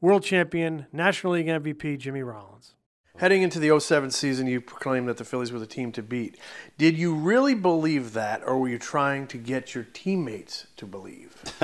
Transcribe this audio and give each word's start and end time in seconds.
world 0.00 0.22
champion, 0.22 0.86
National 0.92 1.34
League 1.34 1.46
MVP, 1.46 1.98
Jimmy 1.98 2.22
Rollins. 2.22 2.74
Heading 3.18 3.42
into 3.42 3.58
the 3.58 3.78
07 3.78 4.12
season, 4.12 4.46
you 4.46 4.60
proclaimed 4.60 5.08
that 5.08 5.16
the 5.16 5.24
Phillies 5.24 5.50
were 5.50 5.58
the 5.58 5.66
team 5.66 5.90
to 5.92 6.02
beat. 6.04 6.38
Did 6.76 6.96
you 6.96 7.14
really 7.14 7.54
believe 7.54 8.12
that, 8.12 8.42
or 8.46 8.58
were 8.58 8.68
you 8.68 8.78
trying 8.78 9.26
to 9.28 9.36
get 9.36 9.74
your 9.74 9.84
teammates 9.92 10.68
to 10.76 10.86
believe? 10.86 11.34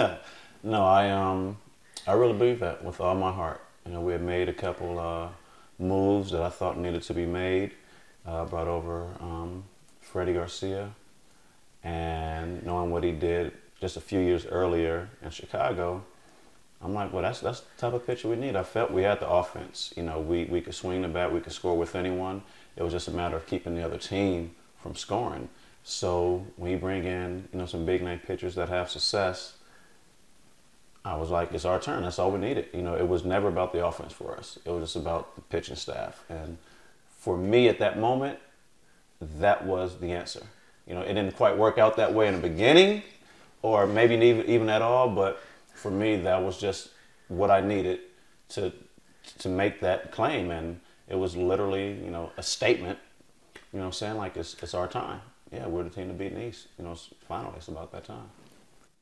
no, 0.65 0.85
I 0.85 1.11
um, 1.11 1.59
I 2.09 2.15
really 2.15 2.33
believe 2.33 2.59
that 2.59 2.83
with 2.85 3.01
all 3.01 3.15
my 3.15 3.31
heart. 3.31 3.61
You 3.87 3.93
know, 3.93 4.01
we 4.01 4.11
had 4.11 4.23
made 4.23 4.49
a 4.49 4.53
couple 4.53 4.99
uh, 4.99 5.29
moves 5.79 6.33
that 6.33 6.43
I 6.43 6.49
thought 6.49 6.77
needed 6.77 7.03
to 7.03 7.15
be 7.15 7.27
made. 7.27 7.73
Uh, 8.27 8.45
brought 8.47 8.67
over 8.67 9.07
um, 9.21 9.63
Freddie 10.01 10.33
Garcia, 10.33 10.93
and 11.85 12.65
knowing 12.67 12.91
what 12.91 13.05
he 13.05 13.13
did 13.13 13.53
just 13.81 13.97
a 13.97 14.01
few 14.01 14.19
years 14.19 14.45
earlier 14.47 15.09
in 15.23 15.31
Chicago, 15.31 16.03
I'm 16.83 16.93
like, 16.93 17.13
well, 17.13 17.23
that's 17.23 17.41
that's 17.41 17.61
the 17.61 17.79
type 17.79 17.95
of 17.95 18.07
pitcher 18.07 18.29
we 18.29 18.37
need. 18.37 18.57
I 18.57 18.63
felt 18.63 18.91
we 18.91 19.03
had 19.03 19.21
the 19.21 19.29
offense. 19.29 19.93
You 19.97 20.03
know, 20.03 20.21
we, 20.21 20.45
we 20.45 20.61
could 20.61 20.75
swing 20.75 21.03
the 21.03 21.09
bat, 21.09 21.33
we 21.33 21.41
could 21.41 21.53
score 21.53 21.77
with 21.77 21.95
anyone. 21.95 22.43
It 22.77 22.83
was 22.83 22.93
just 22.93 23.09
a 23.09 23.13
matter 23.13 23.37
of 23.37 23.47
keeping 23.47 23.75
the 23.75 23.85
other 23.85 23.99
team 23.99 24.55
from 24.83 24.95
scoring. 24.95 25.49
So 25.83 26.47
when 26.57 26.71
you 26.71 26.79
bring 26.79 27.05
in, 27.05 27.49
you 27.53 27.59
know, 27.59 27.67
some 27.67 27.85
big 27.85 28.03
name 28.03 28.19
pitchers 28.19 28.55
that 28.55 28.69
have 28.69 28.91
success, 28.91 29.55
I 31.05 31.17
was 31.17 31.31
like, 31.31 31.53
it's 31.53 31.67
our 31.67 31.79
turn. 31.79 32.03
That's 32.03 32.19
all 32.19 32.31
we 32.31 32.39
needed. 32.39 32.69
You 32.73 32.83
know, 32.83 32.95
it 32.97 33.07
was 33.07 33.25
never 33.25 33.49
about 33.49 33.73
the 33.73 33.85
offense 33.85 34.13
for 34.13 34.37
us. 34.37 34.59
It 34.65 34.71
was 34.71 34.85
just 34.85 34.97
about 34.97 35.35
the 35.37 35.43
pitching 35.43 35.77
staff. 35.77 36.25
And 36.31 36.57
for 37.19 37.37
me 37.37 37.69
at 37.69 37.79
that 37.79 37.99
moment, 37.99 38.39
that 39.39 39.65
was 39.67 39.99
the 39.99 40.13
answer. 40.13 40.43
You 40.87 40.95
know, 40.95 41.03
it 41.03 41.15
didn't 41.15 41.37
quite 41.37 41.57
work 41.57 41.79
out 41.79 41.97
that 41.97 42.13
way 42.13 42.29
in 42.29 42.35
the 42.35 42.49
beginning, 42.49 43.03
or 43.63 43.87
maybe 43.87 44.15
even 44.15 44.47
even 44.47 44.69
at 44.69 44.83
all. 44.83 45.09
But 45.09 45.41
for 45.75 45.91
me, 45.91 46.17
that 46.17 46.43
was 46.43 46.59
just 46.59 46.91
what 47.29 47.51
I 47.51 47.61
needed 47.61 48.01
to 48.51 48.73
to 49.39 49.49
make 49.49 49.81
that 49.81 50.13
claim, 50.13 50.51
and 50.51 50.81
it 51.09 51.17
was 51.17 51.37
literally, 51.37 51.93
you 52.05 52.11
know, 52.11 52.31
a 52.37 52.43
statement. 52.43 52.99
You 53.73 53.81
know, 53.81 53.87
I'm 53.87 53.93
saying 53.93 54.17
like 54.17 54.37
it's 54.37 54.57
it's 54.63 54.75
our 54.75 54.89
time. 54.89 55.21
Yeah, 55.53 55.67
we're 55.67 55.85
the 55.85 55.91
team 55.91 56.09
to 56.09 56.15
beat 56.15 56.33
in. 56.33 56.41
You 56.41 56.85
know, 56.85 56.97
finally, 57.29 57.55
it's 57.57 57.69
about 57.69 57.93
that 57.93 58.05
time 58.05 58.31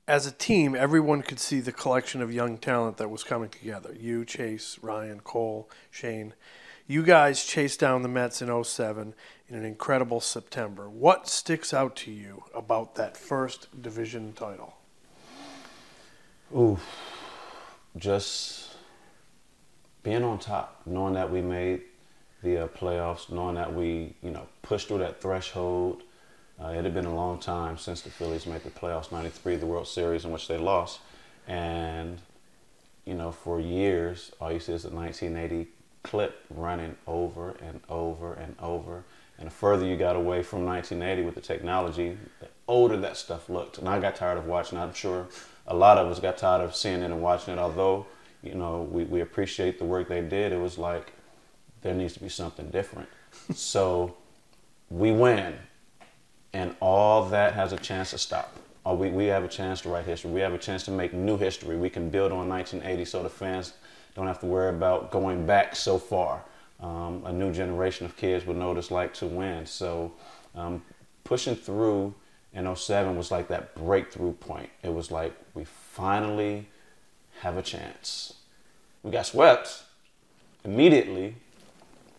as 0.09 0.27
a 0.27 0.32
team, 0.32 0.75
everyone 0.75 1.22
could 1.22 1.38
see 1.38 1.61
the 1.61 1.72
collection 1.72 2.21
of 2.21 2.32
young 2.32 2.59
talent 2.59 2.97
that 2.97 3.09
was 3.09 3.22
coming 3.22 3.49
together. 3.49 3.94
You, 3.99 4.25
Chase, 4.25 4.78
Ryan, 4.82 5.21
Cole, 5.21 5.71
Shane. 5.91 6.34
You 6.87 7.05
guys 7.05 7.44
chased 7.44 7.78
down 7.78 8.03
the 8.03 8.09
Mets 8.09 8.43
in 8.43 8.65
07 8.65 9.15
in 9.49 9.55
an 9.55 9.65
incredible 9.65 10.21
September. 10.21 10.91
What 10.91 11.28
sticks 11.28 11.72
out 11.72 11.94
to 11.97 12.11
you 12.11 12.44
about 12.55 12.97
that 12.97 13.16
first 13.16 13.81
division 13.81 14.32
title? 14.32 14.75
Ooh, 16.54 16.78
just 17.96 18.74
being 20.02 20.22
on 20.22 20.38
top, 20.38 20.82
knowing 20.84 21.14
that 21.14 21.30
we 21.30 21.40
made 21.40 21.80
the 22.42 22.64
uh, 22.64 22.66
playoffs, 22.68 23.30
knowing 23.32 23.54
that 23.54 23.72
we, 23.72 24.14
you 24.22 24.30
know, 24.30 24.46
pushed 24.60 24.88
through 24.88 24.98
that 24.98 25.22
threshold, 25.22 26.02
uh, 26.62 26.68
it 26.68 26.84
had 26.84 26.92
been 26.92 27.06
a 27.06 27.14
long 27.14 27.38
time 27.38 27.78
since 27.78 28.02
the 28.02 28.10
Phillies 28.10 28.46
made 28.46 28.62
the 28.64 28.70
playoffs, 28.70 29.10
93, 29.10 29.56
the 29.56 29.66
World 29.66 29.88
Series 29.88 30.26
in 30.26 30.30
which 30.30 30.46
they 30.46 30.58
lost. 30.58 31.00
And, 31.48 32.20
you 33.06 33.14
know, 33.14 33.32
for 33.32 33.58
years, 33.58 34.30
all 34.38 34.52
you 34.52 34.60
see 34.60 34.74
is 34.74 34.82
the 34.82 34.90
1980 34.90 35.70
clip 36.02 36.44
running 36.50 36.96
over 37.06 37.56
and 37.62 37.80
over 37.88 38.34
and 38.34 38.54
over. 38.60 39.04
And 39.38 39.46
the 39.46 39.50
further 39.50 39.86
you 39.86 39.96
got 39.96 40.16
away 40.16 40.42
from 40.42 40.66
1980 40.66 41.24
with 41.24 41.34
the 41.34 41.40
technology, 41.40 42.19
older 42.69 42.97
that 42.99 43.17
stuff 43.17 43.49
looked. 43.49 43.78
And 43.78 43.89
I 43.89 44.00
got 44.00 44.17
tired 44.17 44.39
of 44.39 44.47
watching 44.47 44.78
I'm 44.78 44.95
sure 44.95 45.28
a 45.67 45.75
lot 45.75 45.99
of 45.99 46.09
us 46.09 46.19
got 46.19 46.39
tired 46.39 46.62
of 46.62 46.75
seeing 46.75 47.03
it 47.03 47.06
and 47.06 47.23
watching 47.23 47.55
it. 47.55 47.59
Although, 47.59 48.06
you 48.43 48.55
know, 48.55 48.89
we, 48.91 49.05
we 49.05 49.21
appreciate 49.21 49.78
the 49.78 49.84
work 49.84 50.09
they 50.09 50.21
did, 50.21 50.53
it 50.53 50.61
was 50.61 50.78
like 50.78 51.12
there 51.83 51.95
needs 51.95 52.15
to 52.15 52.21
be 52.21 52.28
something 52.28 52.69
different. 52.71 53.09
so 53.55 54.17
we 54.91 55.12
win 55.12 55.55
and 56.53 56.75
all 56.81 57.25
that 57.27 57.55
has 57.55 57.73
a 57.73 57.78
chance 57.78 58.11
to 58.11 58.19
stop. 58.19 58.56
Or 58.84 58.97
we, 58.97 59.11
we 59.11 59.27
have 59.27 59.44
a 59.44 59.49
chance 59.49 59.81
to 59.83 59.89
write 59.89 60.05
history. 60.05 60.31
We 60.33 60.41
have 60.41 60.53
a 60.53 60.59
chance 60.59 60.83
to 60.84 60.91
make 60.91 61.12
new 61.12 61.39
history. 61.39 61.77
We 61.77 61.89
can 61.89 62.11
build 62.11 62.33
on 62.33 62.49
1980 62.49 63.05
so 63.05 63.23
the 63.23 63.29
fans 63.29 63.75
don't 64.15 64.27
have 64.27 64.41
to 64.41 64.47
worry 64.47 64.71
about 64.71 65.11
going 65.11 65.47
back 65.47 65.77
so 65.77 65.99
far. 65.99 66.43
Um, 66.81 67.23
a 67.25 67.33
new 67.33 67.53
generation 67.53 68.06
of 68.06 68.17
kids 68.17 68.44
will 68.44 68.55
know 68.55 68.69
what 68.69 68.79
it's 68.79 68.91
like 68.91 69.15
to 69.15 69.27
win. 69.27 69.67
So 69.67 70.12
um, 70.56 70.82
pushing 71.23 71.55
through 71.55 72.12
in 72.54 72.75
07 72.75 73.16
was 73.16 73.31
like 73.31 73.49
that 73.49 73.75
breakthrough 73.75 74.32
point. 74.32 74.70
It 74.82 74.93
was 74.93 75.10
like 75.10 75.34
we 75.54 75.64
finally 75.64 76.69
have 77.40 77.56
a 77.56 77.62
chance. 77.62 78.34
We 79.02 79.10
got 79.10 79.26
swept 79.26 79.84
immediately, 80.64 81.37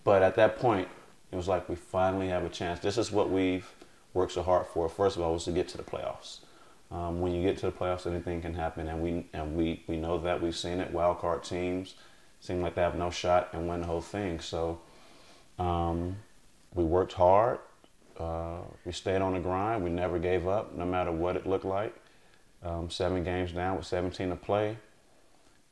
but 0.04 0.22
at 0.22 0.36
that 0.36 0.58
point, 0.58 0.88
it 1.32 1.36
was 1.36 1.48
like 1.48 1.70
we 1.70 1.76
finally 1.76 2.28
have 2.28 2.44
a 2.44 2.50
chance. 2.50 2.80
This 2.80 2.98
is 2.98 3.12
what 3.12 3.30
we've 3.30 3.70
worked 4.14 4.34
so 4.34 4.44
hard 4.44 4.68
for, 4.68 4.90
first 4.90 5.16
of 5.16 5.22
all, 5.22 5.34
was 5.34 5.46
to 5.46 5.52
get 5.52 5.68
to 5.70 5.78
the 5.78 5.84
playoffs. 5.84 6.40
Um, 6.92 7.22
when 7.22 7.34
you 7.34 7.42
get 7.42 7.58
to 7.60 7.66
the 7.66 7.72
playoffs, 7.72 8.06
anything 8.06 8.42
can 8.42 8.54
happen, 8.54 8.88
and 8.88 9.02
we 9.02 9.26
and 9.34 9.56
we 9.56 9.84
we 9.88 9.98
know 9.98 10.20
that 10.20 10.42
we've 10.42 10.56
seen 10.56 10.80
it. 10.80 10.92
Wild 10.92 11.20
card 11.20 11.44
teams 11.44 11.96
seem 12.40 12.62
like 12.62 12.76
they 12.76 12.82
have 12.82 12.96
no 12.96 13.10
shot 13.10 13.50
and 13.54 13.68
win 13.68 13.82
the 13.82 13.88
whole 13.88 14.02
thing. 14.02 14.40
So 14.40 14.80
um, 15.58 16.18
we 16.76 16.84
worked 16.84 17.14
hard. 17.14 17.60
Uh, 18.20 18.60
we 18.86 18.92
stayed 18.92 19.22
on 19.22 19.34
the 19.34 19.40
grind. 19.40 19.84
We 19.84 19.90
never 19.90 20.20
gave 20.20 20.48
up, 20.48 20.76
no 20.76 20.86
matter 20.86 21.12
what 21.12 21.36
it 21.36 21.48
looked 21.48 21.66
like. 21.66 21.96
Um, 22.64 22.90
seven 22.90 23.24
games 23.24 23.52
down 23.52 23.78
with 23.78 23.86
17 23.86 24.30
to 24.30 24.36
play. 24.36 24.78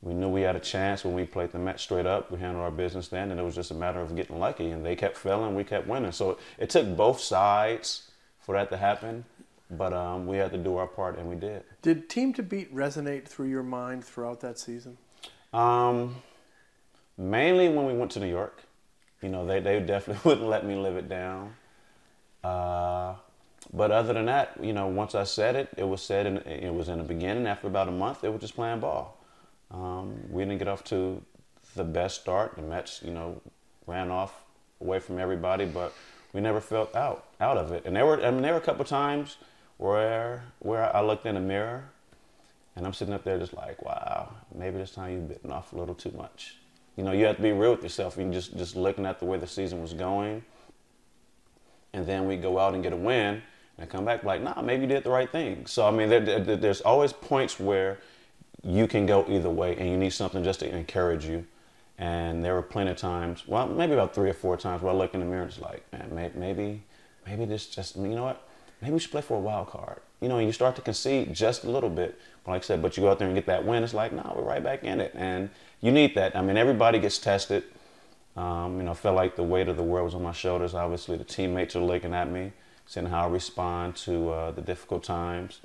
we 0.02 0.12
knew 0.14 0.28
we 0.28 0.42
had 0.42 0.56
a 0.56 0.60
chance 0.60 1.04
when 1.04 1.14
we 1.14 1.24
played 1.24 1.52
the 1.52 1.58
Mets 1.58 1.82
straight 1.82 2.06
up. 2.06 2.30
We 2.30 2.38
handled 2.38 2.64
our 2.64 2.70
business 2.70 3.08
then, 3.08 3.30
and 3.30 3.40
it 3.40 3.42
was 3.42 3.54
just 3.54 3.70
a 3.70 3.74
matter 3.74 4.00
of 4.00 4.14
getting 4.14 4.38
lucky. 4.38 4.70
And 4.70 4.84
they 4.84 4.96
kept 4.96 5.16
failing, 5.16 5.54
we 5.54 5.64
kept 5.64 5.86
winning. 5.86 6.12
So 6.12 6.38
it 6.58 6.70
took 6.70 6.96
both 6.96 7.20
sides 7.20 8.10
for 8.40 8.54
that 8.56 8.68
to 8.70 8.76
happen, 8.76 9.24
but 9.70 9.92
um, 9.92 10.26
we 10.26 10.36
had 10.36 10.50
to 10.52 10.58
do 10.58 10.76
our 10.76 10.88
part, 10.88 11.18
and 11.18 11.28
we 11.28 11.36
did. 11.36 11.62
Did 11.80 12.10
Team 12.10 12.32
to 12.34 12.42
Beat 12.42 12.74
resonate 12.74 13.26
through 13.26 13.48
your 13.48 13.62
mind 13.62 14.04
throughout 14.04 14.40
that 14.40 14.58
season? 14.58 14.98
Um, 15.52 16.16
mainly 17.16 17.68
when 17.68 17.86
we 17.86 17.94
went 17.94 18.10
to 18.12 18.20
New 18.20 18.28
York. 18.28 18.62
You 19.22 19.28
know, 19.28 19.46
they, 19.46 19.60
they 19.60 19.80
definitely 19.80 20.20
wouldn't 20.28 20.48
let 20.48 20.66
me 20.66 20.74
live 20.74 20.96
it 20.96 21.08
down. 21.08 21.54
Uh, 22.44 23.14
but 23.72 23.90
other 23.90 24.12
than 24.12 24.26
that, 24.26 24.56
you 24.60 24.72
know, 24.72 24.88
once 24.88 25.14
I 25.14 25.24
said 25.24 25.56
it, 25.56 25.68
it 25.76 25.84
was 25.84 26.02
said, 26.02 26.26
and 26.26 26.38
it 26.46 26.74
was 26.74 26.88
in 26.88 26.98
the 26.98 27.04
beginning. 27.04 27.46
After 27.46 27.66
about 27.66 27.88
a 27.88 27.92
month, 27.92 28.24
it 28.24 28.30
was 28.30 28.40
just 28.40 28.54
playing 28.54 28.80
ball. 28.80 29.18
Um, 29.70 30.14
we 30.30 30.42
didn't 30.42 30.58
get 30.58 30.68
off 30.68 30.84
to 30.84 31.22
the 31.74 31.84
best 31.84 32.20
start. 32.20 32.56
The 32.56 32.62
Mets, 32.62 33.00
you 33.02 33.12
know, 33.12 33.40
ran 33.86 34.10
off 34.10 34.44
away 34.80 34.98
from 34.98 35.18
everybody, 35.18 35.64
but 35.64 35.94
we 36.32 36.40
never 36.40 36.60
felt 36.60 36.94
out 36.94 37.24
out 37.40 37.56
of 37.56 37.72
it. 37.72 37.84
And 37.86 37.96
there 37.96 38.04
were, 38.04 38.24
I 38.24 38.30
mean, 38.30 38.42
there 38.42 38.52
were 38.52 38.58
a 38.58 38.62
couple 38.62 38.84
times 38.84 39.36
where 39.78 40.44
where 40.58 40.94
I 40.94 41.00
looked 41.00 41.24
in 41.24 41.34
the 41.36 41.40
mirror, 41.40 41.84
and 42.76 42.84
I'm 42.84 42.92
sitting 42.92 43.14
up 43.14 43.24
there 43.24 43.38
just 43.38 43.54
like, 43.54 43.82
wow, 43.82 44.34
maybe 44.54 44.78
this 44.78 44.90
time 44.90 45.12
you've 45.12 45.28
bitten 45.28 45.50
off 45.50 45.72
a 45.72 45.76
little 45.76 45.94
too 45.94 46.12
much. 46.12 46.56
You 46.96 47.04
know, 47.04 47.12
you 47.12 47.24
have 47.24 47.36
to 47.36 47.42
be 47.42 47.52
real 47.52 47.72
with 47.72 47.82
yourself. 47.82 48.18
You 48.18 48.30
just 48.30 48.56
just 48.56 48.76
looking 48.76 49.06
at 49.06 49.18
the 49.18 49.24
way 49.24 49.38
the 49.38 49.46
season 49.46 49.80
was 49.80 49.94
going, 49.94 50.44
and 51.92 52.06
then 52.06 52.26
we 52.26 52.36
go 52.36 52.58
out 52.58 52.74
and 52.74 52.82
get 52.82 52.92
a 52.92 52.96
win, 52.96 53.42
and 53.78 53.88
come 53.88 54.04
back 54.04 54.24
like, 54.24 54.42
nah, 54.42 54.60
maybe 54.62 54.82
you 54.82 54.88
did 54.88 55.04
the 55.04 55.10
right 55.10 55.30
thing. 55.30 55.66
So 55.66 55.86
I 55.86 55.90
mean, 55.90 56.08
there, 56.08 56.20
there, 56.20 56.56
there's 56.56 56.80
always 56.80 57.12
points 57.12 57.58
where 57.58 57.98
you 58.62 58.86
can 58.86 59.06
go 59.06 59.24
either 59.28 59.50
way, 59.50 59.76
and 59.76 59.88
you 59.88 59.96
need 59.96 60.10
something 60.10 60.44
just 60.44 60.60
to 60.60 60.74
encourage 60.74 61.24
you. 61.24 61.46
And 61.98 62.44
there 62.44 62.54
were 62.54 62.62
plenty 62.62 62.90
of 62.90 62.96
times, 62.96 63.46
well, 63.46 63.68
maybe 63.68 63.92
about 63.92 64.14
three 64.14 64.30
or 64.30 64.34
four 64.34 64.56
times, 64.56 64.82
where 64.82 64.92
I 64.92 64.96
look 64.96 65.14
in 65.14 65.20
the 65.20 65.26
mirror 65.26 65.42
and 65.42 65.50
it's 65.50 65.60
like, 65.60 65.84
man, 65.92 66.32
maybe, 66.34 66.82
maybe 67.26 67.44
this 67.44 67.66
just, 67.66 67.96
you 67.96 68.08
know 68.08 68.24
what? 68.24 68.48
Maybe 68.80 68.94
we 68.94 68.98
should 68.98 69.12
play 69.12 69.20
for 69.20 69.36
a 69.36 69.40
wild 69.40 69.68
card. 69.68 70.00
You 70.20 70.28
know, 70.28 70.38
and 70.38 70.46
you 70.46 70.52
start 70.52 70.74
to 70.76 70.82
concede 70.82 71.32
just 71.34 71.64
a 71.64 71.70
little 71.70 71.90
bit. 71.90 72.18
Like 72.46 72.62
I 72.62 72.64
said, 72.64 72.82
but 72.82 72.96
you 72.96 73.04
go 73.04 73.10
out 73.10 73.18
there 73.18 73.28
and 73.28 73.36
get 73.36 73.46
that 73.46 73.64
win, 73.64 73.84
it's 73.84 73.94
like, 73.94 74.12
nah, 74.12 74.32
we're 74.34 74.42
right 74.42 74.62
back 74.62 74.82
in 74.82 75.00
it. 75.00 75.12
And 75.14 75.50
you 75.80 75.92
need 75.92 76.14
that. 76.16 76.34
I 76.34 76.42
mean, 76.42 76.56
everybody 76.56 76.98
gets 76.98 77.18
tested. 77.18 77.64
Um, 78.36 78.78
you 78.78 78.84
know, 78.84 78.92
I 78.92 78.94
felt 78.94 79.16
like 79.16 79.36
the 79.36 79.42
weight 79.42 79.68
of 79.68 79.76
the 79.76 79.82
world 79.82 80.06
was 80.06 80.14
on 80.14 80.22
my 80.22 80.32
shoulders. 80.32 80.74
Obviously, 80.74 81.16
the 81.16 81.24
teammates 81.24 81.76
are 81.76 81.80
looking 81.80 82.14
at 82.14 82.30
me, 82.30 82.52
seeing 82.86 83.06
how 83.06 83.26
I 83.26 83.28
respond 83.28 83.96
to 83.96 84.30
uh, 84.30 84.50
the 84.52 84.62
difficult 84.62 85.04
times. 85.04 85.60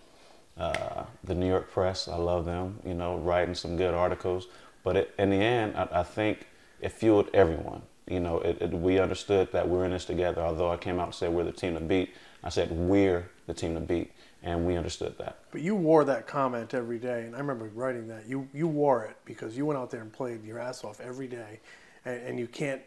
Uh, 0.58 1.06
the 1.24 1.36
New 1.36 1.48
York 1.48 1.72
press, 1.72 2.08
I 2.08 2.16
love 2.16 2.46
them, 2.46 2.80
you 2.84 2.96
know, 2.96 3.18
writing 3.18 3.54
some 3.54 3.78
good 3.78 3.94
articles. 3.94 4.48
But 4.84 4.98
it, 4.98 5.14
in 5.20 5.30
the 5.30 5.36
end, 5.36 5.78
I, 5.78 5.88
I, 6.00 6.04
think 6.04 6.48
it 6.82 6.92
fueled 6.92 7.30
everyone. 7.34 7.84
You 8.08 8.20
know, 8.20 8.40
it, 8.40 8.62
it, 8.62 8.72
we 8.74 9.00
understood 9.00 9.52
that 9.52 9.68
we're 9.68 9.86
in 9.86 9.92
this 9.92 10.06
together. 10.06 10.42
Although 10.42 10.72
I 10.72 10.78
came 10.78 11.00
out 11.00 11.06
and 11.06 11.14
said 11.16 11.32
we're 11.32 11.44
the 11.44 11.52
team 11.52 11.76
to 11.76 11.80
beat, 11.80 12.14
I 12.44 12.50
said 12.50 12.72
we're 12.72 13.30
the 13.46 13.54
team 13.54 13.76
to 13.76 13.82
beat, 13.82 14.14
and 14.42 14.66
we 14.66 14.78
understood 14.78 15.18
that. 15.20 15.40
But 15.52 15.62
you 15.62 15.76
wore 15.76 16.06
that 16.06 16.26
comment 16.26 16.74
every 16.74 16.98
day, 16.98 17.24
and 17.24 17.36
I 17.36 17.40
remember 17.40 17.70
writing 17.76 18.08
that. 18.08 18.28
You 18.28 18.48
you 18.54 18.68
wore 18.68 19.04
it 19.06 19.18
because 19.26 19.58
you 19.58 19.66
went 19.66 19.78
out 19.80 19.92
there 19.92 20.02
and 20.02 20.12
played 20.12 20.44
your 20.44 20.58
ass 20.58 20.84
off 20.84 21.02
every 21.02 21.28
day, 21.28 21.60
and, 22.08 22.28
and 22.28 22.40
you 22.40 22.48
can't, 22.48 22.82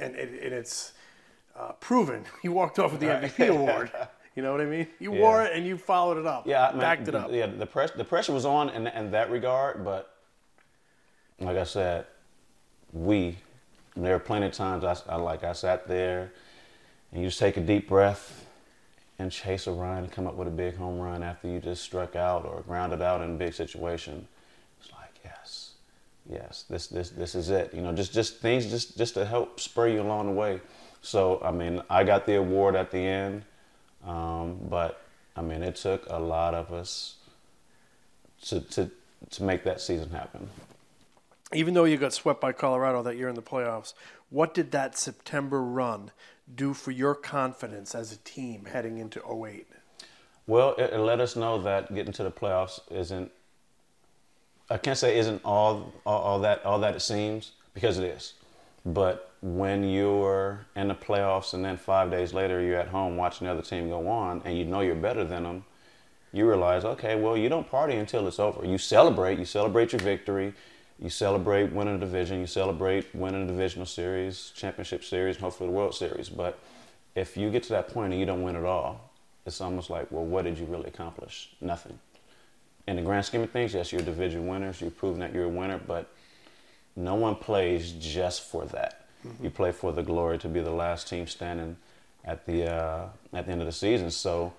and, 0.00 0.14
and 0.14 0.34
it's 0.54 0.92
uh, 1.56 1.72
proven. 1.72 2.24
You 2.42 2.52
walked 2.52 2.78
off 2.78 2.92
with 2.92 3.00
the 3.00 3.06
MVP 3.06 3.48
award. 3.48 3.90
You 4.36 4.44
know 4.44 4.52
what 4.52 4.60
I 4.60 4.64
mean? 4.64 4.86
You 5.00 5.12
yeah. 5.12 5.20
wore 5.20 5.42
it 5.42 5.52
and 5.54 5.66
you 5.66 5.76
followed 5.76 6.16
it 6.16 6.24
up. 6.24 6.46
Yeah, 6.46 6.68
I 6.68 6.70
mean, 6.70 6.80
backed 6.80 7.08
it 7.08 7.16
up. 7.16 7.32
Yeah, 7.32 7.46
the 7.46 7.66
press 7.66 7.90
the 7.90 8.04
pressure 8.04 8.32
was 8.32 8.44
on 8.44 8.70
in, 8.70 8.86
in 8.86 9.10
that 9.10 9.28
regard, 9.28 9.84
but 9.84 10.14
like 11.40 11.56
I 11.56 11.64
said, 11.64 12.06
we 12.92 13.36
there 13.96 14.14
are 14.14 14.20
plenty 14.20 14.46
of 14.46 14.52
times 14.52 14.84
I, 14.84 14.96
I 15.08 15.16
like 15.16 15.42
I 15.42 15.52
sat 15.52 15.88
there 15.88 16.32
and 17.10 17.20
you 17.20 17.28
just 17.28 17.40
take 17.40 17.56
a 17.56 17.60
deep 17.60 17.88
breath 17.88 18.46
and 19.18 19.32
chase 19.32 19.66
a 19.66 19.72
run 19.72 19.98
and 19.98 20.12
come 20.12 20.28
up 20.28 20.36
with 20.36 20.46
a 20.46 20.52
big 20.52 20.76
home 20.76 21.00
run 21.00 21.24
after 21.24 21.48
you 21.48 21.58
just 21.58 21.82
struck 21.82 22.14
out 22.14 22.46
or 22.46 22.62
grounded 22.62 23.02
out 23.02 23.20
in 23.22 23.32
a 23.32 23.36
big 23.36 23.52
situation. 23.52 24.28
It's 26.30 26.38
like 26.38 26.42
yes, 26.42 26.64
yes, 26.64 26.64
this 26.68 26.86
this 26.86 27.10
this 27.10 27.34
is 27.34 27.50
it. 27.50 27.74
You 27.74 27.82
know, 27.82 27.92
just 27.92 28.12
just 28.12 28.40
things 28.40 28.66
just 28.66 28.96
just 28.96 29.14
to 29.14 29.24
help 29.24 29.60
spur 29.60 29.88
you 29.88 30.02
along 30.02 30.26
the 30.26 30.32
way. 30.32 30.60
So 31.02 31.40
I 31.42 31.50
mean, 31.50 31.82
I 31.90 32.04
got 32.04 32.26
the 32.26 32.36
award 32.36 32.76
at 32.76 32.90
the 32.90 32.98
end. 32.98 33.42
Um, 34.04 34.58
but 34.68 35.02
I 35.36 35.42
mean, 35.42 35.62
it 35.62 35.76
took 35.76 36.06
a 36.08 36.18
lot 36.18 36.54
of 36.54 36.72
us 36.72 37.16
to, 38.42 38.60
to, 38.60 38.90
to 39.30 39.42
make 39.42 39.64
that 39.64 39.80
season 39.80 40.10
happen. 40.10 40.48
Even 41.52 41.74
though 41.74 41.84
you 41.84 41.96
got 41.96 42.12
swept 42.12 42.40
by 42.40 42.52
Colorado 42.52 43.02
that 43.02 43.16
year 43.16 43.28
in 43.28 43.34
the 43.34 43.42
playoffs, 43.42 43.94
what 44.28 44.54
did 44.54 44.70
that 44.70 44.96
September 44.96 45.62
run 45.62 46.12
do 46.52 46.74
for 46.74 46.90
your 46.90 47.14
confidence 47.14 47.94
as 47.94 48.12
a 48.12 48.16
team 48.18 48.66
heading 48.66 48.98
into 48.98 49.20
08? 49.20 49.66
Well, 50.46 50.74
it, 50.76 50.92
it 50.92 50.98
let 50.98 51.20
us 51.20 51.36
know 51.36 51.60
that 51.62 51.92
getting 51.94 52.12
to 52.12 52.22
the 52.22 52.30
playoffs 52.30 52.80
isn't, 52.90 53.30
I 54.70 54.78
can't 54.78 54.96
say 54.96 55.18
isn't 55.18 55.40
all, 55.44 55.92
all, 56.06 56.22
all 56.22 56.38
that 56.40 56.64
all 56.64 56.78
that 56.80 56.94
it 56.94 57.00
seems 57.00 57.52
because 57.74 57.98
it 57.98 58.04
is. 58.04 58.34
But 58.86 59.32
when 59.42 59.84
you're 59.84 60.66
in 60.76 60.88
the 60.88 60.94
playoffs 60.94 61.54
and 61.54 61.64
then 61.64 61.76
five 61.76 62.10
days 62.10 62.32
later 62.32 62.60
you're 62.60 62.78
at 62.78 62.88
home 62.88 63.16
watching 63.16 63.46
the 63.46 63.52
other 63.52 63.62
team 63.62 63.88
go 63.88 64.06
on 64.08 64.42
and 64.44 64.56
you 64.56 64.64
know 64.64 64.80
you're 64.80 64.94
better 64.94 65.24
than 65.24 65.42
them, 65.42 65.64
you 66.32 66.48
realize, 66.48 66.84
okay, 66.84 67.20
well, 67.20 67.36
you 67.36 67.48
don't 67.48 67.68
party 67.68 67.96
until 67.96 68.28
it's 68.28 68.38
over. 68.38 68.64
You 68.64 68.78
celebrate. 68.78 69.38
You 69.38 69.44
celebrate 69.44 69.92
your 69.92 70.00
victory. 70.00 70.54
You 70.98 71.10
celebrate 71.10 71.72
winning 71.72 71.96
a 71.96 71.98
division. 71.98 72.40
You 72.40 72.46
celebrate 72.46 73.12
winning 73.14 73.44
a 73.44 73.46
divisional 73.46 73.86
series, 73.86 74.52
championship 74.54 75.02
series, 75.02 75.36
and 75.36 75.42
hopefully 75.42 75.70
the 75.70 75.76
World 75.76 75.94
Series. 75.94 76.28
But 76.28 76.58
if 77.14 77.36
you 77.36 77.50
get 77.50 77.64
to 77.64 77.70
that 77.70 77.88
point 77.88 78.12
and 78.12 78.20
you 78.20 78.26
don't 78.26 78.42
win 78.42 78.54
at 78.54 78.64
all, 78.64 79.10
it's 79.44 79.60
almost 79.60 79.90
like, 79.90 80.12
well, 80.12 80.24
what 80.24 80.44
did 80.44 80.58
you 80.58 80.66
really 80.66 80.86
accomplish? 80.86 81.50
Nothing. 81.60 81.98
In 82.90 82.96
the 82.96 83.02
grand 83.02 83.24
scheme 83.24 83.42
of 83.42 83.50
things, 83.52 83.72
yes, 83.72 83.92
you're 83.92 84.02
division 84.02 84.48
winners. 84.48 84.80
You've 84.80 84.96
proven 84.96 85.20
that 85.20 85.32
you're 85.32 85.44
a 85.44 85.48
winner, 85.48 85.78
but 85.78 86.10
no 86.96 87.14
one 87.14 87.36
plays 87.36 87.92
just 87.92 88.42
for 88.42 88.64
that. 88.64 89.06
Mm-hmm. 89.24 89.44
You 89.44 89.50
play 89.50 89.70
for 89.70 89.92
the 89.92 90.02
glory 90.02 90.38
to 90.38 90.48
be 90.48 90.58
the 90.58 90.72
last 90.72 91.06
team 91.06 91.28
standing 91.28 91.76
at 92.24 92.46
the 92.46 92.68
uh, 92.68 93.06
at 93.32 93.46
the 93.46 93.52
end 93.52 93.60
of 93.60 93.68
the 93.68 93.72
season. 93.72 94.10
So 94.10 94.52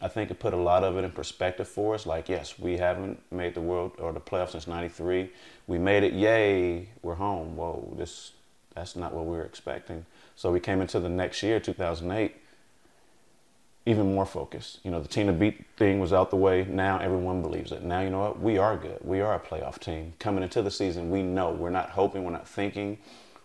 I 0.00 0.06
think 0.06 0.30
it 0.30 0.38
put 0.38 0.54
a 0.54 0.56
lot 0.56 0.84
of 0.84 0.96
it 0.96 1.02
in 1.02 1.10
perspective 1.10 1.66
for 1.66 1.96
us. 1.96 2.06
Like, 2.06 2.28
yes, 2.28 2.56
we 2.56 2.76
haven't 2.76 3.20
made 3.32 3.54
the 3.54 3.60
world 3.60 3.94
or 3.98 4.12
the 4.12 4.20
playoffs 4.20 4.50
since 4.50 4.68
'93. 4.68 5.30
We 5.66 5.78
made 5.78 6.04
it. 6.04 6.12
Yay, 6.12 6.88
we're 7.02 7.16
home. 7.16 7.56
Whoa, 7.56 7.94
this 7.98 8.30
that's 8.76 8.94
not 8.94 9.12
what 9.12 9.24
we 9.24 9.32
were 9.32 9.44
expecting. 9.44 10.06
So 10.36 10.52
we 10.52 10.60
came 10.60 10.80
into 10.80 11.00
the 11.00 11.08
next 11.08 11.42
year, 11.42 11.58
2008, 11.58 12.36
even 13.84 14.14
more 14.14 14.26
focused. 14.26 14.78
You 14.84 14.90
know, 14.90 15.00
the 15.00 15.08
team 15.08 15.26
to 15.26 15.32
beat 15.32 15.64
thing 15.76 15.98
was 15.98 16.12
out 16.12 16.30
the 16.30 16.36
way. 16.36 16.64
Now 16.64 16.98
everyone 16.98 17.42
believes 17.42 17.72
it. 17.72 17.82
Now 17.82 18.00
you 18.00 18.10
know 18.10 18.20
what? 18.20 18.40
We 18.40 18.58
are 18.58 18.76
good. 18.76 18.98
We 19.02 19.20
are 19.20 19.34
a 19.34 19.40
playoff 19.40 19.80
team. 19.80 20.14
Coming 20.18 20.44
into 20.44 20.62
the 20.62 20.70
season, 20.70 21.10
we 21.10 21.22
know 21.22 21.50
we're 21.50 21.70
not 21.70 21.90
hoping, 21.90 22.24
we're 22.24 22.30
not 22.30 22.46
thinking, 22.46 22.98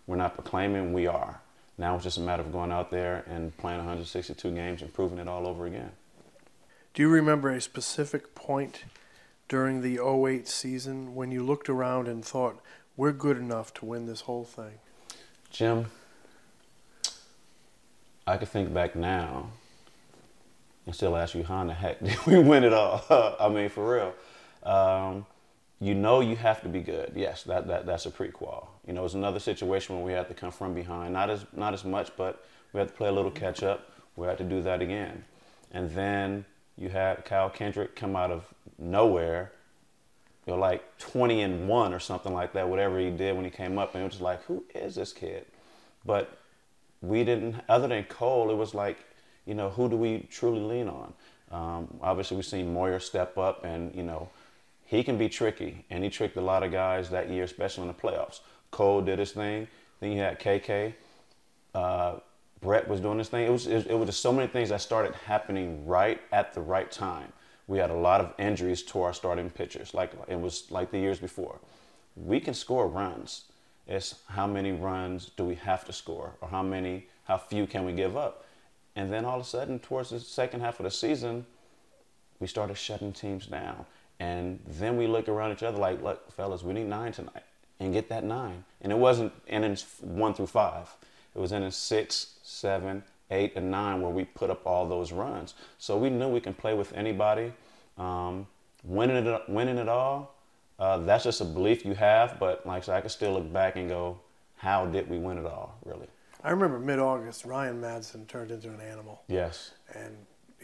we're 0.06 0.18
not 0.18 0.36
proclaiming. 0.36 0.94
We 0.94 1.08
are. 1.08 1.42
Now 1.78 1.96
it's 1.96 2.04
just 2.04 2.18
a 2.18 2.22
matter 2.22 2.44
of 2.44 2.52
going 2.52 2.72
out 2.72 2.92
there 2.92 3.24
and 3.28 3.56
playing 3.58 3.80
162 3.80 4.52
games 4.52 4.82
and 4.82 4.94
proving 4.94 5.18
it 5.18 5.28
all 5.28 5.48
over 5.48 5.66
again. 5.66 5.92
Do 6.94 7.02
you 7.04 7.10
remember 7.10 7.52
a 7.52 7.62
specific 7.62 8.34
point 8.34 8.84
during 9.48 9.82
the 9.82 10.00
08 10.04 10.48
season 10.48 11.14
when 11.14 11.32
you 11.32 11.44
looked 11.44 11.70
around 11.70 12.08
and 12.08 12.26
thought, 12.26 12.60
we're 12.96 13.12
good 13.12 13.38
enough 13.38 13.74
to 13.76 13.86
win 13.86 14.08
this 14.08 14.22
whole 14.22 14.44
thing? 14.44 14.80
Jim, 15.52 15.86
I 18.26 18.38
can 18.38 18.48
think 18.48 18.74
back 18.74 18.96
now 18.96 19.52
and 20.88 20.96
still 20.96 21.16
ask 21.18 21.36
you, 21.36 21.44
how 21.44 21.62
in 21.62 21.68
the 21.68 21.74
heck 21.74 22.04
did 22.04 22.18
we 22.26 22.40
win 22.40 22.64
it 22.64 22.74
all? 22.74 23.04
I 23.40 23.50
mean, 23.50 23.70
for 23.70 23.94
real. 23.94 24.14
Um, 24.64 25.26
you 25.80 25.94
know 25.94 26.22
you 26.22 26.36
have 26.36 26.62
to 26.62 26.70
be 26.70 26.80
good. 26.80 27.12
Yes, 27.16 27.44
that, 27.44 27.68
that 27.68 27.86
that's 27.86 28.06
a 28.08 28.10
prequel. 28.10 28.68
You 28.88 28.94
know, 28.94 29.06
it's 29.06 29.14
another 29.14 29.40
situation 29.40 29.96
where 29.96 30.04
we 30.04 30.14
had 30.14 30.28
to 30.30 30.34
come 30.34 30.50
from 30.50 30.74
behind, 30.74 31.14
not 31.14 31.30
as 31.30 31.46
not 31.54 31.74
as 31.74 31.86
much, 31.86 32.10
but 32.18 32.44
we 32.74 32.80
had 32.80 32.88
to 32.88 32.94
play 32.94 33.10
a 33.10 33.12
little 33.12 33.30
catch 33.30 33.62
up. 33.62 33.92
We 34.16 34.26
had 34.26 34.40
to 34.40 34.44
do 34.44 34.64
that 34.64 34.82
again, 34.82 35.24
and 35.72 35.92
then 35.92 36.46
you 36.78 36.90
had 36.90 37.26
Kyle 37.26 37.50
Kendrick 37.50 37.96
come 37.96 38.16
out 38.16 38.32
of 38.32 38.46
nowhere, 38.80 39.52
you 40.46 40.54
know, 40.54 40.60
like 40.60 40.98
20 41.00 41.42
and 41.42 41.68
one 41.68 41.94
or 41.94 42.00
something 42.00 42.34
like 42.34 42.54
that. 42.54 42.68
Whatever 42.68 43.00
he 43.00 43.12
did 43.12 43.36
when 43.36 43.46
he 43.46 43.52
came 43.52 43.78
up, 43.78 43.94
and 43.94 44.04
it 44.04 44.08
was 44.12 44.22
like, 44.22 44.44
who 44.46 44.64
is 44.74 44.96
this 44.96 45.14
kid? 45.14 45.46
But 46.06 46.40
we 47.02 47.24
didn't. 47.24 47.62
Other 47.70 47.88
than 47.88 48.04
Cole, 48.06 48.50
it 48.50 48.56
was 48.56 48.74
like 48.74 48.98
you 49.48 49.56
know, 49.56 49.70
who 49.72 49.90
do 49.90 49.96
we 49.98 50.28
truly 50.30 50.62
lean 50.62 50.90
on? 50.90 51.14
Um, 51.52 51.88
obviously, 52.02 52.38
we've 52.38 52.46
seen 52.46 52.74
Moyer 52.74 53.00
step 53.00 53.38
up, 53.38 53.64
and 53.66 53.96
you 53.96 54.04
know, 54.04 54.30
he 54.86 55.04
can 55.04 55.18
be 55.18 55.30
tricky, 55.30 55.86
and 55.90 56.04
he 56.04 56.10
tricked 56.10 56.38
a 56.38 56.42
lot 56.42 56.64
of 56.64 56.72
guys 56.72 57.10
that 57.12 57.30
year, 57.30 57.46
especially 57.46 57.84
in 57.84 57.88
the 57.88 57.94
playoffs. 57.94 58.42
Cole 58.72 59.02
did 59.02 59.20
his 59.20 59.32
thing. 59.32 59.68
Then 60.02 60.12
you 60.12 60.20
had 60.20 60.40
KK. 60.40 60.94
Uh, 61.74 62.16
Brett 62.62 62.88
was 62.88 63.00
doing 63.00 63.20
his 63.20 63.30
thing. 63.30 63.48
It 63.48 63.52
was, 63.52 63.68
it, 63.68 63.88
it 63.88 63.98
was 63.98 64.08
just 64.08 64.22
so 64.22 64.34
many 64.34 64.48
things 64.48 64.70
that 64.70 64.82
started 64.82 65.14
happening 65.16 65.86
right 65.88 66.20
at 66.32 66.54
the 66.54 66.62
right 66.62 66.92
time. 66.92 67.32
We 67.68 67.78
had 67.80 67.90
a 67.92 67.96
lot 67.96 68.22
of 68.22 68.34
injuries 68.40 68.84
to 68.84 69.02
our 69.04 69.14
starting 69.14 69.50
pitchers, 69.50 69.94
like 69.94 70.12
it 70.28 70.40
was 70.40 70.70
like 70.72 70.92
the 70.92 71.00
years 71.00 71.20
before. 71.20 71.60
we 72.16 72.40
can 72.40 72.54
score 72.54 72.88
runs. 72.88 73.44
It's 73.88 74.16
how 74.30 74.48
many 74.48 74.72
runs 74.72 75.32
do 75.38 75.46
we 75.46 75.56
have 75.56 75.86
to 75.86 75.94
score, 75.94 76.34
or 76.42 76.50
how 76.50 76.64
many, 76.64 77.08
how 77.26 77.38
few 77.38 77.68
can 77.68 77.86
we 77.86 77.94
give 77.94 78.18
up? 78.18 78.46
And 78.98 79.14
then 79.14 79.26
all 79.26 79.36
of 79.36 79.46
a 79.46 79.48
sudden, 79.48 79.78
towards 79.78 80.10
the 80.10 80.20
second 80.20 80.62
half 80.62 80.80
of 80.80 80.84
the 80.84 80.90
season, 80.90 81.46
we 82.40 82.48
started 82.48 82.76
shutting 82.76 83.14
teams 83.14 83.46
down. 83.46 83.86
And 84.20 84.60
then 84.66 84.98
we 84.98 85.06
look 85.06 85.30
around 85.30 85.52
each 85.52 85.62
other 85.62 85.78
like, 85.78 86.02
look, 86.02 86.32
fellas, 86.32 86.64
we 86.64 86.74
need 86.74 86.88
nine 86.88 87.12
tonight, 87.12 87.44
and 87.80 87.94
get 87.94 88.10
that 88.10 88.24
nine. 88.24 88.64
And 88.82 88.92
it 88.92 88.98
wasn't 88.98 89.32
innings 89.48 89.86
one 90.02 90.34
through 90.34 90.48
five. 90.48 90.90
It 91.36 91.40
was 91.40 91.52
innings 91.52 91.76
six, 91.76 92.40
seven, 92.42 93.04
eight, 93.30 93.54
and 93.56 93.70
nine 93.70 94.02
where 94.02 94.12
we 94.12 94.26
put 94.26 94.50
up 94.50 94.66
all 94.66 94.88
those 94.88 95.12
runs. 95.12 95.54
So 95.78 95.96
we 95.96 96.10
knew 96.10 96.30
we 96.30 96.42
can 96.42 96.56
play 96.56 96.74
with 96.74 96.92
anybody. 96.94 97.54
Um, 98.00 98.48
winning 98.84 99.28
it, 99.28 99.42
winning 99.48 99.78
it 99.78 99.90
all, 99.90 100.34
uh, 100.80 100.98
that's 100.98 101.24
just 101.26 101.40
a 101.42 101.46
belief 101.46 101.86
you 101.86 101.94
have. 101.94 102.40
But 102.40 102.66
like 102.66 102.82
I 102.82 102.86
said, 102.86 102.96
I 102.96 103.02
can 103.02 103.12
still 103.12 103.34
look 103.34 103.54
back 103.54 103.76
and 103.76 103.88
go, 103.88 104.20
how 104.56 104.88
did 104.88 105.08
we 105.08 105.20
win 105.20 105.38
it 105.38 105.46
all, 105.46 105.78
really? 105.86 106.08
I 106.44 106.52
remember 106.52 106.80
mid-August, 106.80 107.46
Ryan 107.46 107.82
Madson 107.82 108.28
turned 108.28 108.52
into 108.52 108.70
an 108.70 108.80
animal. 108.82 109.22
Yes. 109.28 109.72
And 109.94 110.16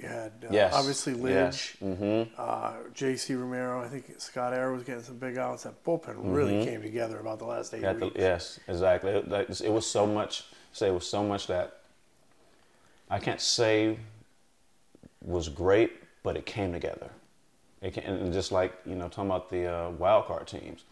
you 0.01 0.07
had 0.07 0.31
uh, 0.43 0.47
Yes. 0.51 0.73
obviously 0.73 1.13
Lidge, 1.13 1.29
Yes. 1.29 1.77
Mm-hmm. 1.83 2.33
uh, 2.37 2.73
J.C. 2.93 3.35
Romero. 3.35 3.81
I 3.83 3.87
think 3.87 4.13
Scott 4.19 4.53
Eyre 4.53 4.71
was 4.71 4.83
getting 4.83 5.03
some 5.03 5.17
big 5.17 5.37
outs. 5.37 5.63
That 5.63 5.83
bullpen 5.83 6.15
really 6.17 6.63
came 6.65 6.81
together 6.81 7.19
about 7.19 7.39
the 7.39 7.45
last 7.45 7.73
eight 7.73 7.81
Mm-hmm. 7.81 7.99
The, 7.99 8.05
weeks. 8.05 8.17
yes, 8.19 8.59
exactly. 8.67 9.11
It, 9.11 9.61
it 9.61 9.71
was 9.71 9.85
so 9.85 10.05
much. 10.05 10.45
Say 10.71 10.87
it 10.87 10.93
was 10.93 11.07
so 11.07 11.23
much 11.23 11.47
that 11.47 11.77
I 13.09 13.19
can't 13.19 13.41
say 13.41 13.99
was 15.23 15.47
great, 15.49 15.91
but 16.23 16.35
it 16.35 16.45
came 16.45 16.71
together. 16.73 17.09
It 17.81 17.93
can, 17.93 18.03
and 18.03 18.33
just 18.33 18.51
like 18.51 18.73
you 18.85 18.95
know, 18.95 19.07
talking 19.09 19.25
about 19.29 19.49
the 19.49 19.67
uh, 19.71 19.89
wild 19.91 20.25
card 20.25 20.47
teams, 20.47 20.83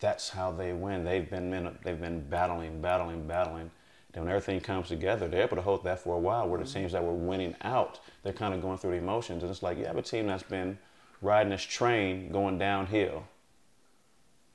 that's 0.00 0.30
how 0.30 0.50
they 0.50 0.72
win. 0.72 1.04
They've 1.04 1.28
been 1.28 1.50
they've 1.84 2.00
been 2.00 2.20
battling, 2.28 2.80
battling, 2.80 3.26
battling. 3.28 3.70
Then 4.12 4.24
when 4.24 4.32
everything 4.32 4.60
comes 4.60 4.88
together, 4.88 5.26
they're 5.26 5.42
able 5.42 5.56
to 5.56 5.62
hold 5.62 5.84
that 5.84 6.00
for 6.00 6.14
a 6.14 6.18
while. 6.18 6.48
Where 6.48 6.60
the 6.60 6.66
teams 6.66 6.92
that 6.92 7.02
were 7.02 7.14
winning 7.14 7.54
out, 7.62 8.00
they're 8.22 8.32
kind 8.32 8.52
of 8.52 8.60
going 8.60 8.78
through 8.78 8.92
the 8.92 8.98
emotions, 8.98 9.42
and 9.42 9.50
it's 9.50 9.62
like 9.62 9.78
you 9.78 9.86
have 9.86 9.96
a 9.96 10.02
team 10.02 10.26
that's 10.26 10.42
been 10.42 10.78
riding 11.22 11.50
this 11.50 11.62
train 11.62 12.30
going 12.30 12.58
downhill, 12.58 13.24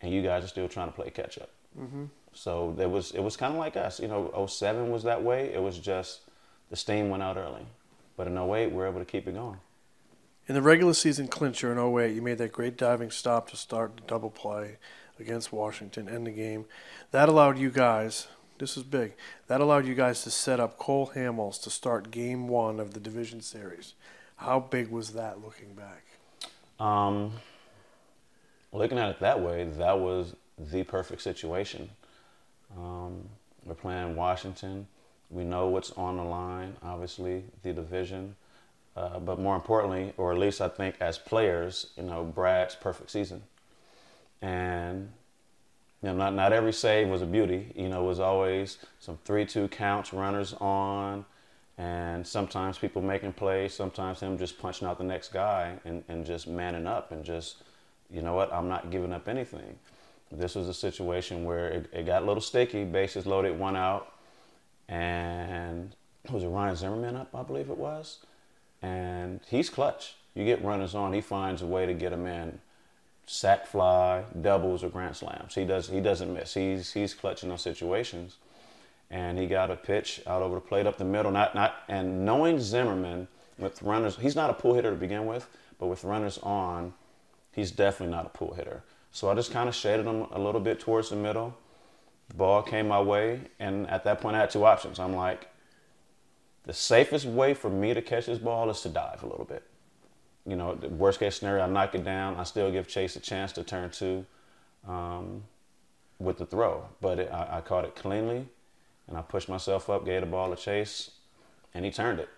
and 0.02 0.14
you 0.14 0.22
guys 0.22 0.44
are 0.44 0.48
still 0.48 0.68
trying 0.68 0.90
to 0.90 0.94
play 0.94 1.10
catch 1.10 1.38
up. 1.40 1.50
Mm-hmm. 1.80 2.06
So 2.34 2.74
there 2.78 2.90
was 2.90 3.12
it 3.12 3.22
was 3.22 3.36
kind 3.36 3.54
of 3.54 3.60
like 3.60 3.76
us, 3.76 4.00
you 4.00 4.08
know. 4.08 4.46
07 4.48 4.92
was 4.92 5.04
that 5.04 5.24
way. 5.24 5.52
It 5.54 5.62
was 5.62 5.80
just 5.80 6.22
the 6.70 6.76
steam 6.76 7.10
went 7.10 7.24
out 7.24 7.38
early, 7.38 7.66
but 8.16 8.28
in 8.28 8.38
08 8.38 8.68
we 8.68 8.78
were 8.78 8.88
able 8.88 9.00
to 9.00 9.06
keep 9.06 9.28
it 9.28 9.34
going. 9.34 9.58
In 10.48 10.56
the 10.56 10.62
regular 10.62 10.94
season 10.94 11.28
clincher 11.28 11.74
in 11.74 11.78
08, 11.78 12.14
you 12.14 12.22
made 12.22 12.38
that 12.38 12.54
great 12.54 12.78
diving 12.78 13.12
stop 13.12 13.50
to 13.50 13.58
start 13.58 13.98
the 13.98 14.04
double 14.04 14.30
play 14.30 14.78
against 15.20 15.52
Washington, 15.52 16.08
end 16.08 16.26
the 16.26 16.32
game. 16.32 16.66
That 17.12 17.28
allowed 17.28 17.58
you 17.58 17.70
guys, 17.70 18.28
this 18.60 18.78
is 18.78 18.84
big, 18.84 19.14
that 19.48 19.62
allowed 19.62 19.86
you 19.86 19.96
guys 19.96 20.24
to 20.24 20.32
set 20.32 20.60
up 20.60 20.78
Cole 20.78 21.12
Hamels 21.16 21.62
to 21.64 21.70
start 21.70 22.12
game 22.12 22.48
one 22.48 22.80
of 22.80 22.94
the 22.94 23.00
division 23.00 23.42
series. 23.42 23.94
How 24.38 24.60
big 24.60 24.90
was 24.90 25.14
that 25.14 25.44
looking 25.44 25.74
back? 25.74 26.04
Um, 26.80 27.34
looking 28.72 28.98
at 28.98 29.10
it 29.10 29.20
that 29.20 29.42
way, 29.42 29.64
that 29.64 30.00
was 30.00 30.36
the 30.58 30.84
perfect 30.84 31.22
situation. 31.22 31.90
Um, 32.78 33.30
we're 33.66 33.76
playing 33.76 34.16
Washington. 34.16 34.88
We 35.30 35.44
know 35.44 35.68
what's 35.68 35.92
on 35.92 36.18
the 36.18 36.24
line, 36.24 36.76
obviously, 36.84 37.44
the 37.64 37.74
division. 37.74 38.36
Uh, 38.96 39.20
but 39.20 39.40
more 39.40 39.56
importantly, 39.56 40.14
or 40.18 40.32
at 40.32 40.40
least 40.40 40.60
I 40.62 40.70
think 40.70 40.96
as 41.00 41.18
players, 41.18 41.88
you 41.98 42.04
know, 42.04 42.24
Brad's 42.24 42.76
perfect 42.76 43.12
season. 43.12 43.44
And, 44.42 45.12
you 46.02 46.10
know, 46.10 46.16
not, 46.16 46.34
not 46.34 46.54
every 46.54 46.74
save 46.74 47.08
was 47.08 47.22
a 47.22 47.26
beauty. 47.26 47.72
You 47.76 47.90
know, 47.90 48.04
it 48.04 48.08
was 48.08 48.20
always 48.20 48.78
some 49.00 49.18
3 49.26 49.46
2 49.46 49.68
counts, 49.70 50.14
runners 50.14 50.54
on, 50.60 51.26
and 51.78 52.26
sometimes 52.26 52.78
people 52.78 53.02
making 53.02 53.34
plays, 53.34 53.74
sometimes 53.74 54.20
him 54.20 54.38
just 54.38 54.60
punching 54.60 54.88
out 54.88 54.98
the 54.98 55.04
next 55.04 55.32
guy 55.32 55.74
and, 55.86 56.04
and 56.08 56.26
just 56.26 56.48
manning 56.48 56.88
up 56.88 57.12
and 57.12 57.24
just, 57.24 57.64
you 58.12 58.22
know 58.22 58.34
what, 58.34 58.52
I'm 58.54 58.68
not 58.68 58.90
giving 58.90 59.14
up 59.14 59.28
anything. 59.28 59.78
This 60.32 60.56
was 60.56 60.68
a 60.68 60.74
situation 60.74 61.46
where 61.46 61.70
it, 61.70 61.90
it 61.94 62.06
got 62.06 62.24
a 62.24 62.26
little 62.26 62.42
sticky, 62.42 62.84
bases 62.84 63.26
loaded, 63.26 63.58
one 63.58 63.76
out, 63.76 64.14
and 64.90 65.96
was 66.30 66.44
it 66.44 66.48
Ryan 66.48 66.76
Zimmerman 66.76 67.16
up, 67.16 67.34
I 67.34 67.44
believe 67.44 67.70
it 67.70 67.78
was? 67.78 68.20
And 68.82 69.40
he's 69.48 69.70
clutch. 69.70 70.16
You 70.36 70.46
get 70.46 70.64
runners 70.64 70.96
on, 70.96 71.14
he 71.14 71.22
finds 71.22 71.62
a 71.62 71.66
way 71.66 71.86
to 71.86 71.94
get 71.94 72.12
them 72.12 72.26
in. 72.26 72.60
Sack 73.28 73.68
fly, 73.68 74.24
doubles, 74.42 74.84
or 74.84 74.90
grand 74.90 75.16
slams. 75.16 75.54
He 75.54 75.66
does. 75.66 75.90
He 75.90 76.00
doesn't 76.00 76.34
miss. 76.34 76.54
He's 76.54 76.94
he's 76.94 77.14
clutch 77.14 77.44
in 77.44 77.50
those 77.50 77.62
situations 77.62 78.38
and 79.10 79.38
he 79.38 79.48
got 79.48 79.72
a 79.72 79.76
pitch 79.76 80.22
out 80.28 80.42
over 80.42 80.56
the 80.56 80.62
plate 80.62 80.86
up 80.86 80.98
the 80.98 81.06
middle. 81.06 81.32
Not 81.32 81.56
not 81.56 81.76
and 81.88 82.26
knowing 82.26 82.60
Zimmerman 82.60 83.28
with 83.58 83.82
runners, 83.82 84.18
he's 84.18 84.36
not 84.36 84.50
a 84.50 84.54
pull 84.54 84.74
hitter 84.74 84.92
to 84.92 84.96
begin 84.96 85.26
with, 85.26 85.48
but 85.80 85.88
with 85.88 86.04
runners 86.04 86.38
on, 86.40 86.94
he's 87.52 87.72
definitely 87.72 88.16
not 88.16 88.26
a 88.26 88.30
pull 88.30 88.54
hitter. 88.54 88.84
So 89.12 89.30
I 89.30 89.36
just 89.36 89.52
kind 89.52 89.68
of 89.68 89.74
shaded 89.74 90.06
him 90.06 90.28
a 90.32 90.40
little 90.40 90.62
bit 90.62 90.80
towards 90.80 91.10
the 91.10 91.16
middle. 91.16 91.58
The 92.28 92.36
ball 92.36 92.62
came 92.62 92.90
my 92.90 93.02
way, 93.02 93.42
and 93.60 93.90
at 93.90 94.04
that 94.04 94.22
point 94.22 94.36
I 94.36 94.40
had 94.40 94.50
two 94.50 94.66
options. 94.66 95.00
I'm 95.00 95.16
like, 95.16 95.48
the 96.66 96.74
safest 96.74 97.26
way 97.26 97.54
for 97.54 97.70
me 97.70 97.94
to 97.94 98.02
catch 98.02 98.26
this 98.26 98.38
ball 98.38 98.70
is 98.70 98.82
to 98.82 98.90
dive 98.90 99.24
a 99.24 99.28
little 99.28 99.46
bit. 99.46 99.64
You 100.48 100.56
know, 100.56 100.80
worst 100.90 101.20
case 101.20 101.38
scenario, 101.38 101.64
I 101.64 101.68
knock 101.68 101.94
it 101.94 102.06
down. 102.06 102.38
I 102.38 102.44
still 102.44 102.72
give 102.72 102.88
Chase 102.88 103.16
a 103.18 103.20
chance 103.20 103.52
to 103.54 103.64
turn 103.64 103.90
two 103.90 104.26
um, 104.88 105.44
with 106.20 106.38
the 106.38 106.46
throw, 106.46 106.86
but 107.02 107.20
it, 107.20 107.32
I, 107.32 107.58
I 107.58 107.62
caught 107.62 107.84
it 107.84 107.96
cleanly 107.96 108.48
and 109.08 109.18
I 109.18 109.22
pushed 109.22 109.50
myself 109.50 109.90
up, 109.90 110.06
gave 110.06 110.22
the 110.22 110.28
ball 110.28 110.50
to 110.50 110.56
chase, 110.56 111.12
and 111.74 111.86
he 111.86 111.92
turned 111.92 112.20
it. 112.20 112.30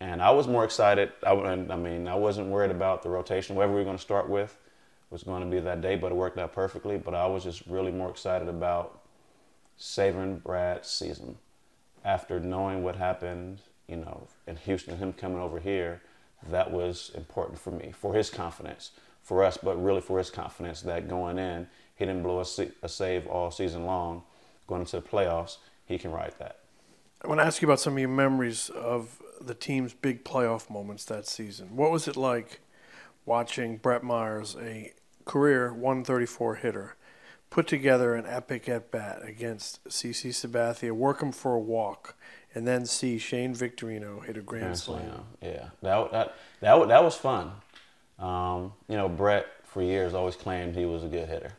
And 0.00 0.20
I 0.20 0.30
was 0.30 0.46
more 0.46 0.64
excited. 0.64 1.12
I, 1.26 1.32
I 1.32 1.76
mean, 1.76 2.08
I 2.08 2.14
wasn't 2.16 2.48
worried 2.48 2.70
about 2.70 3.02
the 3.02 3.08
rotation. 3.08 3.56
Whoever 3.56 3.72
we 3.72 3.78
were 3.78 3.84
going 3.84 3.96
to 3.96 4.02
start 4.02 4.28
with 4.28 4.58
was 5.10 5.22
going 5.22 5.42
to 5.42 5.48
be 5.48 5.60
that 5.60 5.80
day, 5.80 5.96
but 5.96 6.12
it 6.12 6.16
worked 6.16 6.38
out 6.38 6.52
perfectly. 6.52 6.98
But 6.98 7.14
I 7.14 7.26
was 7.26 7.44
just 7.44 7.66
really 7.66 7.92
more 7.92 8.10
excited 8.10 8.48
about 8.48 9.00
savoring 9.78 10.38
Brad's 10.38 10.88
season 10.88 11.38
after 12.04 12.38
knowing 12.40 12.82
what 12.82 12.96
happened, 12.96 13.60
you 13.88 13.96
know, 13.96 14.26
in 14.46 14.56
Houston, 14.56 14.98
him 14.98 15.12
coming 15.12 15.38
over 15.38 15.60
here. 15.60 16.02
That 16.48 16.70
was 16.70 17.10
important 17.14 17.58
for 17.58 17.70
me, 17.70 17.92
for 17.92 18.14
his 18.14 18.30
confidence, 18.30 18.92
for 19.22 19.42
us, 19.44 19.56
but 19.56 19.82
really 19.82 20.00
for 20.00 20.18
his 20.18 20.30
confidence 20.30 20.82
that 20.82 21.08
going 21.08 21.38
in, 21.38 21.66
he 21.96 22.04
didn't 22.04 22.22
blow 22.22 22.38
a, 22.38 22.68
a 22.82 22.88
save 22.88 23.26
all 23.26 23.50
season 23.50 23.86
long. 23.86 24.22
Going 24.66 24.82
into 24.82 24.96
the 24.96 25.06
playoffs, 25.06 25.58
he 25.86 25.98
can 25.98 26.10
ride 26.10 26.34
that. 26.38 26.58
I 27.22 27.28
want 27.28 27.40
to 27.40 27.46
ask 27.46 27.62
you 27.62 27.68
about 27.68 27.80
some 27.80 27.94
of 27.94 27.98
your 27.98 28.08
memories 28.08 28.68
of 28.70 29.22
the 29.40 29.54
team's 29.54 29.94
big 29.94 30.24
playoff 30.24 30.68
moments 30.68 31.04
that 31.06 31.26
season. 31.26 31.76
What 31.76 31.90
was 31.90 32.08
it 32.08 32.16
like 32.16 32.60
watching 33.24 33.76
Brett 33.78 34.02
Myers, 34.02 34.56
a 34.60 34.92
career 35.24 35.72
134 35.72 36.56
hitter, 36.56 36.96
put 37.50 37.66
together 37.66 38.14
an 38.14 38.26
epic 38.26 38.68
at 38.68 38.90
bat 38.90 39.20
against 39.24 39.82
CC 39.84 40.30
Sabathia, 40.30 40.92
work 40.92 41.22
him 41.22 41.32
for 41.32 41.54
a 41.54 41.58
walk, 41.58 42.16
and 42.56 42.66
then 42.66 42.86
see 42.86 43.18
Shane 43.18 43.54
Victorino 43.54 44.24
hit 44.24 44.38
a 44.38 44.40
grand 44.40 44.78
slam. 44.78 45.26
Yeah, 45.42 45.68
that 45.82 46.10
that 46.10 46.36
that 46.60 46.88
that 46.88 47.04
was 47.04 47.14
fun. 47.14 47.52
Um, 48.18 48.72
you 48.88 48.96
know, 48.96 49.10
Brett 49.10 49.46
for 49.64 49.82
years 49.82 50.14
always 50.14 50.36
claimed 50.36 50.74
he 50.74 50.86
was 50.86 51.04
a 51.04 51.06
good 51.06 51.28
hitter, 51.28 51.52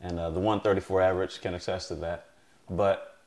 and 0.00 0.18
uh, 0.18 0.30
the 0.30 0.40
134 0.40 1.02
average 1.02 1.40
can 1.42 1.52
attest 1.52 1.88
to 1.88 1.94
that. 1.96 2.24
But 2.70 3.18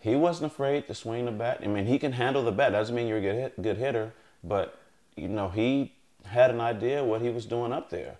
he 0.00 0.16
wasn't 0.16 0.50
afraid 0.50 0.86
to 0.86 0.94
swing 0.94 1.26
the 1.26 1.30
bat. 1.30 1.60
I 1.62 1.66
mean, 1.66 1.84
he 1.84 1.98
can 1.98 2.12
handle 2.12 2.42
the 2.42 2.52
bat. 2.52 2.72
Doesn't 2.72 2.94
mean 2.94 3.06
you're 3.06 3.18
a 3.18 3.20
good 3.20 3.34
hit, 3.34 3.62
good 3.62 3.76
hitter, 3.76 4.14
but 4.42 4.78
you 5.14 5.28
know 5.28 5.50
he 5.50 5.92
had 6.24 6.50
an 6.50 6.60
idea 6.60 7.04
what 7.04 7.20
he 7.20 7.28
was 7.28 7.44
doing 7.44 7.74
up 7.74 7.90
there, 7.90 8.16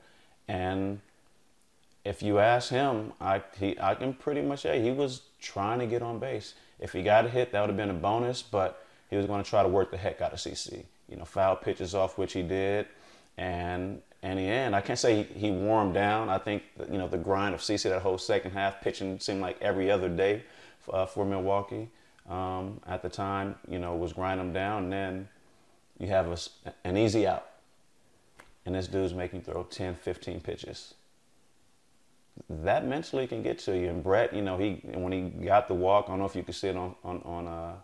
and 0.47 1.01
if 2.07 2.23
you 2.23 2.39
ask 2.39 2.71
him, 2.71 3.13
I 3.21 3.43
he 3.59 3.77
I 3.81 3.95
can 3.97 4.15
pretty 4.15 4.41
much 4.41 4.61
say 4.61 4.81
he 4.81 4.93
was 4.93 5.23
trying 5.41 5.81
to 5.81 5.87
get 5.87 6.03
on 6.03 6.19
base. 6.19 6.55
If 6.79 6.93
he 6.93 7.03
got 7.03 7.27
a 7.27 7.29
hit, 7.29 7.53
that 7.53 7.61
would 7.61 7.71
have 7.71 7.77
been 7.77 7.91
a 7.91 7.95
bonus, 7.95 8.43
but 8.43 8.87
he 9.11 9.17
was 9.17 9.27
going 9.27 9.43
to 9.43 9.49
try 9.49 9.63
to 9.63 9.69
work 9.69 9.91
the 9.91 9.97
heck 9.97 10.21
out 10.21 10.33
of 10.33 10.39
CC. 10.39 10.85
You 11.09 11.17
know, 11.17 11.25
foul 11.25 11.57
pitches 11.57 11.95
off, 11.95 12.17
which 12.17 12.33
he 12.33 12.43
did, 12.43 12.87
and 13.37 14.03
in 14.23 14.37
the 14.37 14.43
end, 14.43 14.75
I 14.75 14.81
can't 14.81 14.99
say 14.99 15.23
he, 15.23 15.39
he 15.39 15.51
warmed 15.51 15.95
down. 15.95 16.29
I 16.29 16.39
think 16.39 16.63
that, 16.77 16.91
you 16.93 16.99
know 16.99 17.09
the 17.09 17.19
grind 17.19 17.55
of 17.55 17.61
CC 17.61 17.85
that 17.91 18.03
whole 18.03 18.19
second 18.19 18.53
half 18.53 18.81
pitching 18.81 19.19
seemed 19.19 19.41
like 19.41 19.61
every 19.61 19.91
other 19.91 20.09
day 20.09 20.45
uh, 20.93 21.07
for 21.07 21.25
Milwaukee 21.25 21.89
um, 22.29 22.81
at 22.87 23.03
the 23.03 23.09
time. 23.09 23.57
You 23.69 23.81
know, 23.81 23.97
was 23.97 24.13
grinding 24.13 24.47
him 24.47 24.53
down, 24.53 24.85
and 24.85 24.93
then 24.93 25.29
you 25.99 26.07
have 26.07 26.29
a 26.29 26.39
an 26.87 26.97
easy 26.97 27.27
out, 27.27 27.47
and 28.65 28.77
this 28.77 28.87
dude's 28.87 29.13
making 29.13 29.41
you 29.41 29.45
throw 29.45 29.65
10, 29.65 29.97
15 29.97 30.41
pitches 30.41 30.95
that 32.49 32.87
mentally 32.87 33.27
can 33.27 33.43
get 33.43 33.59
to 33.61 33.77
you. 33.77 33.89
And 33.89 34.03
Brett, 34.03 34.35
you 34.35 34.43
know, 34.43 34.59
he 34.59 34.81
when 34.95 35.13
he 35.13 35.23
got 35.45 35.69
the 35.69 35.75
walk, 35.75 36.07
I 36.07 36.13
don't 36.13 36.21
know 36.21 36.27
if 36.27 36.37
you 36.37 36.43
could 36.43 36.55
see 36.55 36.69
it 36.69 36.77
on 36.77 36.95
on, 37.05 37.23
on 37.25 37.47
uh, 37.47 37.75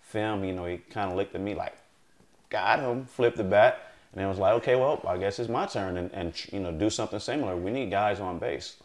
film. 0.00 0.44
You 0.44 0.54
know, 0.54 0.66
he 0.66 0.78
kind 0.78 1.10
of 1.10 1.16
looked 1.16 1.34
at 1.34 1.40
me 1.40 1.54
like, 1.54 1.74
got 2.50 2.80
him, 2.80 3.06
flipped 3.06 3.36
the 3.36 3.44
bat, 3.44 3.92
and 4.12 4.24
it 4.24 4.26
was 4.26 4.38
like, 4.38 4.54
okay, 4.54 4.76
well, 4.76 5.02
I 5.06 5.16
guess 5.16 5.38
it's 5.38 5.48
my 5.48 5.66
turn, 5.66 5.96
and, 5.96 6.12
and 6.12 6.32
you 6.52 6.60
know, 6.60 6.72
do 6.72 6.90
something 6.90 7.18
similar. 7.18 7.56
We 7.56 7.70
need 7.70 7.90
guys 7.90 8.20
on 8.20 8.38
base. 8.38 8.76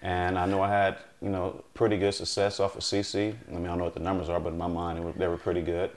And 0.00 0.38
I 0.38 0.46
know 0.46 0.62
I 0.62 0.68
had, 0.68 0.98
you 1.20 1.28
know, 1.28 1.64
pretty 1.74 1.96
good 1.96 2.12
success 2.14 2.60
off 2.60 2.76
of 2.76 2.82
CC. 2.82 3.34
I 3.48 3.52
mean, 3.52 3.64
I 3.64 3.68
don't 3.68 3.78
know 3.78 3.84
what 3.84 3.94
the 3.94 4.00
numbers 4.00 4.28
are, 4.28 4.38
but 4.38 4.52
in 4.52 4.58
my 4.58 4.68
mind, 4.68 5.04
was, 5.04 5.14
they 5.16 5.26
were 5.26 5.36
pretty 5.36 5.62
good. 5.62 5.90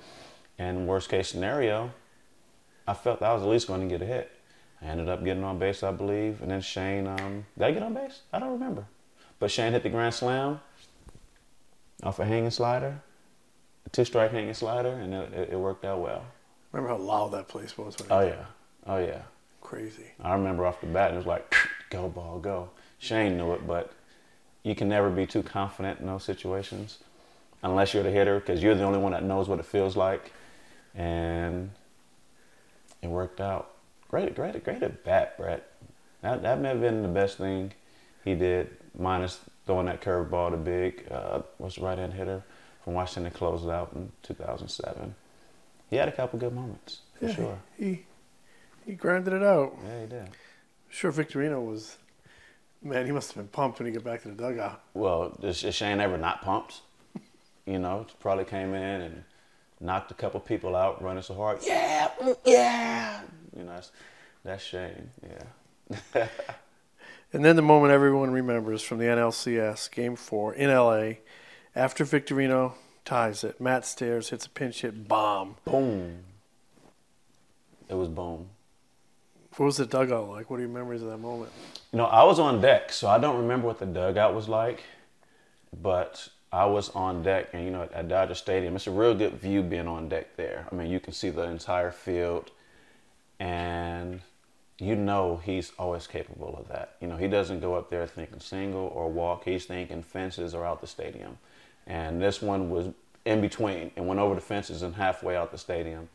And 0.58 0.88
worst 0.88 1.10
case 1.10 1.30
scenario, 1.30 1.92
I 2.88 2.94
felt 2.94 3.22
I 3.22 3.34
was 3.34 3.44
at 3.44 3.50
least 3.50 3.68
going 3.68 3.82
to 3.82 3.88
get 3.88 4.02
a 4.02 4.06
hit. 4.06 4.32
I 4.82 4.86
ended 4.86 5.10
up 5.10 5.24
getting 5.24 5.44
on 5.44 5.60
base, 5.60 5.84
I 5.84 5.92
believe. 5.92 6.42
And 6.42 6.52
then 6.52 6.62
Shane, 6.62 7.08
um, 7.08 7.46
did 7.58 7.66
I 7.66 7.72
get 7.72 7.84
on 7.84 7.94
base? 7.94 8.22
I 8.34 8.40
don't 8.40 8.52
remember. 8.52 8.86
But 9.40 9.52
Shane 9.52 9.74
hit 9.74 9.84
the 9.84 9.90
grand 9.90 10.14
slam 10.14 10.60
off 12.04 12.20
a 12.20 12.26
hanging 12.26 12.50
slider, 12.50 13.02
a 13.86 13.90
two 13.90 14.06
strike 14.06 14.32
hanging 14.32 14.54
slider, 14.54 14.90
and 14.90 15.14
it, 15.14 15.50
it, 15.52 15.60
worked 15.60 15.86
out 15.86 16.00
well. 16.00 16.24
Remember 16.72 16.96
how 16.96 17.02
loud 17.02 17.32
that 17.34 17.48
place 17.48 17.78
was? 17.78 17.96
oh, 18.10 18.22
yeah. 18.22 18.46
Oh, 18.88 18.98
yeah. 18.98 19.22
Crazy. 19.62 20.06
I 20.22 20.34
remember 20.34 20.66
off 20.66 20.82
the 20.82 20.88
bat, 20.88 21.10
and 21.10 21.16
it 21.16 21.18
was 21.18 21.28
like, 21.28 21.56
go, 21.90 22.10
ball, 22.10 22.40
go. 22.40 22.70
Shane 22.98 23.38
knew 23.38 23.54
it, 23.54 23.68
but 23.68 23.92
you 24.64 24.76
can 24.76 24.90
never 24.90 25.10
be 25.10 25.26
too 25.26 25.44
confident 25.44 26.00
in 26.00 26.08
those 26.08 26.24
situations 26.24 27.00
unless 27.64 27.94
you're 27.94 28.04
the 28.04 28.12
hitter 28.12 28.40
because 28.40 28.62
you're 28.62 28.76
the 28.76 28.84
only 28.84 29.00
one 29.00 29.12
that 29.12 29.24
knows 29.24 29.48
what 29.48 29.60
it 29.60 29.66
feels 29.66 29.96
like. 29.96 30.32
And 30.96 31.72
it 33.02 33.08
worked 33.08 33.42
out. 33.42 33.71
Great, 34.12 34.36
great, 34.36 34.64
great 34.64 34.84
at 34.84 35.04
bat, 35.04 35.38
Brett. 35.38 35.72
That, 36.22 36.44
that 36.44 36.60
may 36.60 36.70
have 36.70 36.82
been 36.82 37.02
the 37.02 37.08
best 37.08 37.38
thing 37.38 37.72
he 38.26 38.36
did, 38.36 38.70
minus 38.96 39.40
throwing 39.66 39.86
that 39.88 40.02
curveball 40.02 40.52
to 40.52 40.58
Big, 40.58 41.08
uh, 41.10 41.42
was 41.58 41.80
right 41.80 41.98
hand 41.98 42.14
hitter 42.14 42.44
from 42.84 42.94
Washington 42.94 43.32
closed 43.32 43.70
out 43.70 43.94
in 43.96 44.12
2007. 44.24 45.16
He 45.90 45.96
had 45.96 46.10
a 46.10 46.12
couple 46.12 46.38
good 46.38 46.54
moments, 46.54 47.00
for 47.18 47.26
yeah, 47.26 47.36
sure. 47.36 47.60
He, 47.78 48.04
he 48.86 48.94
grinded 48.94 49.34
it 49.34 49.44
out. 49.44 49.78
Yeah, 49.84 50.02
he 50.02 50.08
did. 50.08 50.30
Sure, 50.90 51.12
Victorino 51.12 51.66
was 51.66 51.98
Man, 52.84 53.06
he 53.06 53.12
must 53.12 53.32
have 53.32 53.38
been 53.38 53.48
pumped 53.48 53.80
when 53.80 53.86
he 53.86 53.94
got 53.94 54.04
back 54.04 54.24
to 54.24 54.30
the 54.30 54.34
dugout. 54.34 54.82
Well, 54.96 55.38
is, 55.44 55.58
Shane 55.58 56.00
ever 56.00 56.18
not 56.18 56.42
pumped? 56.42 56.82
You 57.66 57.78
know, 57.78 58.08
probably 58.20 58.44
came 58.44 58.74
in 58.74 59.02
and 59.02 59.24
knocked 59.80 60.10
a 60.10 60.16
couple 60.16 60.40
people 60.40 60.76
out 60.76 61.02
running 61.02 61.22
so 61.22 61.36
hard. 61.36 61.60
Yeah, 61.62 62.10
yeah. 62.44 63.22
You 63.56 63.64
know, 63.64 63.74
that's, 63.74 63.92
that's 64.44 64.64
Shane. 64.64 65.10
Yeah. 65.24 66.28
and 67.34 67.44
then 67.44 67.56
the 67.56 67.62
moment 67.62 67.92
everyone 67.92 68.32
remembers 68.32 68.82
from 68.82 68.98
the 68.98 69.06
NLCS 69.06 69.92
Game 69.92 70.16
Four 70.16 70.54
in 70.54 70.70
LA, 70.70 71.14
after 71.76 72.04
Victorino 72.04 72.74
ties 73.06 73.44
it, 73.44 73.60
Matt 73.60 73.86
Stairs 73.86 74.30
hits 74.30 74.46
a 74.46 74.50
pinch 74.50 74.82
hit 74.82 75.08
bomb. 75.08 75.56
Boom. 75.66 76.20
It 77.90 77.96
was 77.96 78.08
boom. 78.08 78.50
What 79.58 79.66
was 79.66 79.78
the 79.78 79.86
dugout 79.86 80.30
like? 80.30 80.50
What 80.50 80.58
are 80.58 80.62
your 80.64 80.70
memories 80.70 81.02
of 81.02 81.10
that 81.10 81.18
moment? 81.18 81.52
You 81.92 81.98
know, 81.98 82.06
I 82.06 82.24
was 82.24 82.40
on 82.40 82.62
deck, 82.62 82.94
so 82.94 83.10
I 83.10 83.18
don't 83.18 83.38
remember 83.38 83.68
what 83.68 83.80
the 83.80 83.86
dugout 83.86 84.34
was 84.34 84.48
like, 84.48 84.84
but 85.82 86.30
I 86.54 86.66
was 86.66 86.90
on 86.92 87.22
deck, 87.22 87.50
and 87.52 87.66
you 87.66 87.72
know, 87.72 87.88
at 87.94 88.08
Dodger 88.08 88.36
Stadium, 88.36 88.78
it's 88.78 88.88
a 88.88 88.92
real 88.92 89.14
good 89.14 89.34
view 89.34 89.62
being 89.62 89.88
on 89.88 90.08
deck 90.08 90.38
there. 90.38 90.68
I 90.72 90.76
mean, 90.76 90.90
you 90.90 91.02
can 91.02 91.12
see 91.12 91.30
the 91.30 91.44
entire 91.44 91.92
field, 91.92 92.52
and 93.42 94.22
you 94.78 94.96
know 94.96 95.42
he's 95.44 95.72
always 95.80 96.06
capable 96.06 96.56
of 96.60 96.68
that. 96.68 96.96
You 97.02 97.08
know, 97.08 97.18
he 97.18 97.28
doesn't 97.28 97.60
go 97.60 97.74
up 97.74 97.90
there 97.90 98.06
thinking 98.06 98.40
single 98.40 98.92
or 98.94 99.10
walk. 99.10 99.44
He's 99.46 99.66
thinking 99.66 100.04
fences 100.04 100.54
or 100.54 100.64
out 100.64 100.80
the 100.80 100.88
stadium, 100.88 101.40
and 101.88 102.22
this 102.22 102.42
one 102.42 102.70
was 102.70 102.88
in 103.26 103.42
between 103.42 103.92
and 103.96 104.08
went 104.08 104.20
over 104.20 104.36
the 104.36 104.42
fences 104.42 104.84
and 104.84 104.96
halfway 104.96 105.36
out 105.36 105.52
the 105.52 105.58
stadium. 105.58 106.08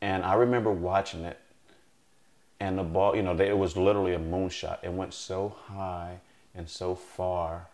And 0.00 0.24
I 0.24 0.34
remember 0.34 0.72
watching 0.72 1.24
it 1.24 1.38
and 2.58 2.78
the 2.78 2.82
ball, 2.82 3.14
you 3.14 3.22
know, 3.22 3.34
they, 3.34 3.48
it 3.48 3.58
was 3.58 3.76
literally 3.76 4.14
a 4.14 4.18
moonshot. 4.18 4.78
It 4.82 4.92
went 4.92 5.12
so 5.12 5.56
high 5.66 6.20
and 6.54 6.68
so 6.68 6.94
far. 6.94 7.68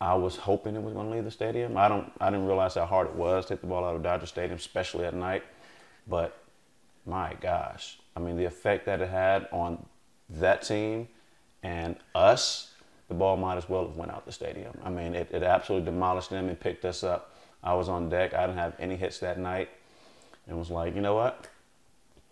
I 0.00 0.14
was 0.14 0.36
hoping 0.36 0.76
it 0.76 0.82
was 0.82 0.92
going 0.92 1.08
to 1.08 1.14
leave 1.14 1.24
the 1.24 1.30
stadium. 1.30 1.76
I 1.76 1.88
don't, 1.88 2.12
I 2.20 2.30
didn't 2.30 2.46
realize 2.46 2.74
how 2.74 2.86
hard 2.86 3.08
it 3.08 3.14
was 3.14 3.46
to 3.46 3.54
hit 3.54 3.60
the 3.60 3.66
ball 3.66 3.84
out 3.84 3.96
of 3.96 4.02
Dodger 4.02 4.26
Stadium, 4.26 4.56
especially 4.56 5.04
at 5.04 5.14
night. 5.14 5.42
But 6.06 6.36
my 7.06 7.34
gosh, 7.40 7.98
I 8.16 8.20
mean, 8.20 8.36
the 8.36 8.44
effect 8.44 8.86
that 8.86 9.00
it 9.00 9.08
had 9.08 9.48
on 9.52 9.84
that 10.30 10.62
team 10.62 11.08
and 11.62 11.96
us, 12.14 12.72
the 13.08 13.14
ball 13.14 13.36
might 13.36 13.56
as 13.56 13.68
well 13.68 13.86
have 13.86 13.96
went 13.96 14.10
out 14.10 14.24
the 14.24 14.32
stadium. 14.32 14.78
I 14.82 14.90
mean, 14.90 15.14
it, 15.14 15.30
it 15.32 15.42
absolutely 15.42 15.86
demolished 15.86 16.30
them 16.30 16.48
and 16.48 16.58
picked 16.58 16.84
us 16.84 17.02
up. 17.04 17.36
I 17.62 17.74
was 17.74 17.88
on 17.88 18.08
deck. 18.08 18.34
I 18.34 18.46
didn't 18.46 18.58
have 18.58 18.74
any 18.78 18.96
hits 18.96 19.18
that 19.18 19.38
night, 19.38 19.70
and 20.46 20.58
was 20.58 20.70
like, 20.70 20.94
you 20.94 21.00
know 21.00 21.14
what? 21.14 21.48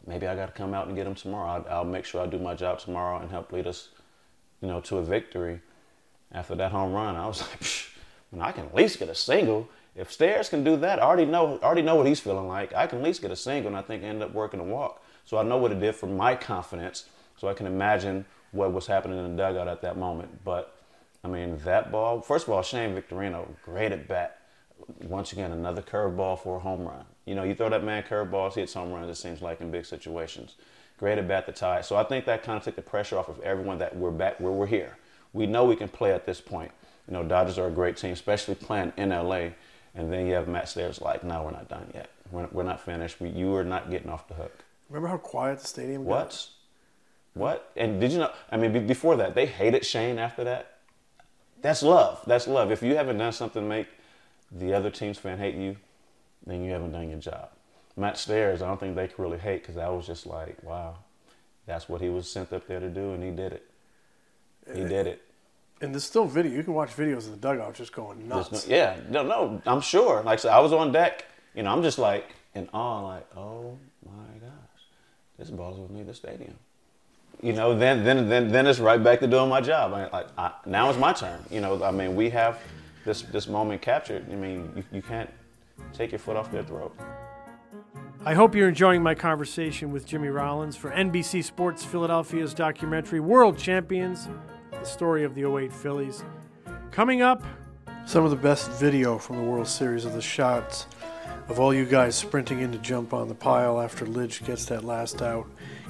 maybe 0.06 0.26
I 0.26 0.34
got 0.34 0.46
to 0.46 0.52
come 0.52 0.74
out 0.74 0.86
and 0.86 0.96
get 0.96 1.04
them 1.04 1.14
tomorrow. 1.14 1.64
I'll, 1.68 1.78
I'll, 1.78 1.84
make 1.84 2.04
sure 2.04 2.20
I 2.20 2.26
do 2.26 2.38
my 2.38 2.54
job 2.54 2.78
tomorrow 2.78 3.18
and 3.18 3.30
help 3.30 3.52
lead 3.52 3.66
us, 3.66 3.88
you 4.60 4.68
know, 4.68 4.80
to 4.82 4.98
a 4.98 5.02
victory. 5.02 5.60
After 6.32 6.54
that 6.54 6.72
home 6.72 6.92
run, 6.92 7.16
I 7.16 7.26
was 7.26 7.40
like, 7.48 7.60
Psh, 7.60 7.90
I 8.40 8.52
can 8.52 8.66
at 8.66 8.74
least 8.74 8.98
get 8.98 9.08
a 9.08 9.14
single. 9.14 9.68
If 9.94 10.10
Stairs 10.10 10.48
can 10.48 10.64
do 10.64 10.76
that, 10.78 10.98
I 10.98 11.02
already 11.02 11.26
know, 11.26 11.58
already 11.62 11.82
know 11.82 11.96
what 11.96 12.06
he's 12.06 12.20
feeling 12.20 12.48
like. 12.48 12.74
I 12.74 12.86
can 12.86 12.98
at 12.98 13.04
least 13.04 13.20
get 13.20 13.30
a 13.30 13.36
single, 13.36 13.68
and 13.68 13.76
I 13.76 13.82
think 13.82 14.02
end 14.02 14.22
up 14.22 14.32
working 14.32 14.60
a 14.60 14.64
walk. 14.64 15.02
So 15.24 15.36
I 15.36 15.42
know 15.42 15.58
what 15.58 15.72
it 15.72 15.80
did 15.80 15.94
for 15.94 16.06
my 16.06 16.34
confidence. 16.34 17.06
So 17.36 17.48
I 17.48 17.54
can 17.54 17.66
imagine 17.66 18.24
what 18.52 18.72
was 18.72 18.86
happening 18.86 19.18
in 19.18 19.36
the 19.36 19.42
dugout 19.42 19.68
at 19.68 19.82
that 19.82 19.98
moment. 19.98 20.44
But 20.44 20.74
I 21.24 21.28
mean, 21.28 21.58
that 21.64 21.92
ball. 21.92 22.20
First 22.20 22.46
of 22.46 22.52
all, 22.52 22.62
Shane 22.62 22.94
Victorino, 22.94 23.46
great 23.64 23.92
at 23.92 24.08
bat. 24.08 24.38
Once 25.02 25.32
again, 25.32 25.52
another 25.52 25.82
curveball 25.82 26.38
for 26.38 26.56
a 26.56 26.60
home 26.60 26.86
run. 26.86 27.04
You 27.24 27.34
know, 27.34 27.44
you 27.44 27.54
throw 27.54 27.68
that 27.68 27.84
man 27.84 28.02
curveballs, 28.02 28.54
he 28.54 28.60
hits 28.60 28.74
home 28.74 28.92
runs, 28.92 29.08
it 29.08 29.20
seems 29.20 29.40
like, 29.40 29.60
in 29.60 29.70
big 29.70 29.86
situations. 29.86 30.56
Great 30.98 31.18
at 31.18 31.28
bat 31.28 31.46
the 31.46 31.52
tie. 31.52 31.82
So 31.82 31.96
I 31.96 32.04
think 32.04 32.24
that 32.24 32.42
kind 32.42 32.56
of 32.56 32.64
took 32.64 32.76
the 32.76 32.82
pressure 32.82 33.16
off 33.18 33.28
of 33.28 33.40
everyone 33.40 33.78
that 33.78 33.94
we're 33.96 34.10
back 34.10 34.40
where 34.40 34.52
we're 34.52 34.66
here. 34.66 34.96
We 35.32 35.46
know 35.46 35.64
we 35.64 35.76
can 35.76 35.88
play 35.88 36.12
at 36.12 36.26
this 36.26 36.40
point. 36.40 36.72
You 37.08 37.14
know, 37.14 37.22
Dodgers 37.22 37.58
are 37.58 37.68
a 37.68 37.70
great 37.70 37.96
team, 37.96 38.12
especially 38.12 38.54
playing 38.54 38.92
in 38.96 39.10
LA. 39.10 39.50
And 39.94 40.12
then 40.12 40.26
you 40.26 40.34
have 40.34 40.48
Matt 40.48 40.68
Stairs 40.68 41.00
like, 41.00 41.22
no, 41.22 41.42
we're 41.42 41.50
not 41.50 41.68
done 41.68 41.90
yet. 41.94 42.08
We're, 42.30 42.48
we're 42.50 42.62
not 42.62 42.80
finished. 42.80 43.20
We, 43.20 43.28
you 43.28 43.54
are 43.54 43.64
not 43.64 43.90
getting 43.90 44.08
off 44.08 44.26
the 44.28 44.34
hook. 44.34 44.64
Remember 44.88 45.08
how 45.08 45.18
quiet 45.18 45.60
the 45.60 45.66
stadium 45.66 46.04
what? 46.04 46.30
got? 46.30 46.48
What? 47.34 47.70
And 47.76 48.00
did 48.00 48.12
you 48.12 48.18
know? 48.18 48.30
I 48.50 48.56
mean, 48.56 48.86
before 48.86 49.16
that, 49.16 49.34
they 49.34 49.46
hated 49.46 49.84
Shane 49.84 50.18
after 50.18 50.44
that. 50.44 50.78
That's 51.60 51.82
love. 51.82 52.22
That's 52.26 52.46
love. 52.46 52.70
If 52.70 52.82
you 52.82 52.96
haven't 52.96 53.18
done 53.18 53.32
something 53.32 53.62
to 53.62 53.68
make 53.68 53.86
the 54.50 54.74
other 54.74 54.90
team's 54.90 55.18
fan 55.18 55.38
hate 55.38 55.54
you, 55.54 55.76
then 56.46 56.64
you 56.64 56.72
haven't 56.72 56.92
done 56.92 57.08
your 57.08 57.20
job. 57.20 57.50
Matt 57.96 58.18
Stairs, 58.18 58.62
I 58.62 58.68
don't 58.68 58.80
think 58.80 58.96
they 58.96 59.08
could 59.08 59.18
really 59.18 59.38
hate 59.38 59.62
because 59.62 59.76
I 59.76 59.88
was 59.88 60.06
just 60.06 60.26
like, 60.26 60.62
wow, 60.62 60.96
that's 61.66 61.88
what 61.88 62.00
he 62.00 62.08
was 62.08 62.30
sent 62.30 62.52
up 62.52 62.66
there 62.66 62.80
to 62.80 62.88
do, 62.88 63.12
and 63.12 63.22
he 63.22 63.30
did 63.30 63.52
it. 63.52 63.70
He 64.74 64.82
eh, 64.82 64.88
did 64.88 65.06
it. 65.06 65.22
And 65.82 65.92
there's 65.92 66.04
still 66.04 66.26
video. 66.26 66.52
You 66.52 66.62
can 66.62 66.74
watch 66.74 66.96
videos 66.96 67.26
of 67.26 67.32
the 67.32 67.36
dugout 67.36 67.74
just 67.74 67.92
going 67.92 68.28
nuts. 68.28 68.68
No, 68.68 68.74
yeah, 68.74 68.96
no, 69.10 69.24
no, 69.24 69.60
I'm 69.66 69.80
sure. 69.80 70.22
Like 70.22 70.38
I 70.38 70.42
said, 70.42 70.52
I 70.52 70.60
was 70.60 70.72
on 70.72 70.92
deck. 70.92 71.26
You 71.54 71.64
know, 71.64 71.72
I'm 71.72 71.82
just 71.82 71.98
like 71.98 72.30
in 72.54 72.68
awe, 72.72 73.00
like, 73.00 73.26
oh 73.36 73.76
my 74.06 74.38
gosh, 74.40 74.84
this 75.38 75.50
ball's 75.50 75.78
gonna 75.78 75.92
leave 75.92 76.06
the 76.06 76.14
stadium. 76.14 76.54
You 77.42 77.52
know, 77.52 77.76
then 77.76 78.04
then 78.04 78.28
then 78.28 78.52
then 78.52 78.66
it's 78.68 78.78
right 78.78 79.02
back 79.02 79.18
to 79.20 79.26
doing 79.26 79.48
my 79.48 79.60
job. 79.60 79.92
I, 79.92 80.08
like 80.08 80.28
I, 80.38 80.52
now 80.66 80.88
it's 80.88 80.98
my 80.98 81.12
turn. 81.12 81.44
You 81.50 81.60
know, 81.60 81.82
I 81.82 81.90
mean, 81.90 82.14
we 82.14 82.30
have 82.30 82.60
this 83.04 83.22
this 83.22 83.48
moment 83.48 83.82
captured. 83.82 84.24
I 84.30 84.36
mean, 84.36 84.72
you, 84.76 84.84
you 84.92 85.02
can't 85.02 85.28
take 85.92 86.12
your 86.12 86.20
foot 86.20 86.36
off 86.36 86.52
their 86.52 86.62
throat. 86.62 86.96
I 88.24 88.34
hope 88.34 88.54
you're 88.54 88.68
enjoying 88.68 89.02
my 89.02 89.16
conversation 89.16 89.90
with 89.90 90.06
Jimmy 90.06 90.28
Rollins 90.28 90.76
for 90.76 90.92
NBC 90.92 91.42
Sports 91.42 91.84
Philadelphia's 91.84 92.54
documentary 92.54 93.18
World 93.18 93.58
Champions, 93.58 94.28
the 94.82 94.88
story 94.88 95.24
of 95.24 95.34
the 95.34 95.44
08 95.44 95.72
Phillies. 95.72 96.24
Coming 96.90 97.22
up, 97.22 97.42
some 98.04 98.24
of 98.24 98.30
the 98.30 98.36
best 98.36 98.70
video 98.72 99.16
from 99.16 99.36
the 99.36 99.42
World 99.42 99.68
Series 99.68 100.04
of 100.04 100.12
the 100.12 100.22
shots 100.22 100.86
of 101.48 101.60
all 101.60 101.72
you 101.72 101.84
guys 101.84 102.14
sprinting 102.14 102.60
in 102.60 102.72
to 102.72 102.78
jump 102.78 103.12
on 103.12 103.28
the 103.28 103.34
pile 103.34 103.80
after 103.80 104.04
Lidge 104.04 104.44
gets 104.44 104.64
that 104.66 104.84
last 104.84 105.22
out. 105.22 105.46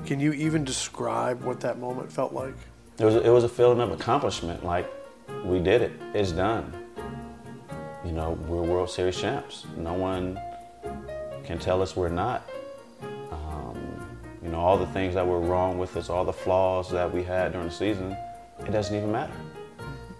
Can 0.06 0.20
you 0.20 0.32
even 0.32 0.64
describe 0.64 1.42
what 1.42 1.60
that 1.60 1.78
moment 1.78 2.12
felt 2.12 2.32
like? 2.32 2.54
It 2.98 3.04
was, 3.04 3.14
it 3.14 3.30
was 3.30 3.44
a 3.44 3.48
feeling 3.48 3.80
of 3.80 3.92
accomplishment, 3.92 4.64
like 4.64 4.92
we 5.44 5.58
did 5.58 5.82
it, 5.82 5.92
it's 6.14 6.32
done 6.32 6.72
you 8.04 8.12
know, 8.12 8.32
we're 8.48 8.62
World 8.62 8.90
Series 8.90 9.18
champs. 9.18 9.64
No 9.76 9.94
one 9.94 10.38
can 11.44 11.58
tell 11.58 11.80
us 11.82 11.96
we're 11.96 12.08
not. 12.08 12.48
Um, 13.30 14.06
you 14.42 14.48
know, 14.48 14.58
all 14.58 14.76
the 14.76 14.86
things 14.88 15.14
that 15.14 15.26
were 15.26 15.40
wrong 15.40 15.78
with 15.78 15.96
us, 15.96 16.10
all 16.10 16.24
the 16.24 16.32
flaws 16.32 16.90
that 16.90 17.12
we 17.12 17.22
had 17.22 17.52
during 17.52 17.68
the 17.68 17.74
season, 17.74 18.16
it 18.66 18.70
doesn't 18.70 18.96
even 18.96 19.10
matter. 19.10 19.32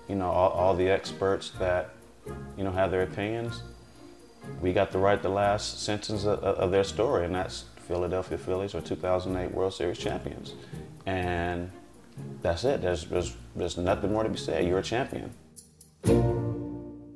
You 0.09 0.17
know, 0.17 0.31
all, 0.31 0.51
all 0.51 0.75
the 0.75 0.89
experts 0.89 1.51
that, 1.59 1.91
you 2.57 2.65
know, 2.65 2.73
have 2.73 2.91
their 2.91 3.03
opinions, 3.03 3.63
we 4.61 4.73
got 4.73 4.91
to 4.93 4.99
write 4.99 5.23
the 5.23 5.29
last 5.29 5.83
sentence 5.83 6.25
of, 6.25 6.41
of 6.41 6.71
their 6.71 6.85
story, 6.85 7.25
and 7.25 7.35
that's 7.35 7.65
Philadelphia 7.77 8.39
Phillies 8.39 8.75
are 8.75 8.81
2008 8.81 9.53
World 9.53 9.75
Series 9.75 9.99
champions. 9.99 10.55
And 11.07 11.71
that's 12.43 12.65
it. 12.65 12.83
There's, 12.83 13.05
there's, 13.07 13.37
there's 13.57 13.77
nothing 13.77 14.13
more 14.13 14.23
to 14.23 14.29
be 14.29 14.37
said. 14.37 14.67
You're 14.67 14.79
a 14.79 14.83
champion. 14.83 15.33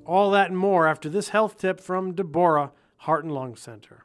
All 0.05 0.31
that 0.31 0.51
and 0.51 0.59
more 0.59 0.87
after 0.87 1.09
this 1.09 1.31
health 1.31 1.59
tip 1.59 1.81
from 1.81 2.13
Deborah, 2.13 2.73
Heart 2.99 3.25
and 3.25 3.35
Lung 3.35 3.57
Center. 3.57 4.05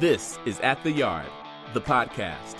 This 0.00 0.40
is 0.44 0.58
At 0.58 0.82
the 0.82 0.90
Yard, 0.90 1.30
the 1.72 1.80
podcast. 1.80 2.56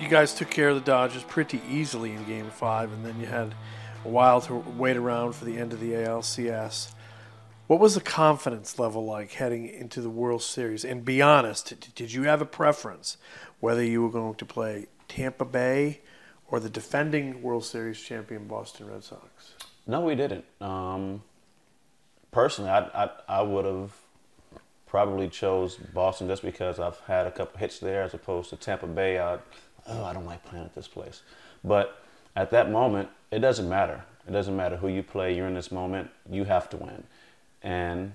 You 0.00 0.08
guys 0.08 0.32
took 0.32 0.50
care 0.50 0.68
of 0.68 0.76
the 0.76 0.80
Dodgers 0.80 1.24
pretty 1.24 1.60
easily 1.68 2.12
in 2.12 2.24
Game 2.26 2.48
5, 2.48 2.92
and 2.92 3.04
then 3.04 3.18
you 3.18 3.26
had 3.26 3.56
a 4.04 4.08
while 4.08 4.40
to 4.42 4.54
wait 4.54 4.96
around 4.96 5.32
for 5.32 5.44
the 5.44 5.58
end 5.58 5.72
of 5.72 5.80
the 5.80 5.90
ALCS. 5.94 6.92
What 7.66 7.80
was 7.80 7.96
the 7.96 8.00
confidence 8.00 8.78
level 8.78 9.04
like 9.04 9.32
heading 9.32 9.66
into 9.66 10.00
the 10.00 10.08
World 10.08 10.42
Series? 10.42 10.84
And 10.84 11.04
be 11.04 11.20
honest, 11.20 11.74
did 11.96 12.12
you 12.12 12.22
have 12.22 12.40
a 12.40 12.46
preference 12.46 13.16
whether 13.58 13.82
you 13.82 14.02
were 14.02 14.10
going 14.10 14.36
to 14.36 14.44
play 14.44 14.86
Tampa 15.08 15.44
Bay 15.44 16.02
or 16.46 16.60
the 16.60 16.70
defending 16.70 17.42
World 17.42 17.64
Series 17.64 18.00
champion 18.00 18.46
Boston 18.46 18.86
Red 18.88 19.02
Sox? 19.02 19.54
No, 19.88 20.02
we 20.02 20.14
didn't. 20.14 20.44
Um, 20.60 21.24
personally, 22.30 22.70
I, 22.70 22.84
I, 22.94 23.10
I 23.28 23.42
would 23.42 23.64
have 23.64 23.90
probably 24.90 25.28
chose 25.28 25.76
Boston 25.76 26.26
just 26.26 26.42
because 26.42 26.80
I've 26.80 26.98
had 27.00 27.24
a 27.24 27.30
couple 27.30 27.60
hits 27.60 27.78
there 27.78 28.02
as 28.02 28.12
opposed 28.12 28.50
to 28.50 28.56
Tampa 28.56 28.88
Bay. 28.88 29.20
I, 29.20 29.38
oh, 29.86 30.04
I 30.04 30.12
don't 30.12 30.26
like 30.26 30.44
playing 30.44 30.64
at 30.64 30.74
this 30.74 30.88
place. 30.88 31.22
But 31.62 32.02
at 32.34 32.50
that 32.50 32.72
moment, 32.72 33.08
it 33.30 33.38
doesn't 33.38 33.68
matter. 33.68 34.02
It 34.26 34.32
doesn't 34.32 34.56
matter 34.56 34.76
who 34.76 34.88
you 34.88 35.04
play. 35.04 35.34
You're 35.34 35.46
in 35.46 35.54
this 35.54 35.70
moment. 35.70 36.10
You 36.28 36.42
have 36.44 36.68
to 36.70 36.76
win. 36.76 37.04
And 37.62 38.14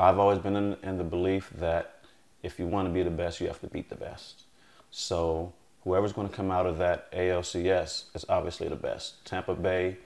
I've 0.00 0.18
always 0.18 0.40
been 0.40 0.56
in, 0.56 0.76
in 0.82 0.98
the 0.98 1.04
belief 1.04 1.50
that 1.58 2.00
if 2.42 2.58
you 2.58 2.66
want 2.66 2.88
to 2.88 2.92
be 2.92 3.04
the 3.04 3.10
best, 3.10 3.40
you 3.40 3.46
have 3.46 3.60
to 3.60 3.68
beat 3.68 3.88
the 3.88 3.94
best. 3.94 4.42
So 4.90 5.52
whoever's 5.84 6.12
going 6.12 6.28
to 6.28 6.34
come 6.34 6.50
out 6.50 6.66
of 6.66 6.78
that 6.78 7.10
ALCS 7.12 8.16
is 8.16 8.26
obviously 8.28 8.66
the 8.66 8.76
best. 8.76 9.24
Tampa 9.24 9.54
Bay 9.54 9.98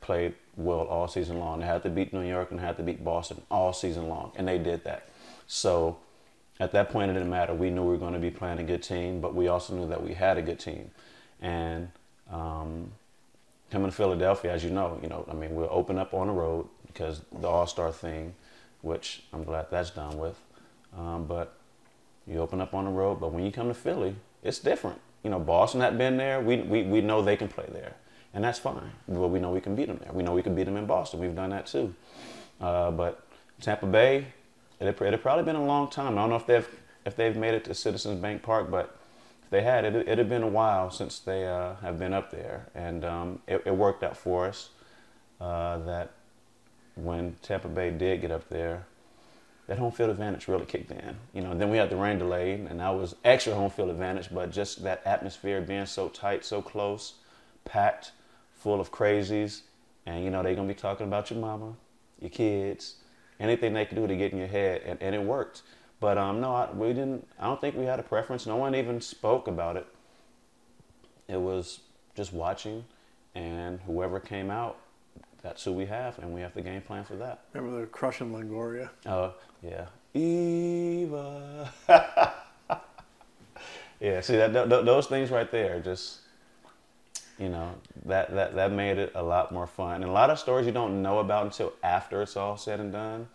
played 0.00 0.34
well 0.56 0.80
all 0.80 1.08
season 1.08 1.38
long. 1.38 1.60
They 1.60 1.66
had 1.66 1.82
to 1.82 1.90
beat 1.90 2.12
New 2.12 2.26
York 2.26 2.50
and 2.50 2.60
had 2.60 2.76
to 2.76 2.82
beat 2.82 3.04
Boston 3.04 3.42
all 3.50 3.72
season 3.72 4.08
long, 4.08 4.32
and 4.36 4.46
they 4.46 4.58
did 4.58 4.84
that. 4.84 5.08
So 5.46 5.98
at 6.58 6.72
that 6.72 6.90
point, 6.90 7.10
it 7.10 7.14
didn't 7.14 7.30
matter. 7.30 7.54
We 7.54 7.70
knew 7.70 7.82
we 7.82 7.88
were 7.88 7.96
going 7.96 8.12
to 8.12 8.18
be 8.18 8.30
playing 8.30 8.58
a 8.58 8.62
good 8.64 8.82
team, 8.82 9.20
but 9.20 9.34
we 9.34 9.48
also 9.48 9.74
knew 9.74 9.88
that 9.88 10.02
we 10.02 10.14
had 10.14 10.36
a 10.36 10.42
good 10.42 10.60
team. 10.60 10.90
And 11.40 11.88
um, 12.30 12.92
coming 13.70 13.90
to 13.90 13.96
Philadelphia, 13.96 14.52
as 14.52 14.62
you 14.62 14.70
know, 14.70 14.98
you 15.02 15.08
know, 15.08 15.24
I 15.30 15.34
mean, 15.34 15.54
we'll 15.54 15.68
open 15.70 15.98
up 15.98 16.12
on 16.12 16.26
the 16.26 16.32
road 16.32 16.68
because 16.86 17.22
the 17.32 17.48
All 17.48 17.66
Star 17.66 17.90
thing, 17.90 18.34
which 18.82 19.22
I'm 19.32 19.44
glad 19.44 19.66
that's 19.70 19.90
done 19.90 20.18
with. 20.18 20.38
Um, 20.96 21.24
but 21.24 21.54
you 22.26 22.38
open 22.38 22.60
up 22.60 22.74
on 22.74 22.84
the 22.84 22.90
road, 22.90 23.20
but 23.20 23.32
when 23.32 23.44
you 23.44 23.52
come 23.52 23.68
to 23.68 23.74
Philly, 23.74 24.16
it's 24.42 24.58
different. 24.58 25.00
You 25.22 25.30
know, 25.30 25.38
Boston 25.38 25.80
had 25.80 25.96
been 25.98 26.16
there. 26.16 26.40
We, 26.40 26.58
we, 26.58 26.82
we 26.82 27.00
know 27.00 27.22
they 27.22 27.36
can 27.36 27.48
play 27.48 27.66
there 27.72 27.94
and 28.32 28.44
that's 28.44 28.58
fine. 28.58 28.92
But 29.08 29.28
we 29.28 29.40
know 29.40 29.50
we 29.50 29.60
can 29.60 29.74
beat 29.74 29.86
them 29.86 29.98
there. 30.02 30.12
We 30.12 30.22
know 30.22 30.32
we 30.32 30.42
can 30.42 30.54
beat 30.54 30.64
them 30.64 30.76
in 30.76 30.86
Boston. 30.86 31.20
We've 31.20 31.34
done 31.34 31.50
that 31.50 31.66
too. 31.66 31.94
Uh, 32.60 32.90
but 32.90 33.26
Tampa 33.60 33.86
Bay, 33.86 34.26
it 34.78 34.86
had, 34.86 35.22
probably 35.22 35.44
been 35.44 35.56
a 35.56 35.64
long 35.64 35.90
time. 35.90 36.16
I 36.16 36.22
don't 36.22 36.30
know 36.30 36.36
if 36.36 36.46
they've 36.46 36.68
if 37.06 37.16
they've 37.16 37.36
made 37.36 37.54
it 37.54 37.64
to 37.64 37.74
Citizens 37.74 38.20
Bank 38.20 38.42
Park, 38.42 38.70
but 38.70 38.98
if 39.44 39.50
they 39.50 39.62
had, 39.62 39.84
it 39.84 39.94
it 39.94 40.18
had 40.18 40.28
been 40.28 40.42
a 40.42 40.48
while 40.48 40.90
since 40.90 41.18
they 41.18 41.46
uh, 41.46 41.74
have 41.76 41.98
been 41.98 42.12
up 42.12 42.30
there, 42.30 42.68
and 42.74 43.04
um, 43.04 43.40
it, 43.46 43.62
it, 43.64 43.74
worked 43.74 44.02
out 44.02 44.16
for 44.16 44.46
us 44.46 44.70
uh, 45.40 45.78
that 45.78 46.12
when 46.94 47.36
Tampa 47.42 47.68
Bay 47.68 47.90
did 47.90 48.20
get 48.20 48.30
up 48.30 48.48
there. 48.48 48.86
That 49.66 49.78
home 49.78 49.92
field 49.92 50.10
advantage 50.10 50.48
really 50.48 50.66
kicked 50.66 50.90
in, 50.90 51.16
you 51.32 51.42
know. 51.42 51.54
Then 51.54 51.70
we 51.70 51.76
had 51.76 51.90
the 51.90 51.96
rain 51.96 52.18
delay, 52.18 52.54
and 52.54 52.80
that 52.80 52.88
was 52.88 53.14
extra 53.24 53.54
home 53.54 53.70
field 53.70 53.90
advantage. 53.90 54.28
But 54.32 54.50
just 54.50 54.82
that 54.82 55.00
atmosphere 55.06 55.60
being 55.60 55.86
so 55.86 56.08
tight, 56.08 56.44
so 56.44 56.60
close, 56.60 57.14
packed, 57.64 58.10
full 58.60 58.80
of 58.80 58.92
crazies, 58.92 59.62
and 60.06 60.22
you 60.22 60.30
know 60.30 60.42
they're 60.42 60.54
gonna 60.54 60.68
be 60.68 60.74
talking 60.74 61.06
about 61.06 61.30
your 61.30 61.40
mama, 61.40 61.74
your 62.20 62.30
kids, 62.30 62.96
anything 63.40 63.72
they 63.72 63.86
can 63.86 63.96
do 63.96 64.06
to 64.06 64.16
get 64.16 64.32
in 64.32 64.38
your 64.38 64.46
head, 64.46 64.82
and, 64.84 65.02
and 65.02 65.14
it 65.14 65.22
worked. 65.22 65.62
But 65.98 66.16
um, 66.18 66.40
no, 66.40 66.54
I, 66.54 66.70
we 66.70 66.88
didn't. 66.88 67.26
I 67.38 67.46
don't 67.46 67.60
think 67.60 67.76
we 67.76 67.84
had 67.84 67.98
a 67.98 68.02
preference. 68.02 68.46
No 68.46 68.56
one 68.56 68.74
even 68.74 69.00
spoke 69.00 69.48
about 69.48 69.76
it. 69.76 69.86
It 71.26 71.40
was 71.40 71.80
just 72.14 72.32
watching, 72.32 72.84
and 73.34 73.80
whoever 73.80 74.20
came 74.20 74.50
out, 74.50 74.78
that's 75.42 75.64
who 75.64 75.72
we 75.72 75.86
have, 75.86 76.18
and 76.18 76.32
we 76.34 76.40
have 76.42 76.54
the 76.54 76.62
game 76.62 76.82
plan 76.82 77.04
for 77.04 77.16
that. 77.16 77.44
Remember 77.54 77.80
the 77.80 77.86
crushing 77.86 78.32
Longoria? 78.32 78.90
Oh 79.06 79.22
uh, 79.22 79.32
yeah, 79.62 79.86
Eva. 80.14 81.72
yeah, 84.00 84.20
see 84.20 84.36
that, 84.36 84.52
th- 84.52 84.84
those 84.84 85.06
things 85.06 85.30
right 85.30 85.50
there 85.50 85.80
just 85.80 86.20
you 87.40 87.48
know 87.48 87.74
that 88.04 88.30
that 88.34 88.54
that 88.54 88.70
made 88.70 88.98
it 88.98 89.12
a 89.14 89.22
lot 89.22 89.50
more 89.50 89.66
fun. 89.66 90.02
And 90.02 90.04
a 90.04 90.12
lot 90.12 90.30
of 90.30 90.38
stories 90.38 90.66
you 90.66 90.72
don't 90.72 91.02
know 91.02 91.18
about 91.18 91.46
until 91.46 91.72
after 91.82 92.20
it's 92.22 92.36
all 92.36 92.56
said 92.56 92.78
and 92.78 92.92
done. 92.92 93.26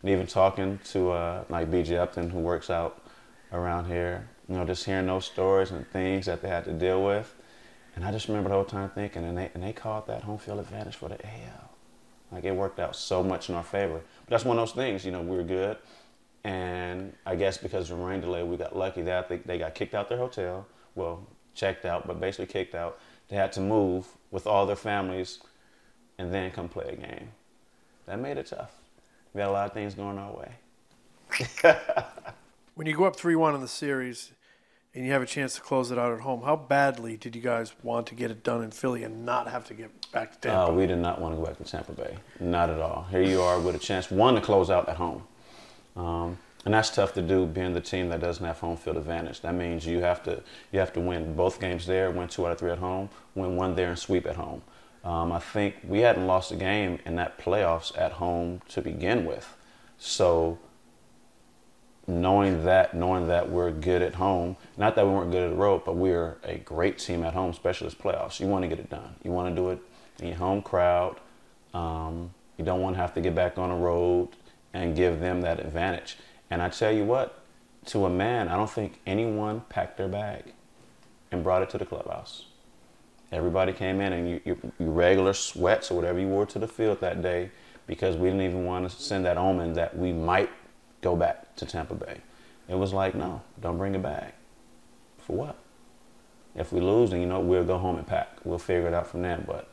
And 0.00 0.10
even 0.10 0.28
talking 0.28 0.78
to 0.92 1.10
uh, 1.10 1.44
like 1.48 1.70
bj 1.70 1.98
upton 1.98 2.30
who 2.30 2.38
works 2.38 2.70
out 2.70 3.02
around 3.52 3.86
here 3.86 4.28
you 4.48 4.54
know 4.54 4.64
just 4.64 4.84
hearing 4.84 5.06
those 5.06 5.24
stories 5.24 5.72
and 5.72 5.86
things 5.90 6.26
that 6.26 6.40
they 6.40 6.48
had 6.48 6.64
to 6.64 6.72
deal 6.72 7.04
with. 7.04 7.34
And 7.96 8.04
i 8.04 8.12
just 8.12 8.28
remember 8.28 8.50
the 8.50 8.54
whole 8.54 8.64
time 8.64 8.90
thinking 8.90 9.24
and 9.24 9.36
they, 9.36 9.50
and 9.54 9.62
they 9.62 9.72
called 9.72 10.06
that 10.06 10.22
home 10.22 10.38
field 10.38 10.60
advantage 10.60 10.94
for 10.94 11.08
the 11.08 11.26
al 11.26 11.70
like 12.30 12.44
it 12.44 12.54
worked 12.54 12.78
out 12.78 12.94
so 12.94 13.22
much 13.22 13.48
in 13.48 13.54
our 13.54 13.64
favor. 13.64 14.02
But 14.24 14.30
that's 14.30 14.44
one 14.44 14.58
of 14.58 14.62
those 14.68 14.74
things 14.74 15.04
you 15.04 15.10
know 15.10 15.20
we 15.20 15.36
were 15.36 15.42
good. 15.42 15.76
And 16.44 17.12
i 17.26 17.34
guess 17.34 17.58
because 17.58 17.90
of 17.90 17.98
the 17.98 18.04
rain 18.04 18.20
delay 18.20 18.44
we 18.44 18.56
got 18.56 18.76
lucky 18.76 19.02
that 19.02 19.28
they, 19.28 19.38
they 19.38 19.58
got 19.58 19.74
kicked 19.74 19.94
out 19.94 20.08
their 20.08 20.18
hotel. 20.18 20.64
Well 20.94 21.26
checked 21.54 21.84
out 21.84 22.06
but 22.06 22.20
basically 22.20 22.46
kicked 22.46 22.76
out 22.76 23.00
they 23.28 23.36
had 23.36 23.52
to 23.52 23.60
move 23.60 24.06
with 24.30 24.46
all 24.46 24.66
their 24.66 24.76
families 24.76 25.40
and 26.18 26.32
then 26.32 26.50
come 26.50 26.68
play 26.68 26.88
a 26.88 26.96
game. 26.96 27.30
That 28.06 28.18
made 28.18 28.38
it 28.38 28.46
tough. 28.46 28.72
We 29.34 29.40
had 29.40 29.50
a 29.50 29.52
lot 29.52 29.66
of 29.66 29.72
things 29.74 29.94
going 29.94 30.18
our 30.18 30.32
way. 30.32 30.52
when 32.74 32.86
you 32.86 32.96
go 32.96 33.04
up 33.04 33.16
3 33.16 33.36
1 33.36 33.54
in 33.54 33.60
the 33.60 33.68
series 33.68 34.32
and 34.94 35.04
you 35.04 35.12
have 35.12 35.22
a 35.22 35.26
chance 35.26 35.54
to 35.56 35.60
close 35.60 35.90
it 35.90 35.98
out 35.98 36.12
at 36.12 36.20
home, 36.20 36.42
how 36.42 36.56
badly 36.56 37.16
did 37.16 37.36
you 37.36 37.42
guys 37.42 37.72
want 37.82 38.06
to 38.06 38.14
get 38.14 38.30
it 38.30 38.42
done 38.42 38.64
in 38.64 38.70
Philly 38.70 39.04
and 39.04 39.26
not 39.26 39.46
have 39.48 39.66
to 39.66 39.74
get 39.74 40.10
back 40.10 40.32
to 40.32 40.38
Tampa? 40.40 40.72
Uh, 40.72 40.74
we 40.74 40.86
did 40.86 40.98
not 40.98 41.20
want 41.20 41.34
to 41.34 41.38
go 41.38 41.46
back 41.46 41.58
to 41.58 41.64
Tampa 41.64 41.92
Bay. 41.92 42.16
Not 42.40 42.70
at 42.70 42.80
all. 42.80 43.06
Here 43.10 43.22
you 43.22 43.42
are 43.42 43.60
with 43.60 43.74
a 43.74 43.78
chance, 43.78 44.10
one, 44.10 44.34
to 44.34 44.40
close 44.40 44.70
out 44.70 44.88
at 44.88 44.96
home. 44.96 45.22
Um, 45.94 46.38
and 46.68 46.74
that's 46.74 46.90
tough 46.90 47.14
to 47.14 47.22
do 47.22 47.46
being 47.46 47.72
the 47.72 47.80
team 47.80 48.10
that 48.10 48.20
doesn't 48.20 48.44
have 48.44 48.58
home 48.58 48.76
field 48.76 48.98
advantage. 48.98 49.40
That 49.40 49.54
means 49.54 49.86
you 49.86 50.02
have 50.02 50.22
to 50.24 50.42
you 50.70 50.78
have 50.78 50.92
to 50.92 51.00
win 51.00 51.34
both 51.34 51.62
games 51.62 51.86
there, 51.86 52.10
win 52.10 52.28
two 52.28 52.44
out 52.44 52.52
of 52.52 52.58
three 52.58 52.70
at 52.70 52.76
home, 52.76 53.08
win 53.34 53.56
one 53.56 53.74
there, 53.74 53.88
and 53.88 53.98
sweep 53.98 54.26
at 54.26 54.36
home. 54.36 54.60
Um, 55.02 55.32
I 55.32 55.38
think 55.38 55.76
we 55.82 56.00
hadn't 56.00 56.26
lost 56.26 56.52
a 56.52 56.56
game 56.56 56.98
in 57.06 57.16
that 57.16 57.38
playoffs 57.38 57.98
at 57.98 58.12
home 58.12 58.60
to 58.68 58.82
begin 58.82 59.24
with. 59.24 59.56
So 59.96 60.58
knowing 62.06 62.66
that, 62.66 62.92
knowing 62.92 63.28
that 63.28 63.48
we're 63.48 63.70
good 63.70 64.02
at 64.02 64.16
home, 64.16 64.54
not 64.76 64.94
that 64.96 65.06
we 65.06 65.12
weren't 65.14 65.30
good 65.30 65.44
at 65.44 65.48
the 65.48 65.56
road, 65.56 65.86
but 65.86 65.96
we're 65.96 66.36
a 66.44 66.58
great 66.58 66.98
team 66.98 67.24
at 67.24 67.32
home, 67.32 67.48
especially 67.48 67.86
this 67.86 67.94
playoffs. 67.94 68.40
You 68.40 68.46
want 68.46 68.64
to 68.64 68.68
get 68.68 68.78
it 68.78 68.90
done. 68.90 69.14
You 69.24 69.32
want 69.32 69.48
to 69.48 69.54
do 69.54 69.70
it 69.70 69.78
in 70.20 70.26
your 70.28 70.36
home 70.36 70.60
crowd. 70.60 71.18
Um, 71.72 72.34
you 72.58 72.64
don't 72.66 72.82
want 72.82 72.94
to 72.96 73.00
have 73.00 73.14
to 73.14 73.22
get 73.22 73.34
back 73.34 73.56
on 73.56 73.70
the 73.70 73.74
road 73.74 74.28
and 74.74 74.94
give 74.94 75.20
them 75.20 75.40
that 75.40 75.60
advantage. 75.60 76.18
And 76.50 76.62
I 76.62 76.68
tell 76.68 76.92
you 76.92 77.04
what, 77.04 77.42
to 77.86 78.04
a 78.04 78.10
man, 78.10 78.48
I 78.48 78.56
don't 78.56 78.70
think 78.70 79.00
anyone 79.06 79.62
packed 79.68 79.96
their 79.96 80.08
bag 80.08 80.52
and 81.30 81.42
brought 81.42 81.62
it 81.62 81.70
to 81.70 81.78
the 81.78 81.86
clubhouse. 81.86 82.46
Everybody 83.30 83.72
came 83.72 84.00
in 84.00 84.12
and 84.12 84.28
you, 84.30 84.40
you, 84.44 84.72
regular 84.78 85.34
sweats 85.34 85.90
or 85.90 85.94
whatever 85.94 86.18
you 86.18 86.28
wore 86.28 86.46
to 86.46 86.58
the 86.58 86.68
field 86.68 87.00
that 87.00 87.20
day, 87.22 87.50
because 87.86 88.16
we 88.16 88.28
didn't 88.28 88.42
even 88.42 88.64
want 88.64 88.88
to 88.88 88.96
send 88.96 89.24
that 89.26 89.36
omen 89.36 89.74
that 89.74 89.96
we 89.96 90.12
might 90.12 90.50
go 91.02 91.14
back 91.14 91.54
to 91.56 91.66
Tampa 91.66 91.94
Bay. 91.94 92.20
It 92.68 92.76
was 92.76 92.92
like, 92.92 93.14
no, 93.14 93.42
don't 93.60 93.76
bring 93.76 93.94
it 93.94 94.02
back. 94.02 94.34
For 95.18 95.36
what? 95.36 95.56
If 96.54 96.72
we 96.72 96.80
lose, 96.80 97.10
then 97.10 97.20
you 97.20 97.26
know 97.26 97.40
we'll 97.40 97.64
go 97.64 97.78
home 97.78 97.96
and 97.96 98.06
pack. 98.06 98.38
We'll 98.44 98.58
figure 98.58 98.88
it 98.88 98.94
out 98.94 99.06
from 99.06 99.22
there. 99.22 99.42
But 99.46 99.68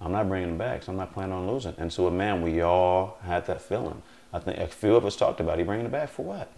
I'm 0.00 0.12
not 0.12 0.28
bringing 0.28 0.50
it 0.50 0.58
back, 0.58 0.82
so 0.82 0.92
I'm 0.92 0.98
not 0.98 1.12
planning 1.12 1.32
on 1.32 1.50
losing. 1.50 1.74
And 1.78 1.92
so, 1.92 2.06
a 2.06 2.10
man, 2.10 2.42
we 2.42 2.60
all 2.60 3.18
had 3.22 3.46
that 3.46 3.62
feeling. 3.62 4.02
I 4.32 4.38
think 4.38 4.58
a 4.58 4.66
few 4.66 4.96
of 4.96 5.04
us 5.06 5.16
talked 5.16 5.40
about, 5.40 5.58
he 5.58 5.64
bringing 5.64 5.86
it 5.86 5.92
back 5.92 6.08
for 6.08 6.24
what? 6.24 6.52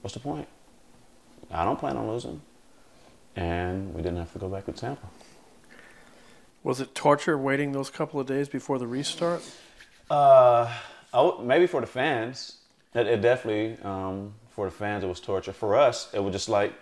What's 0.00 0.14
the 0.14 0.20
point? 0.20 0.48
I 1.50 1.64
don't 1.64 1.78
plan 1.78 1.96
on 1.96 2.08
losing. 2.08 2.40
And 3.36 3.94
we 3.94 4.02
didn't 4.02 4.18
have 4.18 4.32
to 4.32 4.38
go 4.38 4.48
back 4.48 4.66
to 4.66 4.72
Tampa. 4.72 5.06
Was 6.64 6.80
it 6.80 6.94
torture 6.94 7.38
waiting 7.38 7.72
those 7.72 7.88
couple 7.88 8.18
of 8.18 8.26
days 8.26 8.48
before 8.48 8.78
the 8.78 8.86
restart? 8.86 9.42
Uh, 10.10 10.72
maybe 11.40 11.66
for 11.66 11.80
the 11.80 11.86
fans. 11.86 12.58
It, 12.94 13.06
it 13.06 13.20
definitely, 13.20 13.82
um, 13.84 14.34
for 14.50 14.66
the 14.66 14.72
fans, 14.72 15.04
it 15.04 15.06
was 15.06 15.20
torture. 15.20 15.52
For 15.52 15.76
us, 15.76 16.08
it 16.12 16.20
was 16.20 16.32
just 16.32 16.48
like 16.48 16.72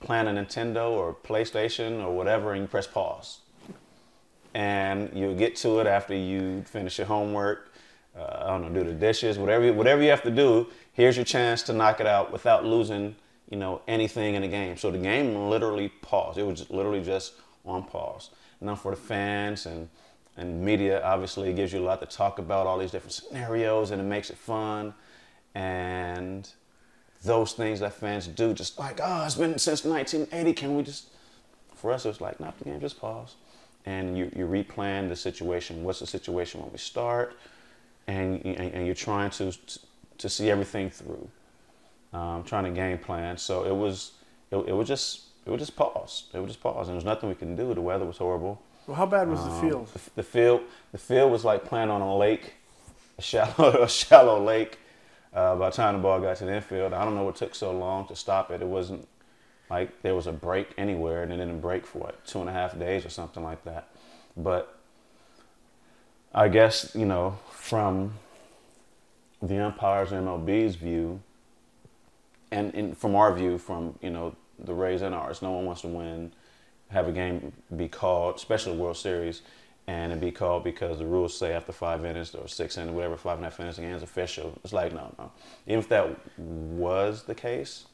playing 0.00 0.28
a 0.28 0.30
Nintendo 0.30 0.90
or 0.90 1.14
PlayStation 1.14 2.04
or 2.04 2.14
whatever, 2.14 2.52
and 2.52 2.62
you 2.62 2.68
press 2.68 2.86
pause. 2.86 3.40
And 4.52 5.10
you'll 5.14 5.34
get 5.34 5.56
to 5.56 5.80
it 5.80 5.86
after 5.86 6.14
you 6.14 6.62
finish 6.62 6.98
your 6.98 7.08
homework, 7.08 7.72
uh, 8.18 8.44
I 8.44 8.46
don't 8.48 8.62
know, 8.62 8.82
do 8.82 8.88
the 8.88 8.94
dishes, 8.94 9.38
whatever, 9.38 9.72
whatever 9.72 10.02
you 10.02 10.10
have 10.10 10.22
to 10.22 10.30
do. 10.30 10.68
Here's 10.92 11.16
your 11.16 11.24
chance 11.24 11.62
to 11.64 11.72
knock 11.72 12.00
it 12.00 12.06
out 12.06 12.32
without 12.32 12.64
losing, 12.64 13.16
you 13.50 13.56
know, 13.56 13.82
anything 13.88 14.34
in 14.34 14.42
the 14.42 14.48
game. 14.48 14.76
So 14.76 14.90
the 14.90 14.98
game 14.98 15.48
literally 15.48 15.88
paused. 15.88 16.38
It 16.38 16.46
was 16.46 16.68
literally 16.70 17.02
just 17.02 17.34
on 17.64 17.84
pause. 17.84 18.30
Now 18.60 18.74
for 18.76 18.92
the 18.92 18.96
fans 18.96 19.66
and 19.66 19.88
and 20.36 20.64
media, 20.64 21.02
obviously, 21.04 21.50
it 21.50 21.56
gives 21.56 21.72
you 21.72 21.78
a 21.80 21.84
lot 21.86 22.00
to 22.00 22.06
talk 22.06 22.38
about, 22.38 22.66
all 22.66 22.78
these 22.78 22.90
different 22.90 23.12
scenarios, 23.12 23.92
and 23.92 24.00
it 24.00 24.04
makes 24.04 24.30
it 24.30 24.36
fun. 24.36 24.92
And 25.54 26.48
those 27.22 27.52
things 27.52 27.80
that 27.80 27.92
fans 27.92 28.26
do, 28.26 28.52
just 28.52 28.78
like, 28.78 28.98
oh, 29.02 29.24
it's 29.24 29.36
been 29.36 29.58
since 29.58 29.84
1980. 29.84 30.52
Can 30.54 30.76
we 30.76 30.82
just? 30.82 31.08
For 31.76 31.92
us, 31.92 32.04
it 32.04 32.08
was 32.08 32.20
like, 32.20 32.40
not 32.40 32.58
the 32.58 32.64
game, 32.64 32.80
just 32.80 32.98
pause, 32.98 33.36
and 33.86 34.16
you 34.18 34.30
you 34.34 34.46
replan 34.46 35.08
the 35.08 35.16
situation. 35.16 35.84
What's 35.84 36.00
the 36.00 36.06
situation 36.06 36.60
when 36.62 36.72
we 36.72 36.78
start? 36.78 37.36
And 38.06 38.44
and, 38.44 38.74
and 38.74 38.86
you're 38.86 38.94
trying 38.94 39.30
to 39.30 39.52
to 40.18 40.28
see 40.28 40.50
everything 40.50 40.90
through, 40.90 41.28
um, 42.12 42.44
trying 42.44 42.64
to 42.64 42.70
game 42.70 42.98
plan. 42.98 43.36
So 43.38 43.64
it 43.64 43.74
was 43.74 44.12
it, 44.50 44.56
it 44.56 44.72
was 44.72 44.88
just 44.88 45.22
it 45.46 45.50
was 45.50 45.60
just 45.60 45.76
pause. 45.76 46.24
It 46.32 46.38
was 46.38 46.48
just 46.50 46.60
pause, 46.62 46.88
and 46.88 46.96
there's 46.96 47.04
nothing 47.04 47.28
we 47.28 47.34
can 47.34 47.56
do. 47.56 47.72
The 47.74 47.80
weather 47.80 48.04
was 48.04 48.18
horrible. 48.18 48.60
Well, 48.86 48.96
how 48.96 49.06
bad 49.06 49.28
was 49.28 49.42
the 49.42 49.50
Um, 49.50 49.60
field? 49.60 49.86
The, 49.88 50.00
the 50.16 50.22
field, 50.22 50.60
the 50.92 50.98
field 50.98 51.32
was 51.32 51.44
like 51.44 51.64
playing 51.64 51.88
on 51.90 52.02
a 52.02 52.16
lake, 52.16 52.54
a 53.18 53.22
shallow, 53.22 53.82
a 53.82 53.88
shallow 53.88 54.42
lake. 54.42 54.78
Uh, 55.32 55.56
by 55.56 55.70
the 55.70 55.76
time 55.76 55.94
the 55.96 56.00
ball 56.02 56.20
got 56.20 56.36
to 56.36 56.44
the 56.44 56.54
infield, 56.54 56.92
I 56.92 57.04
don't 57.04 57.14
know 57.16 57.24
what 57.24 57.36
took 57.36 57.54
so 57.54 57.72
long 57.72 58.06
to 58.08 58.14
stop 58.14 58.50
it. 58.50 58.60
It 58.62 58.68
wasn't 58.68 59.08
like 59.70 60.02
there 60.02 60.14
was 60.14 60.26
a 60.26 60.32
break 60.32 60.68
anywhere, 60.76 61.22
and 61.22 61.32
it 61.32 61.38
didn't 61.38 61.60
break 61.60 61.86
for 61.86 61.98
what 62.00 62.24
two 62.26 62.40
and 62.40 62.48
a 62.48 62.52
half 62.52 62.78
days 62.78 63.04
or 63.06 63.08
something 63.08 63.42
like 63.42 63.64
that. 63.64 63.88
But 64.36 64.76
I 66.34 66.48
guess 66.48 66.94
you 66.94 67.06
know 67.06 67.38
from 67.64 68.12
the 69.40 69.58
umpires 69.58 70.12
and 70.12 70.28
MLB's 70.28 70.74
view, 70.74 71.18
and, 72.50 72.74
and 72.74 72.94
from 72.96 73.14
our 73.14 73.32
view, 73.34 73.56
from 73.56 73.98
you 74.02 74.10
know 74.10 74.36
the 74.58 74.74
Rays 74.74 75.00
and 75.00 75.14
ours, 75.14 75.40
no 75.40 75.50
one 75.52 75.64
wants 75.64 75.80
to 75.80 75.88
win, 75.88 76.30
have 76.90 77.08
a 77.08 77.12
game 77.12 77.54
be 77.74 77.88
called, 77.88 78.36
especially 78.36 78.76
World 78.76 78.98
Series, 78.98 79.40
and 79.86 80.12
it 80.12 80.20
be 80.20 80.30
called 80.30 80.62
because 80.62 80.98
the 80.98 81.06
rules 81.06 81.38
say 81.38 81.54
after 81.54 81.72
five 81.72 82.04
innings 82.04 82.34
or 82.34 82.48
six 82.48 82.76
innings, 82.76 82.94
whatever, 82.94 83.16
five 83.16 83.38
and 83.38 83.46
a 83.46 83.48
half 83.48 83.58
innings, 83.58 83.76
the 83.76 83.82
game's 83.82 84.02
official. 84.02 84.58
It's 84.62 84.74
like 84.74 84.92
no, 84.92 85.14
no. 85.18 85.32
Even 85.66 85.78
if 85.78 85.88
that 85.88 86.18
was 86.36 87.22
the 87.22 87.34
case, 87.34 87.86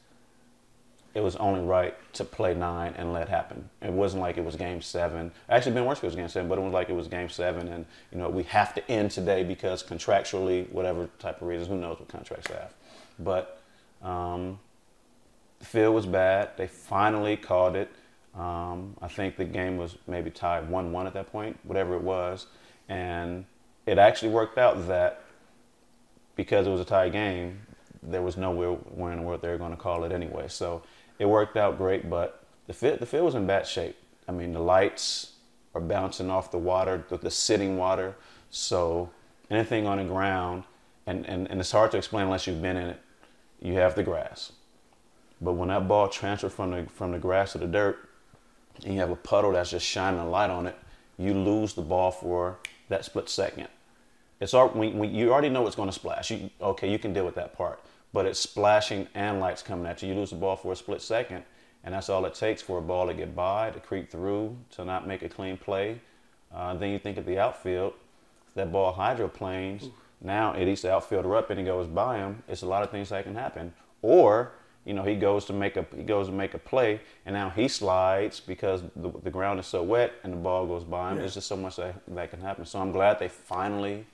it 1.14 1.20
was 1.20 1.35
only 1.37 1.61
right 1.61 1.94
to 2.14 2.25
play 2.25 2.55
nine 2.55 2.94
and 2.96 3.12
let 3.12 3.29
happen. 3.29 3.68
It 3.83 3.92
wasn't 3.92 4.23
like 4.23 4.38
it 4.38 4.44
was 4.44 4.55
game 4.55 4.81
seven. 4.81 5.33
Actually, 5.49 5.73
if 5.73 5.79
it 5.79 6.03
was 6.03 6.14
game 6.14 6.29
seven, 6.29 6.49
but 6.49 6.59
it 6.59 6.62
was 6.62 6.73
like 6.73 6.88
it 6.88 6.94
was 6.94 7.09
game 7.09 7.29
seven, 7.29 7.68
and 7.68 7.85
you 8.12 8.18
know 8.18 8.29
we 8.29 8.44
have 8.44 8.75
to 8.75 8.90
end 8.90 9.11
today 9.11 9.42
because 9.42 9.83
contractually, 9.83 10.70
whatever 10.70 11.09
type 11.18 11.42
of 11.42 11.49
reasons, 11.49 11.68
who 11.68 11.77
knows 11.77 11.99
what 11.99 12.09
contracts 12.09 12.49
they 12.49 12.55
have. 12.55 12.73
But 13.18 13.61
um, 14.03 14.61
the 15.59 15.64
field 15.64 15.94
was 15.94 16.07
bad. 16.07 16.51
They 16.57 16.68
finally 16.68 17.37
called 17.37 17.75
it. 17.75 17.90
Um, 18.37 18.96
I 19.03 19.09
think 19.09 19.37
the 19.37 19.44
game 19.44 19.77
was 19.77 19.96
maybe 20.07 20.31
tied 20.31 20.70
one-one 20.70 21.09
at 21.09 21.14
that 21.14 21.33
point, 21.33 21.59
whatever 21.64 21.94
it 21.94 22.03
was, 22.03 22.46
and 22.88 23.44
it 23.87 23.99
actually 23.99 24.31
worked 24.31 24.59
out 24.59 24.87
that 24.87 25.25
because 26.37 26.68
it 26.68 26.70
was 26.70 26.81
a 26.81 26.85
tie 26.85 27.09
game, 27.09 27.61
there 28.03 28.23
was 28.23 28.37
nowhere 28.37 28.70
where 28.70 29.12
in 29.12 29.18
the 29.18 29.25
world 29.25 29.42
they 29.42 29.49
were 29.49 29.59
going 29.59 29.73
to 29.73 29.77
call 29.77 30.05
it 30.05 30.12
anyway. 30.12 30.46
So 30.49 30.83
it 31.20 31.28
worked 31.28 31.56
out 31.59 31.76
great, 31.76 32.09
but 32.09 32.42
the 32.66 32.72
field, 32.72 32.98
the 32.98 33.06
field 33.06 33.26
was 33.26 33.35
in 33.35 33.46
bad 33.46 33.66
shape. 33.66 33.94
I 34.26 34.33
mean, 34.33 34.52
the 34.52 34.61
lights 34.61 35.33
are 35.74 35.80
bouncing 35.80 36.30
off 36.30 36.50
the 36.50 36.59
water, 36.59 37.04
the, 37.11 37.18
the 37.18 37.30
sitting 37.30 37.76
water. 37.76 38.16
So 38.50 39.11
anything 39.50 39.87
on 39.87 39.98
the 39.98 40.04
ground, 40.04 40.64
and, 41.06 41.26
and, 41.26 41.48
and 41.50 41.61
it's 41.61 41.72
hard 41.72 41.90
to 41.90 41.98
explain 41.98 42.24
unless 42.24 42.46
you've 42.46 42.62
been 42.62 42.78
in 42.78 42.88
it, 42.88 43.00
you 43.61 43.74
have 43.74 43.94
the 43.94 44.02
grass. 44.02 44.52
But 45.42 45.52
when 45.52 45.68
that 45.68 45.87
ball 45.87 46.09
transferred 46.09 46.52
from 46.52 46.70
the, 46.70 46.87
from 46.90 47.12
the 47.12 47.18
grass 47.18 47.52
to 47.52 47.59
the 47.59 47.66
dirt, 47.66 48.09
and 48.83 48.94
you 48.94 49.00
have 49.00 49.11
a 49.11 49.16
puddle 49.16 49.52
that's 49.52 49.72
just 49.72 49.85
shining 49.85 50.20
a 50.20 50.28
light 50.28 50.48
on 50.48 50.66
it, 50.66 50.78
you 51.18 51.35
lose 51.35 51.74
the 51.74 51.83
ball 51.83 52.11
for 52.11 52.56
that 52.88 53.04
split 53.04 53.28
second. 53.28 53.68
It's 54.40 54.54
all, 54.54 54.68
when, 54.68 54.96
when 54.96 55.14
you 55.14 55.33
already 55.33 55.50
know 55.50 55.66
it's 55.66 55.76
going 55.76 55.90
to 55.90 55.94
splash. 55.94 56.30
You, 56.30 56.48
okay, 56.62 56.90
you 56.90 56.98
can 56.98 57.12
deal 57.12 57.26
with 57.26 57.35
that 57.35 57.52
part. 57.59 57.78
But 58.12 58.27
it's 58.27 58.40
splashing 58.40 59.07
and 59.14 59.40
lights 59.40 59.62
coming 59.62 59.87
at 59.87 60.03
you. 60.03 60.09
You 60.09 60.14
lose 60.14 60.31
the 60.31 60.37
ball 60.37 60.57
for 60.57 60.73
a 60.73 60.77
split 60.77 61.01
second, 61.01 61.44
and 61.85 61.94
that's 61.94 62.09
all 62.09 62.25
it 62.25 62.35
takes 62.35 62.61
for 62.61 62.79
a 62.79 62.83
ball 62.83 63.07
to 63.07 63.14
get 63.14 63.37
by, 63.37 63.70
to 63.70 63.81
creep 63.81 64.11
through, 64.11 64.57
to 64.73 64.85
not 64.85 65.07
make 65.07 65.23
a 65.23 65.29
clean 65.29 65.57
play. 65.57 66.01
Uh, 66.53 66.75
then 66.75 66.90
you 66.90 66.99
think 66.99 67.16
of 67.16 67.25
the 67.25 67.38
outfield, 67.38 67.94
that 68.55 68.73
ball 68.73 68.92
hydroplanes. 68.92 69.88
Now 70.20 70.53
it 70.53 70.68
eats 70.68 70.83
the 70.83 70.92
outfielder 70.92 71.37
up 71.37 71.51
and 71.51 71.59
he 71.59 71.64
goes 71.64 71.87
by 71.87 72.18
him. 72.18 72.42
It's 72.49 72.62
a 72.62 72.66
lot 72.66 72.83
of 72.83 72.90
things 72.90 73.09
that 73.11 73.25
can 73.25 73.35
happen. 73.35 73.73
Or 74.03 74.53
you 74.85 74.94
know 74.94 75.03
he 75.03 75.14
goes 75.14 75.44
to 75.46 75.53
make 75.53 75.77
a 75.77 75.87
he 75.94 76.03
goes 76.03 76.27
to 76.27 76.33
make 76.33 76.55
a 76.55 76.59
play 76.59 77.01
and 77.27 77.35
now 77.35 77.51
he 77.51 77.68
slides 77.68 78.40
because 78.40 78.83
the, 78.96 79.12
the 79.23 79.31
ground 79.31 79.61
is 79.61 79.66
so 79.66 79.83
wet 79.83 80.12
and 80.25 80.33
the 80.33 80.37
ball 80.37 80.66
goes 80.66 80.85
by 80.85 81.12
him. 81.12 81.18
There's 81.18 81.35
just 81.35 81.49
so 81.49 81.57
much 81.57 81.77
that, 81.77 82.03
that 82.09 82.31
can 82.31 82.40
happen. 82.40 82.64
So 82.64 82.81
I'm 82.81 82.92
glad 82.92 83.18
they 83.18 83.29
finally 83.29 84.07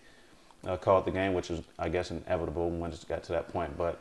uh, 0.67 0.77
called 0.77 1.05
the 1.05 1.11
game, 1.11 1.35
which 1.35 1.49
was 1.49 1.63
I 1.79 1.89
guess 1.89 2.11
inevitable 2.11 2.71
when 2.71 2.93
it 2.93 3.05
got 3.09 3.23
to 3.25 3.33
that 3.33 3.49
point. 3.49 3.77
But 3.77 4.01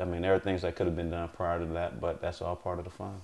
I 0.00 0.04
mean 0.04 0.22
there 0.22 0.34
are 0.34 0.38
things 0.38 0.62
that 0.62 0.76
could 0.76 0.86
have 0.86 0.96
been 0.96 1.10
done 1.10 1.28
prior 1.28 1.58
to 1.58 1.66
that, 1.66 2.00
but 2.00 2.20
that's 2.20 2.42
all 2.42 2.56
part 2.56 2.78
of 2.78 2.84
the 2.84 2.90
fun. 2.90 3.20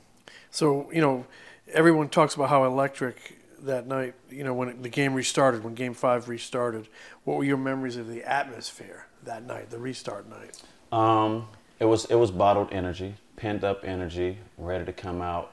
So 0.51 0.91
you 0.93 1.01
know, 1.01 1.27
everyone 1.73 2.09
talks 2.09 2.35
about 2.35 2.49
how 2.49 2.65
electric 2.65 3.39
that 3.63 3.87
night. 3.87 4.15
You 4.31 4.45
know, 4.45 4.55
when 4.55 4.83
the 4.83 4.89
game 4.89 5.15
restarted, 5.15 5.65
when 5.65 5.75
Game 5.75 5.95
Five 5.95 6.29
restarted. 6.29 6.89
What 7.25 7.37
were 7.37 7.45
your 7.45 7.57
memories 7.57 7.97
of 7.97 8.09
the 8.09 8.25
atmosphere 8.25 9.07
that 9.25 9.45
night, 9.45 9.71
the 9.71 9.79
restart 9.79 10.29
night? 10.29 10.63
Um, 10.93 11.49
it 11.79 11.85
was 11.85 12.07
it 12.07 12.17
was 12.17 12.31
bottled 12.31 12.73
energy, 12.73 13.15
pent 13.37 13.65
up 13.65 13.85
energy, 13.85 14.39
ready 14.57 14.85
to 14.85 14.93
come 14.93 15.21
out, 15.21 15.53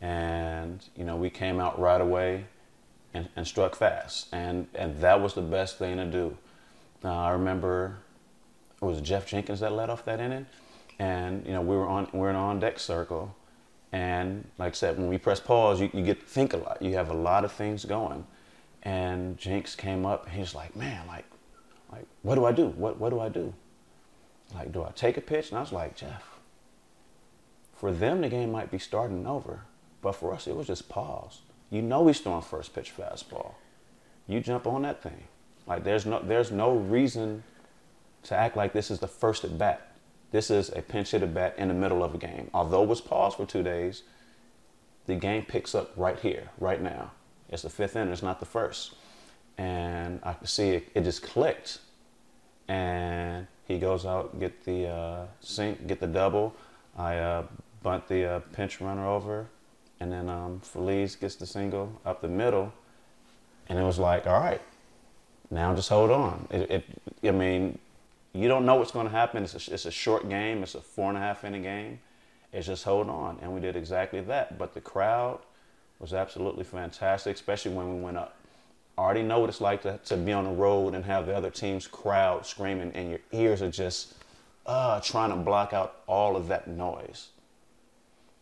and 0.00 0.84
you 0.96 1.04
know 1.04 1.16
we 1.16 1.30
came 1.30 1.60
out 1.60 1.78
right 1.78 2.00
away, 2.00 2.44
and, 3.12 3.28
and 3.36 3.46
struck 3.46 3.74
fast, 3.74 4.28
and 4.32 4.68
and 4.74 5.00
that 5.00 5.20
was 5.20 5.34
the 5.34 5.42
best 5.42 5.78
thing 5.78 5.96
to 5.96 6.04
do. 6.04 6.36
Uh, 7.04 7.12
I 7.12 7.30
remember 7.30 7.98
it 8.80 8.84
was 8.84 9.00
Geoff 9.00 9.26
Jenkins 9.26 9.60
that 9.60 9.72
led 9.72 9.90
off 9.90 10.04
that 10.06 10.20
inning, 10.20 10.46
and 10.98 11.44
you 11.46 11.52
know 11.52 11.60
we 11.60 11.76
were 11.76 11.86
on 11.86 12.08
we 12.12 12.20
we're 12.20 12.30
in 12.30 12.36
an 12.36 12.42
on 12.42 12.60
deck 12.60 12.78
circle, 12.78 13.34
and 13.92 14.48
like 14.58 14.72
I 14.72 14.74
said, 14.74 14.98
when 14.98 15.08
we 15.08 15.18
press 15.18 15.38
pause, 15.38 15.80
you, 15.80 15.90
you 15.92 16.02
get 16.02 16.20
to 16.20 16.26
think 16.26 16.54
a 16.54 16.56
lot. 16.56 16.80
You 16.80 16.94
have 16.94 17.10
a 17.10 17.14
lot 17.14 17.44
of 17.44 17.52
things 17.52 17.84
going, 17.84 18.26
and 18.82 19.36
Jenks 19.36 19.74
came 19.74 20.06
up, 20.06 20.26
and 20.26 20.34
he's 20.34 20.54
like, 20.54 20.74
man, 20.74 21.06
like, 21.06 21.26
like 21.92 22.06
what 22.22 22.36
do 22.36 22.46
I 22.46 22.52
do? 22.52 22.68
What 22.68 22.98
what 22.98 23.10
do 23.10 23.20
I 23.20 23.28
do? 23.28 23.52
Like, 24.54 24.72
do 24.72 24.82
I 24.82 24.90
take 24.94 25.16
a 25.16 25.20
pitch? 25.20 25.50
And 25.50 25.58
I 25.58 25.60
was 25.60 25.72
like, 25.72 25.96
Geoff, 25.96 26.38
for 27.74 27.92
them, 27.92 28.22
the 28.22 28.28
game 28.28 28.50
might 28.52 28.70
be 28.70 28.78
starting 28.78 29.26
over. 29.26 29.62
But 30.00 30.12
for 30.12 30.34
us, 30.34 30.46
it 30.46 30.54
was 30.54 30.66
just 30.66 30.88
pause. 30.88 31.40
You 31.70 31.80
know 31.80 32.06
he's 32.06 32.20
throwing 32.20 32.42
first 32.42 32.74
pitch 32.74 32.92
fastball. 32.96 33.54
You 34.26 34.40
jump 34.40 34.66
on 34.66 34.82
that 34.82 35.02
thing. 35.02 35.24
Like, 35.66 35.84
there's 35.84 36.06
no, 36.06 36.20
there's 36.22 36.50
no 36.50 36.72
reason 36.72 37.42
to 38.24 38.34
act 38.36 38.56
like 38.56 38.72
this 38.72 38.90
is 38.90 38.98
the 38.98 39.08
first 39.08 39.44
at 39.44 39.56
bat. 39.58 39.92
This 40.30 40.50
is 40.50 40.68
a 40.70 40.82
pinch 40.82 41.12
hit 41.12 41.22
at 41.22 41.32
bat 41.32 41.54
in 41.58 41.68
the 41.68 41.74
middle 41.74 42.02
of 42.02 42.14
a 42.14 42.18
game. 42.18 42.50
Although 42.52 42.82
it 42.82 42.88
was 42.88 43.00
paused 43.00 43.36
for 43.36 43.46
two 43.46 43.62
days, 43.62 44.02
the 45.06 45.14
game 45.14 45.44
picks 45.44 45.74
up 45.74 45.92
right 45.96 46.18
here, 46.18 46.50
right 46.58 46.80
now. 46.80 47.12
It's 47.48 47.62
the 47.62 47.70
fifth 47.70 47.96
inning, 47.96 48.12
it's 48.12 48.22
not 48.22 48.40
the 48.40 48.46
first. 48.46 48.94
And 49.58 50.20
I 50.22 50.32
could 50.32 50.48
see 50.48 50.70
it, 50.70 50.88
it 50.94 51.02
just 51.02 51.22
clicked. 51.22 51.78
And 52.66 53.46
he 53.68 53.78
goes 53.78 54.04
out, 54.06 54.40
get 54.40 54.64
the 54.64 54.88
uh, 54.88 55.26
sink, 55.40 55.86
get 55.86 56.00
the 56.00 56.06
double. 56.06 56.54
I 56.96 57.16
uh, 57.18 57.44
bunt 57.82 58.08
the 58.08 58.24
uh, 58.24 58.40
pinch 58.52 58.80
runner 58.80 59.06
over, 59.06 59.46
and 60.00 60.10
then 60.10 60.28
um, 60.28 60.60
Feliz 60.60 61.16
gets 61.16 61.36
the 61.36 61.46
single 61.46 62.00
up 62.04 62.20
the 62.20 62.28
middle. 62.28 62.72
And 63.68 63.78
it 63.78 63.82
was 63.82 63.98
like, 63.98 64.26
all 64.26 64.40
right, 64.40 64.60
now 65.50 65.74
just 65.74 65.88
hold 65.88 66.10
on. 66.10 66.46
It, 66.50 66.70
it, 66.70 66.84
I 67.28 67.30
mean, 67.30 67.78
you 68.32 68.48
don't 68.48 68.66
know 68.66 68.76
what's 68.76 68.90
going 68.90 69.06
to 69.06 69.12
happen. 69.12 69.44
It's 69.44 69.68
a, 69.68 69.72
it's 69.72 69.86
a 69.86 69.90
short 69.90 70.28
game. 70.28 70.62
It's 70.62 70.74
a 70.74 70.80
four 70.80 71.08
and 71.08 71.16
a 71.16 71.20
half 71.20 71.44
inning 71.44 71.62
game. 71.62 72.00
It's 72.52 72.66
just 72.66 72.84
hold 72.84 73.08
on, 73.08 73.38
and 73.42 73.52
we 73.52 73.60
did 73.60 73.76
exactly 73.76 74.20
that. 74.22 74.58
But 74.58 74.74
the 74.74 74.80
crowd 74.80 75.40
was 75.98 76.12
absolutely 76.12 76.64
fantastic, 76.64 77.34
especially 77.34 77.72
when 77.74 77.96
we 77.96 78.00
went 78.00 78.16
up. 78.16 78.36
I 78.96 79.02
already 79.02 79.22
know 79.22 79.40
what 79.40 79.48
it's 79.48 79.60
like 79.60 79.82
to, 79.82 79.98
to 80.04 80.16
be 80.16 80.32
on 80.32 80.44
the 80.44 80.50
road 80.50 80.94
and 80.94 81.04
have 81.04 81.26
the 81.26 81.36
other 81.36 81.50
team's 81.50 81.86
crowd 81.86 82.46
screaming, 82.46 82.92
and 82.94 83.10
your 83.10 83.20
ears 83.32 83.60
are 83.60 83.70
just 83.70 84.14
uh, 84.66 85.00
trying 85.00 85.30
to 85.30 85.36
block 85.36 85.72
out 85.72 86.02
all 86.06 86.36
of 86.36 86.48
that 86.48 86.68
noise. 86.68 87.28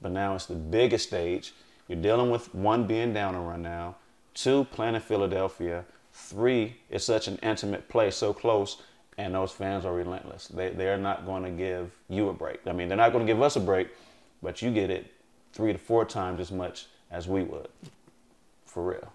But 0.01 0.13
now 0.13 0.35
it's 0.35 0.47
the 0.47 0.55
biggest 0.55 1.09
stage. 1.09 1.55
You're 1.89 2.01
dealing 2.01 2.31
with 2.31 2.55
one 2.55 2.87
being 2.87 3.13
down 3.13 3.35
a 3.35 3.41
run 3.41 3.63
now, 3.63 3.97
two 4.35 4.65
playing 4.65 4.95
in 4.95 5.01
Philadelphia, 5.01 5.85
three 6.13 6.77
is 6.91 7.05
such 7.05 7.29
an 7.29 7.39
intimate 7.43 7.89
place, 7.89 8.17
so 8.17 8.33
close, 8.33 8.81
and 9.19 9.35
those 9.35 9.53
fans 9.53 9.85
are 9.85 9.95
relentless. 9.95 10.49
They 10.49 10.71
they're 10.71 10.99
not 10.99 11.27
going 11.27 11.43
to 11.45 11.51
give 11.51 11.91
you 12.09 12.29
a 12.29 12.33
break. 12.33 12.61
I 12.67 12.73
mean, 12.73 12.89
they're 12.89 12.97
not 12.97 13.13
going 13.13 13.27
to 13.27 13.33
give 13.33 13.43
us 13.43 13.57
a 13.57 13.61
break, 13.61 13.89
but 14.43 14.63
you 14.63 14.71
get 14.71 14.91
it 14.91 15.13
three 15.53 15.73
to 15.73 15.79
four 15.79 16.05
times 16.05 16.41
as 16.41 16.51
much 16.51 16.87
as 17.11 17.29
we 17.29 17.43
would, 17.43 17.69
for 18.65 18.89
real. 18.91 19.13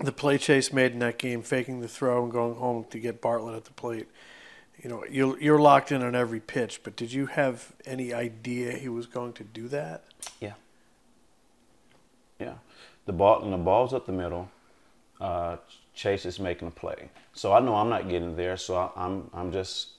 The 0.00 0.12
play 0.12 0.38
Chase 0.38 0.72
made 0.72 0.92
in 0.92 0.98
that 0.98 1.18
game, 1.18 1.42
faking 1.42 1.80
the 1.80 1.88
throw 1.88 2.24
and 2.24 2.32
going 2.32 2.56
home 2.56 2.86
to 2.90 2.98
get 2.98 3.20
Bartlett 3.20 3.54
at 3.54 3.64
the 3.64 3.72
plate. 3.72 4.08
You 4.82 4.90
know, 4.90 5.04
you're, 5.08 5.38
you're 5.40 5.60
locked 5.60 5.92
in 5.92 6.02
on 6.02 6.16
every 6.16 6.40
pitch, 6.40 6.80
but 6.82 6.96
did 6.96 7.12
you 7.12 7.26
have 7.26 7.72
any 7.86 8.12
idea 8.12 8.72
he 8.72 8.88
was 8.88 9.06
going 9.06 9.32
to 9.34 9.44
do 9.44 9.68
that? 9.68 10.04
Yeah. 10.40 10.54
Yeah. 12.40 12.54
The 13.06 13.12
ball 13.12 13.44
and 13.44 13.52
the 13.52 13.58
ball's 13.58 13.94
up 13.94 14.06
the 14.06 14.12
middle. 14.12 14.50
Uh, 15.22 15.56
Chase 15.94 16.26
is 16.26 16.40
making 16.40 16.66
a 16.66 16.70
play, 16.72 17.08
so 17.32 17.52
I 17.52 17.60
know 17.60 17.76
I'm 17.76 17.88
not 17.88 18.08
getting 18.08 18.34
there. 18.34 18.56
So 18.56 18.74
I, 18.74 18.90
I'm 18.96 19.30
I'm 19.32 19.52
just 19.52 19.90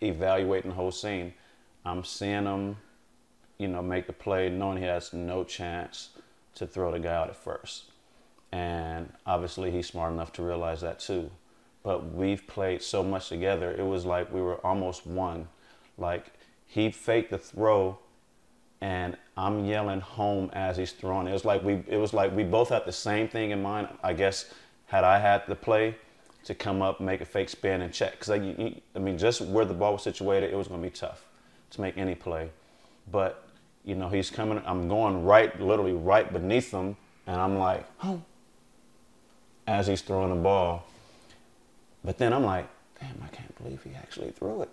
evaluating 0.00 0.70
the 0.70 0.76
whole 0.76 0.92
scene. 0.92 1.34
I'm 1.84 2.04
seeing 2.04 2.44
him, 2.44 2.76
you 3.58 3.66
know, 3.66 3.82
make 3.82 4.06
the 4.06 4.12
play, 4.12 4.48
knowing 4.48 4.78
he 4.78 4.84
has 4.84 5.12
no 5.12 5.42
chance 5.42 6.10
to 6.54 6.66
throw 6.66 6.92
the 6.92 7.00
guy 7.00 7.14
out 7.14 7.28
at 7.28 7.36
first. 7.36 7.84
And 8.52 9.12
obviously, 9.26 9.70
he's 9.72 9.88
smart 9.88 10.12
enough 10.12 10.32
to 10.34 10.42
realize 10.42 10.80
that 10.82 11.00
too. 11.00 11.30
But 11.82 12.12
we've 12.12 12.46
played 12.46 12.82
so 12.82 13.02
much 13.02 13.28
together, 13.28 13.74
it 13.76 13.84
was 13.84 14.04
like 14.04 14.32
we 14.32 14.42
were 14.42 14.64
almost 14.64 15.06
one. 15.06 15.48
Like, 15.98 16.32
he 16.66 16.90
faked 16.90 17.30
the 17.30 17.38
throw, 17.38 17.98
and 18.80 19.16
I'm 19.36 19.64
yelling 19.64 20.00
home 20.00 20.50
as 20.52 20.76
he's 20.76 20.92
throwing. 20.92 21.26
It 21.26 21.32
was 21.32 21.44
like 21.44 21.62
we, 21.62 21.82
it 21.86 21.96
was 21.96 22.14
like 22.14 22.34
we 22.34 22.44
both 22.44 22.70
had 22.70 22.84
the 22.86 22.92
same 22.92 23.28
thing 23.28 23.50
in 23.50 23.62
mind. 23.62 23.88
I 24.02 24.12
guess 24.12 24.52
had 24.86 25.04
I 25.04 25.18
had 25.18 25.46
the 25.46 25.54
play 25.54 25.96
to 26.44 26.54
come 26.54 26.82
up, 26.82 27.00
make 27.00 27.20
a 27.20 27.24
fake 27.24 27.48
spin, 27.48 27.82
and 27.82 27.92
check. 27.92 28.12
Because 28.12 28.30
I, 28.30 28.74
I 28.94 28.98
mean, 28.98 29.18
just 29.18 29.40
where 29.40 29.64
the 29.64 29.74
ball 29.74 29.92
was 29.94 30.02
situated, 30.02 30.52
it 30.52 30.56
was 30.56 30.68
going 30.68 30.80
to 30.80 30.88
be 30.88 30.94
tough 30.94 31.24
to 31.70 31.80
make 31.80 31.96
any 31.98 32.14
play. 32.14 32.50
But 33.10 33.46
you 33.84 33.94
know, 33.94 34.08
he's 34.08 34.30
coming. 34.30 34.60
I'm 34.64 34.88
going 34.88 35.24
right, 35.24 35.58
literally 35.60 35.92
right 35.92 36.30
beneath 36.32 36.70
him, 36.70 36.96
and 37.26 37.40
I'm 37.40 37.58
like, 37.58 37.86
oh, 38.02 38.22
as 39.66 39.86
he's 39.86 40.02
throwing 40.02 40.30
the 40.30 40.40
ball. 40.40 40.86
But 42.04 42.18
then 42.18 42.32
I'm 42.32 42.44
like, 42.44 42.68
damn, 42.98 43.22
I 43.22 43.28
can't 43.28 43.54
believe 43.62 43.82
he 43.82 43.94
actually 43.94 44.30
threw 44.30 44.62
it. 44.62 44.70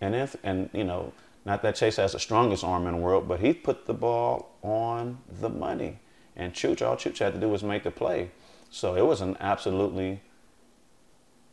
And 0.00 0.14
if 0.14 0.36
and 0.42 0.68
you 0.72 0.84
know, 0.84 1.12
not 1.46 1.62
that 1.62 1.76
Chase 1.76 1.96
has 1.96 2.12
the 2.12 2.18
strongest 2.18 2.64
arm 2.64 2.88
in 2.88 2.94
the 2.94 3.00
world, 3.00 3.28
but 3.28 3.38
he 3.38 3.52
put 3.52 3.86
the 3.86 3.94
ball 3.94 4.50
on 4.62 5.18
the 5.40 5.48
money. 5.48 6.00
And 6.34 6.52
Chooch, 6.52 6.84
all 6.84 6.96
Chooch 6.96 7.18
had 7.18 7.34
to 7.34 7.40
do 7.40 7.48
was 7.48 7.62
make 7.62 7.84
the 7.84 7.92
play. 7.92 8.32
So 8.68 8.96
it 8.96 9.06
was 9.06 9.20
an 9.20 9.36
absolutely 9.38 10.20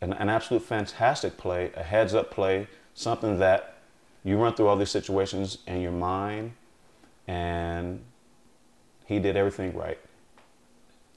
an, 0.01 0.12
an 0.13 0.29
absolute 0.29 0.63
fantastic 0.63 1.38
play, 1.38 1.71
a 1.77 1.84
heads 1.84 2.15
up 2.15 2.32
play, 2.32 2.67
something 2.95 3.38
that 3.38 3.77
you 4.23 4.38
run 4.38 4.56
through 4.56 4.67
all 4.67 4.75
these 4.75 4.89
situations 4.89 5.60
in 5.67 5.79
your 5.79 5.91
mind 5.91 6.53
and 7.27 8.03
he 9.06 9.19
did 9.19 9.38
everything 9.38 9.77
right. 9.77 9.99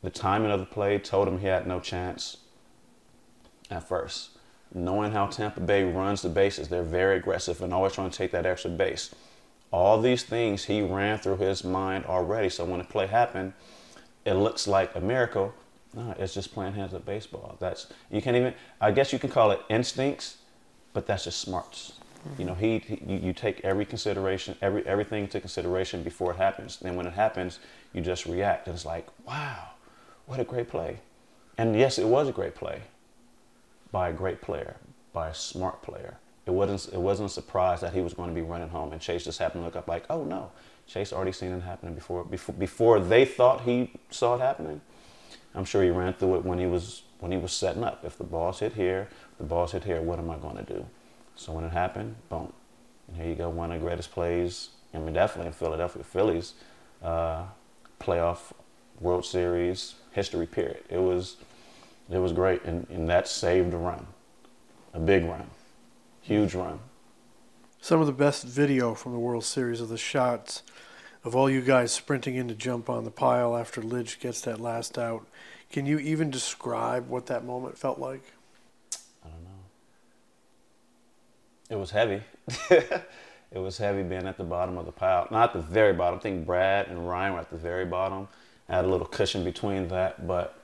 The 0.03 0.11
timing 0.11 0.51
of 0.51 0.61
the 0.61 0.67
play 0.67 0.99
told 0.99 1.27
him 1.27 1.39
he 1.39 1.47
had 1.47 1.67
no 1.67 1.81
chance 1.81 2.37
at 3.71 3.89
first. 3.89 4.36
Knowing 4.75 5.13
how 5.13 5.27
Tampa 5.27 5.61
Bay 5.61 5.85
runs 5.85 6.23
the 6.23 6.29
bases, 6.29 6.69
they're 6.69 6.83
very 6.83 7.17
aggressive 7.17 7.63
and 7.63 7.73
always 7.73 7.93
trying 7.93 8.11
to 8.11 8.17
take 8.17 8.33
that 8.33 8.47
extra 8.47 8.71
base. 8.71 9.15
All 9.73 10.01
these 10.01 10.23
things 10.23 10.65
he 10.65 10.83
ran 10.83 11.19
through 11.19 11.39
his 11.39 11.65
mind 11.65 12.05
already. 12.07 12.49
So 12.49 12.65
when 12.65 12.79
the 12.79 12.85
play 12.85 13.07
happened, 13.07 13.53
it 14.25 14.35
looks 14.35 14.67
like 14.67 14.95
a 14.95 15.01
miracle. 15.01 15.55
No, 15.95 16.15
it's 16.19 16.35
just 16.35 16.53
playing 16.53 16.75
hands 16.75 16.93
of 16.93 17.07
baseball. 17.07 17.57
That's 17.59 17.87
you 18.11 18.21
can't 18.21 18.37
even. 18.37 18.55
I 18.81 18.91
guess 18.91 19.13
you 19.13 19.19
can 19.19 19.31
call 19.31 19.51
it 19.51 19.61
instincts, 19.69 20.39
but 20.93 21.07
that's 21.07 21.25
just 21.25 21.41
smarts. 21.41 21.95
You 22.39 22.45
know, 22.45 22.55
he, 22.55 22.81
he 22.81 23.01
you, 23.07 23.19
you, 23.19 23.33
take 23.33 23.61
every 23.65 23.85
consideration, 23.85 24.57
every 24.61 24.85
everything 24.85 25.25
into 25.25 25.41
consideration 25.41 26.03
before 26.03 26.33
it 26.33 26.37
happens. 26.37 26.79
Then 26.79 26.97
when 26.97 27.07
it 27.07 27.13
happens, 27.13 27.61
you 27.93 28.01
just 28.01 28.27
react, 28.27 28.67
and 28.67 28.75
it's 28.75 28.85
like, 28.85 29.07
wow, 29.27 29.69
what 30.27 30.41
a 30.41 30.45
great 30.45 30.69
play. 30.69 30.99
And 31.57 31.79
yes, 31.79 31.99
it 31.99 32.07
was 32.07 32.29
a 32.29 32.33
great 32.33 32.57
play 32.57 32.83
by 33.93 34.09
a 34.09 34.13
great 34.13 34.41
player, 34.41 34.77
by 35.13 35.29
a 35.29 35.35
smart 35.35 35.83
player. 35.83 36.19
It 36.47 36.53
wasn't 36.53 36.95
it 36.95 37.01
wasn't 37.01 37.31
a 37.31 37.33
surprise 37.33 37.81
that 37.81 37.93
he 37.93 38.01
was 38.01 38.15
going 38.15 38.29
to 38.29 38.35
be 38.35 38.43
running 38.43 38.69
home, 38.69 38.93
and 38.93 39.01
Chase 39.01 39.25
just 39.25 39.39
happened 39.39 39.63
to 39.63 39.65
look 39.65 39.77
up 39.77 39.89
like, 39.89 40.05
oh 40.11 40.25
no, 40.25 40.53
Chase 40.87 41.13
already 41.13 41.33
seen 41.33 41.53
it 41.53 41.63
happening 41.63 41.95
before 41.95 42.25
before 42.25 42.55
before 42.55 43.01
they 43.01 43.25
thought 43.25 43.63
he 43.63 43.93
saw 44.11 44.37
it 44.37 44.41
happening. 44.41 44.81
I'm 45.55 45.65
sure 45.65 45.83
he 45.83 45.91
ran 45.91 46.13
through 46.13 46.37
it 46.37 46.45
when 46.45 46.59
he 46.59 46.67
was 46.67 47.03
when 47.19 47.33
he 47.33 47.39
was 47.39 47.53
setting 47.53 47.83
up. 47.83 48.05
If 48.05 48.19
the 48.19 48.25
ball's 48.25 48.61
hit 48.61 48.75
here, 48.75 49.09
the 49.39 49.45
ball's 49.45 49.73
hit 49.73 49.85
here. 49.85 50.01
What 50.03 50.19
am 50.19 50.31
I 50.31 50.37
going 50.37 50.57
to 50.57 50.63
do? 50.63 50.87
So 51.35 51.53
when 51.53 51.65
it 51.65 51.73
happened, 51.73 52.17
boom. 52.29 52.53
And 53.09 53.17
here 53.17 53.29
you 53.29 53.35
go, 53.35 53.49
one 53.49 53.71
of 53.71 53.81
the 53.81 53.87
greatest 53.87 54.11
plays, 54.11 54.71
I 54.95 54.99
mean, 54.99 55.15
definitely 55.15 55.49
in 55.49 55.53
Philadelphia 55.53 56.03
Phillies 56.03 56.55
uh, 57.03 57.45
playoff 58.01 58.53
World 59.01 59.25
Series 59.25 59.95
history 60.13 60.47
period. 60.47 60.83
It 60.89 60.99
was, 60.99 61.37
it 62.11 62.19
was 62.19 62.33
great, 62.33 62.63
and, 62.65 62.87
and 62.91 63.09
that 63.09 63.29
saved 63.29 63.75
a 63.75 63.77
run, 63.77 64.07
a 64.95 65.01
big 65.01 65.25
run, 65.25 65.49
huge 66.23 66.55
run. 66.55 66.79
Some 67.81 68.01
of 68.01 68.07
the 68.07 68.13
best 68.13 68.45
video 68.45 68.95
from 68.95 69.13
the 69.13 69.19
World 69.19 69.45
Series 69.45 69.81
of 69.81 69.89
the 69.89 69.99
shots 69.99 70.63
of 71.27 71.35
all 71.35 71.51
you 71.51 71.61
guys 71.61 71.91
sprinting 71.93 72.37
in 72.37 72.47
to 72.47 72.55
jump 72.55 72.89
on 72.89 73.05
the 73.05 73.11
pile 73.11 73.57
after 73.57 73.83
Lidge 73.83 74.21
gets 74.21 74.41
that 74.43 74.61
last 74.61 74.97
out. 74.97 75.27
Can 75.71 75.85
you 75.85 75.99
even 75.99 76.31
describe 76.31 77.09
what 77.09 77.27
that 77.27 77.45
moment 77.45 77.77
felt 77.77 77.99
like? 77.99 78.23
I 79.25 79.29
don't 79.29 79.43
know. 79.43 79.51
It 81.69 81.77
was 81.77 81.91
heavy. 81.91 82.23
it 82.71 83.59
was 83.59 83.77
heavy 83.77 84.05
being 84.05 84.27
at 84.27 84.39
the 84.39 84.45
bottom 84.45 84.79
of 84.79 84.87
the 84.87 84.93
pile. 84.93 85.27
Not 85.33 85.53
the 85.53 85.61
very 85.61 85.93
bottom. 85.93 86.21
I 86.21 86.23
think 86.23 86.47
Brad 86.47 86.87
and 86.87 87.09
Ryan 87.09 87.35
were 87.35 87.41
at 87.41 87.51
the 87.51 87.57
very 87.57 87.85
bottom. 87.85 88.29
I 88.69 88.77
had 88.77 88.85
a 88.85 88.89
little 88.89 89.07
cushion 89.07 89.43
between 89.43 89.89
that, 89.89 90.29
but 90.29 90.63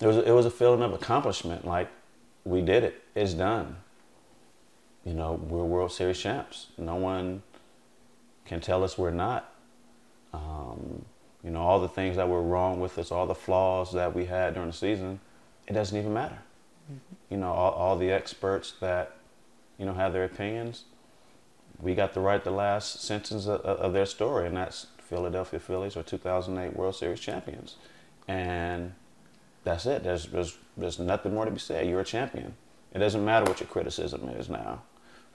it 0.00 0.06
was 0.06 0.16
it 0.18 0.32
was 0.32 0.46
a 0.46 0.50
feeling 0.50 0.82
of 0.82 0.92
accomplishment. 0.92 1.66
Like 1.66 1.88
we 2.44 2.62
did 2.62 2.84
it. 2.84 3.02
It's 3.14 3.34
done. 3.34 3.76
You 5.04 5.14
know, 5.14 5.34
we're 5.34 5.64
World 5.64 5.92
Series 5.92 6.18
champs. 6.18 6.68
No 6.76 6.96
one 6.96 7.42
can 8.44 8.60
tell 8.60 8.82
us 8.82 8.98
we're 8.98 9.10
not. 9.10 9.52
Um, 10.32 11.04
you 11.44 11.50
know, 11.50 11.60
all 11.60 11.80
the 11.80 11.88
things 11.88 12.16
that 12.16 12.28
were 12.28 12.42
wrong 12.42 12.80
with 12.80 12.98
us, 12.98 13.12
all 13.12 13.26
the 13.26 13.34
flaws 13.34 13.92
that 13.92 14.14
we 14.14 14.26
had 14.26 14.54
during 14.54 14.70
the 14.70 14.76
season, 14.76 15.20
it 15.68 15.74
doesn't 15.74 15.96
even 15.96 16.12
matter. 16.12 16.38
Mm-hmm. 16.90 17.34
You 17.34 17.36
know, 17.38 17.52
all, 17.52 17.72
all 17.72 17.96
the 17.96 18.10
experts 18.10 18.74
that, 18.80 19.16
you 19.78 19.86
know, 19.86 19.94
have 19.94 20.12
their 20.12 20.24
opinions, 20.24 20.84
we 21.80 21.94
got 21.94 22.14
to 22.14 22.20
write 22.20 22.42
the 22.42 22.50
last 22.50 23.00
sentence 23.00 23.46
of, 23.46 23.60
of, 23.60 23.92
their 23.92 24.06
story, 24.06 24.46
and 24.46 24.56
that's 24.56 24.86
Philadelphia 24.98 25.60
Phillies 25.60 25.96
are 25.96 26.02
2008 26.02 26.76
World 26.76 26.96
Series 26.96 27.20
champions. 27.20 27.76
And 28.26 28.94
that's 29.66 29.84
it. 29.84 30.04
There's, 30.04 30.26
there's, 30.26 30.56
there's 30.76 31.00
nothing 31.00 31.34
more 31.34 31.44
to 31.44 31.50
be 31.50 31.58
said. 31.58 31.88
You're 31.88 32.00
a 32.00 32.04
champion. 32.04 32.54
It 32.94 33.00
doesn't 33.00 33.24
matter 33.24 33.46
what 33.46 33.58
your 33.58 33.66
criticism 33.66 34.28
is 34.28 34.48
now. 34.48 34.82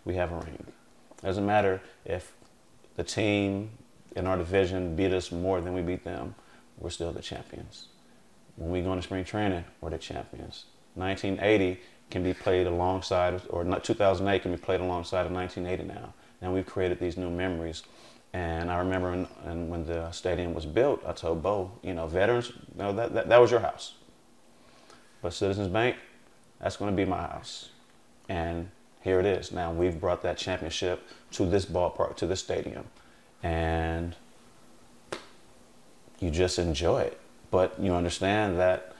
We 0.05 0.15
have 0.15 0.31
a 0.31 0.37
ring. 0.37 0.65
It 1.17 1.21
doesn't 1.21 1.45
matter 1.45 1.81
if 2.05 2.33
the 2.95 3.03
team 3.03 3.71
in 4.15 4.27
our 4.27 4.37
division 4.37 4.95
beat 4.95 5.11
us 5.11 5.33
more 5.33 5.59
than 5.59 5.73
we 5.73 5.81
beat 5.81 6.05
them. 6.05 6.33
We're 6.79 6.91
still 6.91 7.11
the 7.11 7.21
champions. 7.21 7.87
When 8.55 8.71
we 8.71 8.81
go 8.81 8.93
into 8.93 9.03
spring 9.03 9.25
training, 9.25 9.65
we're 9.81 9.89
the 9.89 9.97
champions. 9.97 10.63
1980 10.95 11.81
can 12.09 12.23
be 12.23 12.33
played 12.33 12.67
alongside, 12.67 13.41
or 13.49 13.65
2008 13.65 14.41
can 14.41 14.51
be 14.51 14.57
played 14.57 14.79
alongside 14.79 15.25
of 15.25 15.33
1980 15.33 15.93
now. 15.93 16.13
And 16.41 16.53
we've 16.53 16.65
created 16.65 17.01
these 17.01 17.17
new 17.17 17.29
memories. 17.29 17.83
And 18.31 18.71
I 18.71 18.79
remember 18.79 19.13
in, 19.13 19.69
when 19.69 19.85
the 19.85 20.09
stadium 20.11 20.53
was 20.53 20.65
built, 20.65 21.03
I 21.05 21.11
told 21.11 21.43
Bo, 21.43 21.71
you 21.83 21.93
know, 21.93 22.07
veterans, 22.07 22.53
no, 22.75 22.93
that, 22.93 23.13
that, 23.13 23.27
that 23.27 23.37
was 23.41 23.51
your 23.51 23.59
house. 23.59 23.95
But 25.21 25.33
Citizens 25.33 25.67
Bank, 25.67 25.95
that's 26.59 26.77
going 26.77 26.91
to 26.91 26.97
be 26.97 27.05
my 27.05 27.21
house. 27.21 27.69
And 28.29 28.69
here 29.01 29.19
it 29.19 29.25
is. 29.25 29.51
Now 29.51 29.71
we've 29.71 29.99
brought 29.99 30.21
that 30.23 30.37
championship 30.37 31.07
to 31.31 31.45
this 31.45 31.65
ballpark, 31.65 32.15
to 32.17 32.27
this 32.27 32.39
stadium. 32.39 32.85
And 33.43 34.15
you 36.19 36.29
just 36.29 36.59
enjoy 36.59 37.01
it. 37.01 37.19
But 37.49 37.79
you 37.79 37.93
understand 37.93 38.59
that 38.59 38.95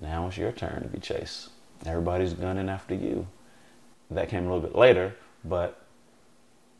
now 0.00 0.26
it's 0.28 0.36
your 0.36 0.52
turn 0.52 0.82
to 0.82 0.88
be 0.88 0.98
chased. 0.98 1.50
Everybody's 1.86 2.34
gunning 2.34 2.68
after 2.68 2.94
you. 2.94 3.26
That 4.10 4.28
came 4.28 4.46
a 4.46 4.52
little 4.52 4.68
bit 4.68 4.76
later, 4.76 5.14
but 5.44 5.80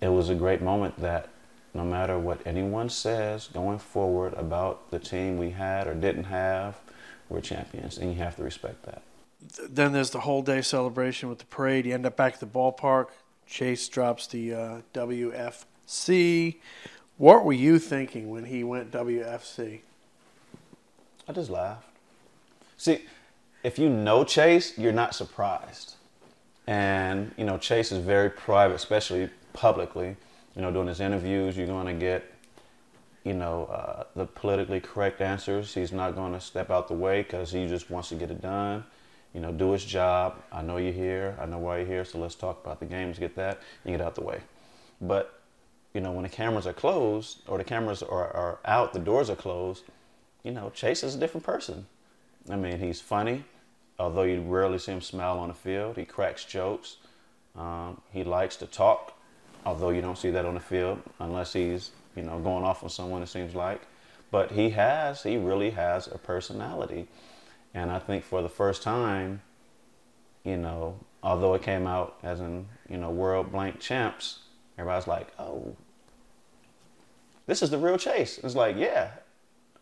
it 0.00 0.08
was 0.08 0.28
a 0.28 0.34
great 0.34 0.60
moment 0.60 1.00
that 1.00 1.28
no 1.72 1.84
matter 1.84 2.18
what 2.18 2.46
anyone 2.46 2.90
says 2.90 3.48
going 3.52 3.78
forward 3.78 4.34
about 4.34 4.90
the 4.90 4.98
team 4.98 5.38
we 5.38 5.50
had 5.50 5.86
or 5.86 5.94
didn't 5.94 6.24
have, 6.24 6.78
we're 7.32 7.40
champions, 7.40 7.98
and 7.98 8.12
you 8.12 8.18
have 8.18 8.36
to 8.36 8.42
respect 8.42 8.84
that. 8.84 9.02
Then 9.68 9.92
there's 9.92 10.10
the 10.10 10.20
whole 10.20 10.42
day 10.42 10.62
celebration 10.62 11.28
with 11.28 11.38
the 11.38 11.46
parade. 11.46 11.86
You 11.86 11.94
end 11.94 12.06
up 12.06 12.16
back 12.16 12.34
at 12.34 12.40
the 12.40 12.46
ballpark. 12.46 13.08
Chase 13.46 13.88
drops 13.88 14.26
the 14.26 14.54
uh, 14.54 14.80
WFC. 14.94 16.56
What 17.18 17.44
were 17.44 17.52
you 17.52 17.78
thinking 17.78 18.30
when 18.30 18.44
he 18.44 18.64
went 18.64 18.90
WFC? 18.90 19.80
I 21.28 21.32
just 21.32 21.50
laughed. 21.50 21.86
See, 22.76 23.02
if 23.62 23.78
you 23.78 23.88
know 23.88 24.24
Chase, 24.24 24.76
you're 24.78 24.92
not 24.92 25.14
surprised. 25.14 25.94
And, 26.66 27.32
you 27.36 27.44
know, 27.44 27.58
Chase 27.58 27.92
is 27.92 28.04
very 28.04 28.30
private, 28.30 28.74
especially 28.74 29.28
publicly. 29.52 30.16
You 30.56 30.62
know, 30.62 30.70
doing 30.70 30.88
his 30.88 31.00
interviews, 31.00 31.56
you're 31.56 31.66
going 31.66 31.86
to 31.86 31.94
get, 31.94 32.31
you 33.24 33.34
know, 33.34 33.66
uh, 33.66 34.04
the 34.16 34.26
politically 34.26 34.80
correct 34.80 35.20
answers. 35.20 35.74
He's 35.74 35.92
not 35.92 36.14
going 36.14 36.32
to 36.32 36.40
step 36.40 36.70
out 36.70 36.88
the 36.88 36.94
way 36.94 37.22
because 37.22 37.52
he 37.52 37.66
just 37.66 37.90
wants 37.90 38.08
to 38.08 38.14
get 38.16 38.30
it 38.30 38.40
done. 38.40 38.84
You 39.32 39.40
know, 39.40 39.52
do 39.52 39.72
his 39.72 39.84
job. 39.84 40.36
I 40.50 40.62
know 40.62 40.76
you're 40.76 40.92
here. 40.92 41.36
I 41.40 41.46
know 41.46 41.58
why 41.58 41.78
you're 41.78 41.86
here. 41.86 42.04
So 42.04 42.18
let's 42.18 42.34
talk 42.34 42.62
about 42.64 42.80
the 42.80 42.86
games, 42.86 43.18
get 43.18 43.36
that, 43.36 43.60
and 43.84 43.94
get 43.94 44.00
out 44.00 44.14
the 44.14 44.22
way. 44.22 44.40
But, 45.00 45.40
you 45.94 46.00
know, 46.00 46.12
when 46.12 46.24
the 46.24 46.28
cameras 46.28 46.66
are 46.66 46.72
closed 46.72 47.38
or 47.46 47.58
the 47.58 47.64
cameras 47.64 48.02
are, 48.02 48.30
are 48.32 48.58
out, 48.64 48.92
the 48.92 48.98
doors 48.98 49.30
are 49.30 49.36
closed, 49.36 49.84
you 50.42 50.50
know, 50.50 50.70
Chase 50.70 51.02
is 51.02 51.14
a 51.14 51.18
different 51.18 51.44
person. 51.46 51.86
I 52.50 52.56
mean, 52.56 52.78
he's 52.78 53.00
funny, 53.00 53.44
although 53.98 54.24
you 54.24 54.40
rarely 54.42 54.78
see 54.78 54.92
him 54.92 55.00
smile 55.00 55.38
on 55.38 55.48
the 55.48 55.54
field. 55.54 55.96
He 55.96 56.04
cracks 56.04 56.44
jokes. 56.44 56.96
Um, 57.56 58.00
he 58.10 58.24
likes 58.24 58.56
to 58.56 58.66
talk, 58.66 59.16
although 59.64 59.90
you 59.90 60.00
don't 60.00 60.18
see 60.18 60.30
that 60.30 60.44
on 60.44 60.54
the 60.54 60.60
field 60.60 61.00
unless 61.20 61.52
he's, 61.52 61.90
you 62.16 62.22
know, 62.22 62.38
going 62.38 62.64
off 62.64 62.82
on 62.82 62.90
someone, 62.90 63.22
it 63.22 63.28
seems 63.28 63.54
like. 63.54 63.82
But 64.30 64.52
he 64.52 64.70
has, 64.70 65.22
he 65.22 65.36
really 65.36 65.70
has 65.70 66.06
a 66.06 66.18
personality. 66.18 67.06
And 67.74 67.90
I 67.90 67.98
think 67.98 68.24
for 68.24 68.42
the 68.42 68.48
first 68.48 68.82
time, 68.82 69.42
you 70.44 70.56
know, 70.56 70.98
although 71.22 71.54
it 71.54 71.62
came 71.62 71.86
out 71.86 72.18
as 72.22 72.40
in, 72.40 72.66
you 72.88 72.96
know, 72.96 73.10
world 73.10 73.52
blank 73.52 73.80
champs, 73.80 74.40
everybody's 74.78 75.06
like, 75.06 75.28
oh, 75.38 75.76
this 77.46 77.62
is 77.62 77.70
the 77.70 77.78
real 77.78 77.98
Chase. 77.98 78.38
It's 78.42 78.54
like, 78.54 78.76
yeah, 78.76 79.10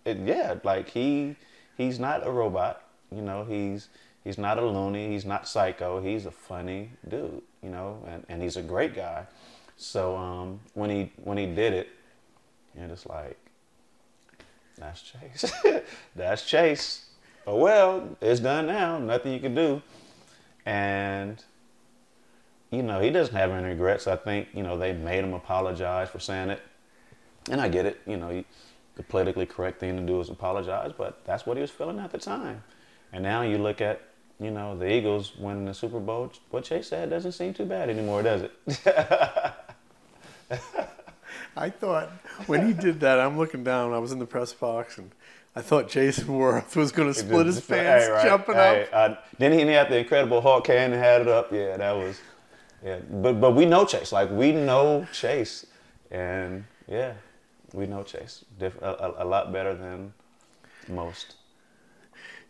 it, 0.05 0.18
yeah, 0.18 0.57
like 0.64 0.89
he 0.89 1.37
he's 1.76 1.99
not 1.99 2.26
a 2.26 2.31
robot. 2.31 2.83
You 3.14 3.22
know, 3.22 3.45
he's 3.45 3.89
he's 4.24 4.39
not 4.39 4.59
a 4.59 4.64
loony. 4.64 5.09
He's 5.11 5.24
not 5.24 5.47
psycho. 5.47 6.01
He's 6.01 6.26
a 6.26 6.31
funny 6.31 6.91
dude. 7.09 7.43
You 7.62 7.70
know, 7.70 8.03
and, 8.07 8.24
and 8.28 8.43
he's 8.43 8.57
a 8.57 8.62
great 8.62 8.95
guy. 8.95 9.26
So 9.76 10.16
um, 10.16 10.61
when 10.74 10.91
he 10.91 11.12
when 11.22 11.39
he 11.39 11.47
did 11.47 11.72
it, 11.72 11.89
and 12.77 12.91
it's 12.91 13.07
like, 13.07 13.37
that's 14.77 15.03
Chase. 15.03 15.53
that's 16.16 16.47
Chase. 16.47 17.07
Oh 17.47 17.57
well, 17.57 18.16
it's 18.21 18.41
done 18.41 18.66
now. 18.66 18.99
Nothing 18.99 19.33
you 19.33 19.41
can 19.41 19.55
do. 19.55 19.83
And 20.64 21.43
you 22.71 22.83
know, 22.83 23.01
he 23.01 23.11
doesn't 23.11 23.35
have 23.35 23.51
any 23.51 23.68
regrets. 23.68 24.07
I 24.07 24.16
think 24.16 24.49
you 24.55 24.62
know 24.62 24.79
they 24.79 24.93
made 24.93 25.25
him 25.25 25.35
apologize 25.35 26.09
for 26.09 26.18
saying 26.18 26.51
it, 26.51 26.62
and 27.51 27.61
I 27.61 27.68
get 27.68 27.87
it. 27.87 28.01
You 28.07 28.16
know. 28.16 28.45
The 28.97 29.05
politically 29.05 29.47
correct 29.47 29.81
thing 29.81 29.97
to 29.97 30.03
do 30.03 30.21
is 30.21 30.29
apologize, 30.29 30.93
but 30.95 31.25
that's 31.25 31.47
what 31.47 31.57
he 31.57 31.62
was 31.62 31.71
feeling 31.71 31.99
at 32.01 32.11
the 32.11 32.18
time. 32.18 32.62
And 33.14 33.23
now 33.23 33.41
you 33.41 33.57
look 33.57 33.81
at, 33.81 34.03
you 34.39 34.51
know, 34.51 34.77
the 34.77 34.93
Eagles 34.93 35.37
winning 35.39 35.64
the 35.64 35.73
Super 35.73 36.01
Bowl. 36.01 36.31
What 36.51 36.64
Chase 36.64 36.89
said 36.89 37.09
doesn't 37.09 37.33
seem 37.33 37.55
too 37.55 37.64
bad 37.64 37.89
anymore, 37.89 38.23
does 38.23 38.43
it? 38.43 38.53
I 41.57 41.71
thought 41.71 42.09
when 42.47 42.67
he 42.67 42.73
did 42.73 43.01
that, 43.01 43.21
I'm 43.21 43.37
looking 43.37 43.65
down. 43.65 43.93
I 43.93 43.99
was 43.99 44.13
in 44.13 44.19
the 44.19 44.27
press 44.27 44.53
box, 44.53 44.99
and 44.99 45.11
I 45.55 45.63
thought 45.63 45.89
Jayson 45.89 46.27
Werth 46.27 46.77
was 46.77 46.93
going 46.93 47.13
to 47.13 47.19
split 47.19 47.47
his 47.47 47.61
pants, 47.61 48.05
hey, 48.07 48.11
right, 48.11 48.25
jumping 48.25 48.55
hey, 48.55 48.87
up. 48.93 49.11
Uh, 49.11 49.15
then 49.39 49.53
he 49.53 49.61
had 49.73 49.89
the 49.91 49.99
Incredible 49.99 50.41
Hulk 50.41 50.67
hand 50.67 50.93
and 50.93 51.03
had 51.03 51.23
it 51.23 51.29
up. 51.29 51.53
Yeah, 51.53 51.77
that 51.77 51.93
was. 51.93 52.21
Yeah, 52.85 52.99
but 53.11 53.41
but 53.41 53.55
we 53.55 53.67
know 53.67 53.85
Chase. 53.85 54.13
Like 54.13 54.31
we 54.31 54.53
know 54.53 55.07
Chase, 55.13 55.67
and 56.11 56.65
yeah, 56.89 57.15
we 57.75 57.87
know 57.87 58.03
Chase 58.03 58.45
Diff- 58.59 58.81
a, 58.81 59.15
a, 59.19 59.25
lot 59.25 59.53
better 59.53 59.75
than 59.75 60.15
most. 60.89 61.35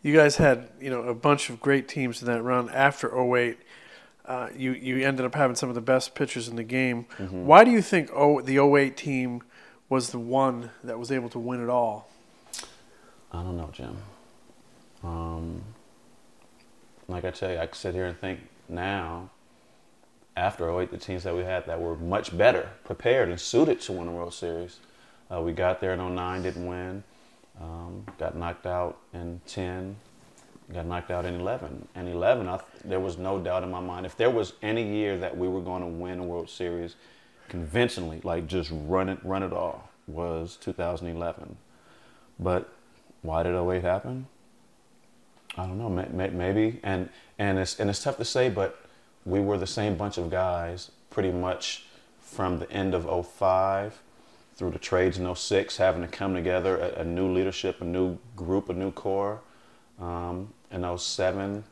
You 0.03 0.15
guys 0.15 0.37
had 0.37 0.69
you 0.79 0.89
know 0.89 1.01
a 1.01 1.13
bunch 1.13 1.49
of 1.49 1.59
great 1.59 1.87
teams 1.87 2.21
in 2.21 2.27
that 2.27 2.43
run 2.43 2.69
after 2.69 3.13
08. 3.19 3.57
Uh, 4.31 4.47
you 4.55 4.71
you 4.71 5.05
ended 5.05 5.25
up 5.25 5.35
having 5.35 5.57
some 5.57 5.67
of 5.67 5.75
the 5.75 5.81
best 5.81 6.15
pitchers 6.15 6.47
in 6.47 6.55
the 6.55 6.63
game. 6.63 7.05
Mm-hmm. 7.17 7.45
Why 7.45 7.65
do 7.65 7.71
you 7.71 7.81
think 7.81 8.09
oh, 8.13 8.39
the 8.39 8.59
08 8.59 8.95
team 8.95 9.43
was 9.89 10.11
the 10.11 10.19
one 10.19 10.69
that 10.85 10.97
was 10.97 11.11
able 11.11 11.27
to 11.31 11.39
win 11.39 11.61
it 11.61 11.67
all? 11.67 12.07
I 13.33 13.43
don't 13.43 13.57
know, 13.57 13.69
Jim. 13.73 13.97
Um, 15.03 15.61
like 17.09 17.25
I 17.25 17.31
tell 17.31 17.51
you, 17.51 17.57
I 17.57 17.65
can 17.65 17.75
sit 17.75 17.93
here 17.93 18.05
and 18.05 18.17
think 18.17 18.39
now 18.69 19.31
after 20.37 20.79
08, 20.79 20.91
the 20.91 20.97
teams 20.97 21.23
that 21.23 21.35
we 21.35 21.43
had 21.43 21.65
that 21.65 21.81
were 21.81 21.97
much 21.97 22.37
better 22.37 22.69
prepared 22.85 23.27
and 23.27 23.37
suited 23.37 23.81
to 23.81 23.91
win 23.91 24.07
a 24.07 24.11
World 24.11 24.33
Series. 24.33 24.79
Uh, 25.29 25.41
we 25.41 25.51
got 25.51 25.81
there 25.81 25.91
in 25.91 26.15
09, 26.15 26.41
didn't 26.41 26.65
win. 26.65 27.03
Um, 27.59 28.05
got 28.17 28.37
knocked 28.37 28.65
out 28.65 28.97
in 29.13 29.41
10, 29.47 29.97
got 30.73 30.85
knocked 30.85 31.11
out 31.11 31.25
in 31.25 31.39
11. 31.39 31.87
And 31.95 32.07
11, 32.09 32.47
th- 32.47 32.61
there 32.83 32.99
was 32.99 33.17
no 33.17 33.39
doubt 33.39 33.63
in 33.63 33.71
my 33.71 33.79
mind. 33.79 34.05
If 34.05 34.17
there 34.17 34.29
was 34.29 34.53
any 34.61 34.83
year 34.83 35.17
that 35.17 35.37
we 35.37 35.47
were 35.47 35.61
going 35.61 35.81
to 35.81 35.87
win 35.87 36.19
a 36.19 36.23
World 36.23 36.49
Series 36.49 36.95
conventionally, 37.49 38.21
like 38.23 38.47
just 38.47 38.71
run 38.71 39.09
it, 39.09 39.19
run 39.23 39.43
it 39.43 39.53
all, 39.53 39.89
was 40.07 40.57
2011. 40.61 41.57
But 42.39 42.73
why 43.21 43.43
did 43.43 43.55
08 43.55 43.81
happen? 43.83 44.27
I 45.57 45.65
don't 45.65 45.77
know. 45.77 45.89
Maybe, 45.89 46.79
and 46.81 47.09
and 47.37 47.59
it's 47.59 47.77
and 47.77 47.89
it's 47.89 48.01
tough 48.01 48.17
to 48.17 48.25
say, 48.25 48.49
but 48.49 48.79
we 49.25 49.41
were 49.41 49.57
the 49.57 49.67
same 49.67 49.97
bunch 49.97 50.17
of 50.17 50.29
guys 50.29 50.91
pretty 51.09 51.31
much 51.31 51.83
from 52.19 52.59
the 52.59 52.71
end 52.71 52.93
of 52.95 53.27
05 53.27 54.01
through 54.55 54.71
the 54.71 54.79
trades 54.79 55.17
in 55.17 55.35
06, 55.35 55.77
having 55.77 56.01
to 56.01 56.07
come 56.07 56.33
together, 56.33 56.77
a, 56.77 57.01
a 57.01 57.03
new 57.03 57.31
leadership, 57.31 57.81
a 57.81 57.83
new 57.83 58.17
group, 58.35 58.69
a 58.69 58.73
new 58.73 58.91
core. 58.91 59.41
Um, 59.99 60.53
in 60.71 60.97
07, 60.97 61.63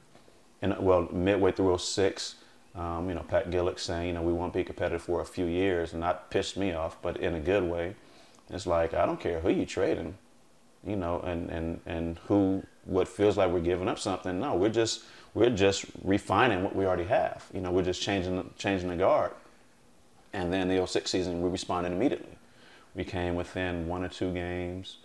and 0.62 0.78
well, 0.80 1.08
midway 1.12 1.52
through 1.52 1.78
06, 1.78 2.36
um, 2.76 3.10
you 3.10 3.16
know, 3.16 3.24
Pat 3.24 3.50
Gillick 3.50 3.80
saying, 3.80 4.08
you 4.08 4.14
know, 4.14 4.22
we 4.22 4.34
won't 4.34 4.54
be 4.54 4.64
competitive 4.64 5.02
for 5.02 5.22
a 5.22 5.26
few 5.26 5.46
years, 5.46 5.94
and 5.94 6.04
that 6.04 6.30
pissed 6.30 6.58
me 6.58 6.74
off, 6.74 7.02
but 7.02 7.18
in 7.18 7.36
a 7.36 7.40
good 7.40 7.64
way. 7.64 7.96
It's 8.50 8.66
like, 8.66 8.94
I 8.94 9.06
don't 9.06 9.20
care 9.20 9.40
who 9.40 9.50
you're 9.50 9.66
trading, 9.66 10.18
you 10.86 10.96
know, 10.96 11.20
and, 11.22 11.50
and, 11.50 11.80
and 11.86 12.18
who, 12.28 12.64
what 12.86 13.08
feels 13.08 13.38
like 13.38 13.52
we're 13.52 13.60
giving 13.60 13.88
up 13.88 14.00
something. 14.00 14.40
No, 14.40 14.56
we're 14.56 14.70
just, 14.70 15.04
we're 15.34 15.52
just 15.52 15.86
refining 16.04 16.64
what 16.64 16.76
we 16.76 16.86
already 16.86 17.04
have. 17.06 17.46
You 17.54 17.62
know, 17.62 17.72
we're 17.72 17.84
just 17.84 18.02
changing, 18.02 18.50
changing 18.58 18.90
the 18.90 18.96
guard. 18.96 19.32
And 20.34 20.52
then 20.52 20.68
the 20.68 20.86
06 20.86 21.10
season, 21.10 21.42
we 21.42 21.50
responded 21.50 21.92
immediately 21.92 22.40
we 22.96 23.04
came 23.04 23.36
within 23.36 23.88
one 23.88 24.04
or 24.04 24.10
two 24.10 24.34
games 24.34 24.98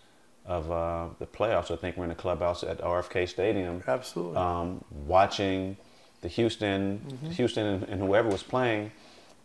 of 0.47 0.71
uh, 0.71 1.09
the 1.19 1.27
playoffs. 1.27 1.71
I 1.71 1.77
think 1.77 1.97
we're 1.97 2.05
in 2.05 2.11
the 2.11 2.15
clubhouse 2.15 2.63
at 2.63 2.79
RFK 2.79 3.29
Stadium. 3.29 3.83
Absolutely. 3.87 4.37
Um, 4.37 4.85
watching 5.07 5.77
the 6.21 6.29
Houston, 6.29 7.01
mm-hmm. 7.07 7.31
Houston 7.31 7.67
and, 7.67 7.83
and, 7.85 8.01
whoever 8.01 8.29
was 8.29 8.43
playing, 8.43 8.91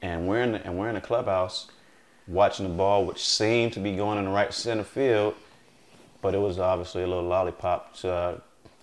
and 0.01 0.27
we're 0.27 0.41
in 0.41 0.53
the, 0.53 0.65
and 0.65 0.77
we're 0.77 0.89
in 0.89 0.95
the 0.95 1.01
clubhouse 1.01 1.67
watching 2.27 2.67
the 2.67 2.73
ball, 2.73 3.05
which 3.05 3.23
seemed 3.25 3.73
to 3.73 3.79
be 3.79 3.95
going 3.95 4.17
in 4.17 4.25
the 4.25 4.31
right 4.31 4.53
center 4.53 4.83
field, 4.83 5.35
but 6.21 6.33
it 6.33 6.37
was 6.37 6.59
obviously 6.59 7.03
a 7.03 7.07
little 7.07 7.23
lollipop 7.23 7.95
to 7.95 8.11
uh, 8.11 8.37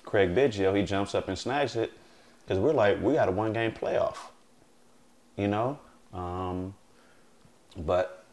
Craig 0.05 0.35
Biggio. 0.35 0.77
He 0.77 0.83
jumps 0.83 1.15
up 1.15 1.29
and 1.29 1.39
snags 1.39 1.77
it 1.77 1.93
because 2.45 2.59
we're 2.59 2.73
like, 2.73 3.01
we 3.03 3.15
got 3.15 3.29
a 3.29 3.33
one 3.33 3.53
game 3.53 3.73
playoff, 3.73 4.17
you 5.37 5.49
know. 5.49 5.79
Um, 6.13 6.75
but 7.77 8.26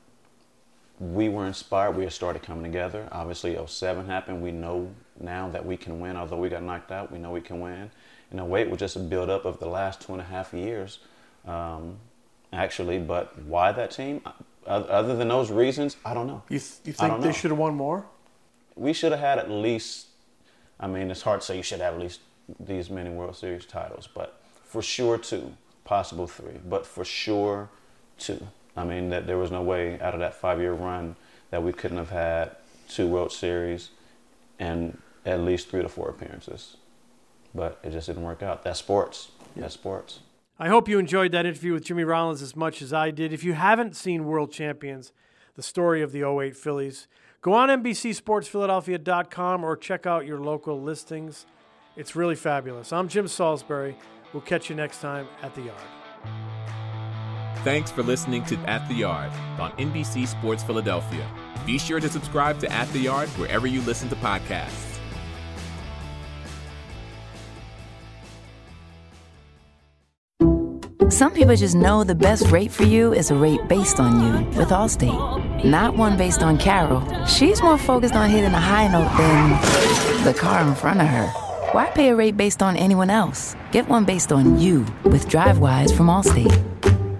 we 1.00 1.30
were 1.30 1.46
inspired. 1.46 1.96
We 1.96 2.04
had 2.04 2.14
started 2.14 2.44
coming 2.44 2.64
together. 2.64 3.08
Obviously, 3.12 3.58
07 3.66 4.06
happened. 4.06 4.42
We 4.42 4.52
know 4.52 4.94
now 5.20 5.50
that 5.50 5.66
we 5.66 5.78
can 5.78 6.00
win. 6.00 6.16
Although 6.16 6.38
we 6.38 6.50
got 6.50 6.64
knocked 6.64 6.92
out, 6.92 7.12
we 7.12 7.18
know 7.20 7.32
we 7.32 7.42
can 7.42 7.60
win. 7.60 7.92
And 8.32 8.40
08 8.40 8.70
was 8.70 8.80
just 8.80 8.96
a 8.96 9.00
build 9.00 9.30
up 9.30 9.46
of 9.46 9.60
the 9.60 9.68
last 9.68 10.02
two 10.02 10.14
and 10.14 10.22
a 10.22 10.26
half 10.26 10.54
years, 10.54 11.00
um, 11.46 11.98
actually. 12.52 13.00
But 13.00 13.38
why 13.44 13.72
that 13.72 13.92
team? 13.92 14.22
Other 14.66 15.16
than 15.16 15.28
those 15.28 15.52
reasons, 15.52 15.98
I 16.06 16.14
don't 16.14 16.28
know. 16.28 16.42
You, 16.48 16.60
th- 16.60 16.80
you 16.86 16.94
think 16.94 17.22
they 17.22 17.34
should 17.34 17.52
have 17.52 17.60
won 17.60 17.76
more? 17.76 18.06
We 18.76 18.94
should 18.94 19.12
have 19.12 19.22
had 19.22 19.40
at 19.40 19.50
least. 19.52 20.08
I 20.80 20.88
mean, 20.88 21.12
it's 21.12 21.22
hard 21.22 21.42
to 21.42 21.46
say 21.46 21.58
you 21.58 21.64
should 21.64 21.82
have 21.82 21.96
at 21.96 22.00
least 22.00 22.22
these 22.60 22.90
many 22.90 23.10
World 23.10 23.36
Series 23.36 23.66
titles, 23.66 24.08
but 24.14 24.42
for 24.64 24.82
sure 24.82 25.18
two, 25.18 25.54
possible 25.84 26.28
three, 26.28 26.60
but 26.66 26.86
for 26.86 27.06
sure 27.06 27.70
two. 28.18 28.48
I 28.76 28.84
mean, 28.84 29.10
that 29.10 29.28
there 29.28 29.38
was 29.38 29.52
no 29.52 29.62
way 29.62 30.00
out 30.00 30.14
of 30.14 30.20
that 30.20 30.34
five-year 30.36 30.74
run 30.74 31.16
that 31.52 31.62
we 31.64 31.72
couldn't 31.74 31.98
have 31.98 32.10
had 32.10 32.56
two 32.90 33.08
World 33.08 33.32
Series 33.32 33.92
and 34.60 34.98
at 35.26 35.40
least 35.42 35.70
three 35.70 35.82
to 35.82 35.90
four 35.90 36.10
appearances. 36.10 36.78
but 37.56 37.80
it 37.84 37.92
just 37.92 38.08
didn't 38.08 38.24
work 38.24 38.42
out. 38.42 38.64
That's 38.64 38.80
sports. 38.80 39.30
That's 39.56 39.76
sports. 39.76 40.20
I 40.58 40.70
hope 40.70 40.88
you 40.90 40.98
enjoyed 40.98 41.32
that 41.34 41.46
interview 41.46 41.74
with 41.74 41.86
Jimmy 41.86 42.04
Rollins 42.04 42.42
as 42.42 42.56
much 42.56 42.82
as 42.82 42.92
I 42.94 43.12
did. 43.12 43.32
If 43.32 43.44
you 43.44 43.54
haven't 43.54 43.96
seen 43.96 44.26
World 44.26 44.52
Champions, 44.52 45.12
the 45.56 45.62
story 45.64 46.02
of 46.02 46.12
the 46.12 46.28
08 46.28 46.56
Phillies, 46.58 47.08
go 47.42 47.54
on 47.54 47.70
NBCSportsPhiladelphia.com 47.70 49.64
or 49.64 49.76
check 49.78 50.06
out 50.08 50.26
your 50.26 50.40
local 50.40 50.82
listings. 50.82 51.46
It's 51.96 52.16
really 52.16 52.36
fabulous. 52.36 52.92
I'm 52.92 53.08
Jim 53.08 53.28
Salisbury. 53.28 53.96
We'll 54.32 54.42
catch 54.42 54.70
you 54.70 54.76
next 54.76 55.00
time 55.00 55.28
at 55.44 55.54
the 55.54 55.62
Yard. 55.62 56.03
Thanks 57.64 57.90
for 57.90 58.04
listening 58.04 58.44
to 58.46 58.58
At 58.70 58.86
the 58.90 58.94
Yard 58.94 59.32
on 59.58 59.72
NBC 59.78 60.28
Sports 60.28 60.62
Philadelphia. 60.64 61.26
Be 61.66 61.78
sure 61.78 62.02
to 62.02 62.10
subscribe 62.10 62.60
to 62.60 62.70
At 62.70 62.92
the 62.92 63.00
Yard 63.00 63.30
wherever 63.30 63.68
you 63.68 63.80
listen 63.84 64.10
to 64.10 64.18
podcasts. 64.18 65.00
Some 71.10 71.32
people 71.32 71.56
just 71.56 71.76
know 71.76 72.04
the 72.04 72.16
best 72.16 72.52
rate 72.52 72.70
for 72.70 72.84
you 72.84 73.14
is 73.14 73.32
a 73.32 73.36
rate 73.36 73.66
based 73.70 73.98
on 73.98 74.20
you 74.20 74.46
with 74.58 74.70
Allstate, 74.70 75.64
not 75.64 75.96
one 75.96 76.18
based 76.18 76.44
on 76.44 76.58
Carol. 76.58 77.02
She's 77.28 77.62
more 77.62 77.78
focused 77.78 78.16
on 78.16 78.30
hitting 78.30 78.52
a 78.52 78.60
high 78.60 78.90
note 78.90 79.16
than 79.18 80.26
the 80.26 80.34
car 80.34 80.68
in 80.68 80.76
front 80.76 81.00
of 81.00 81.08
her. 81.08 81.28
Why 81.72 81.90
pay 81.92 82.10
a 82.10 82.16
rate 82.16 82.36
based 82.36 82.62
on 82.62 82.76
anyone 82.76 83.10
else? 83.10 83.56
Get 83.72 83.88
one 83.88 84.04
based 84.04 84.34
on 84.34 84.60
you 84.60 84.82
with 85.06 85.30
DriveWise 85.30 85.96
from 85.96 86.08
Allstate. 86.08 86.74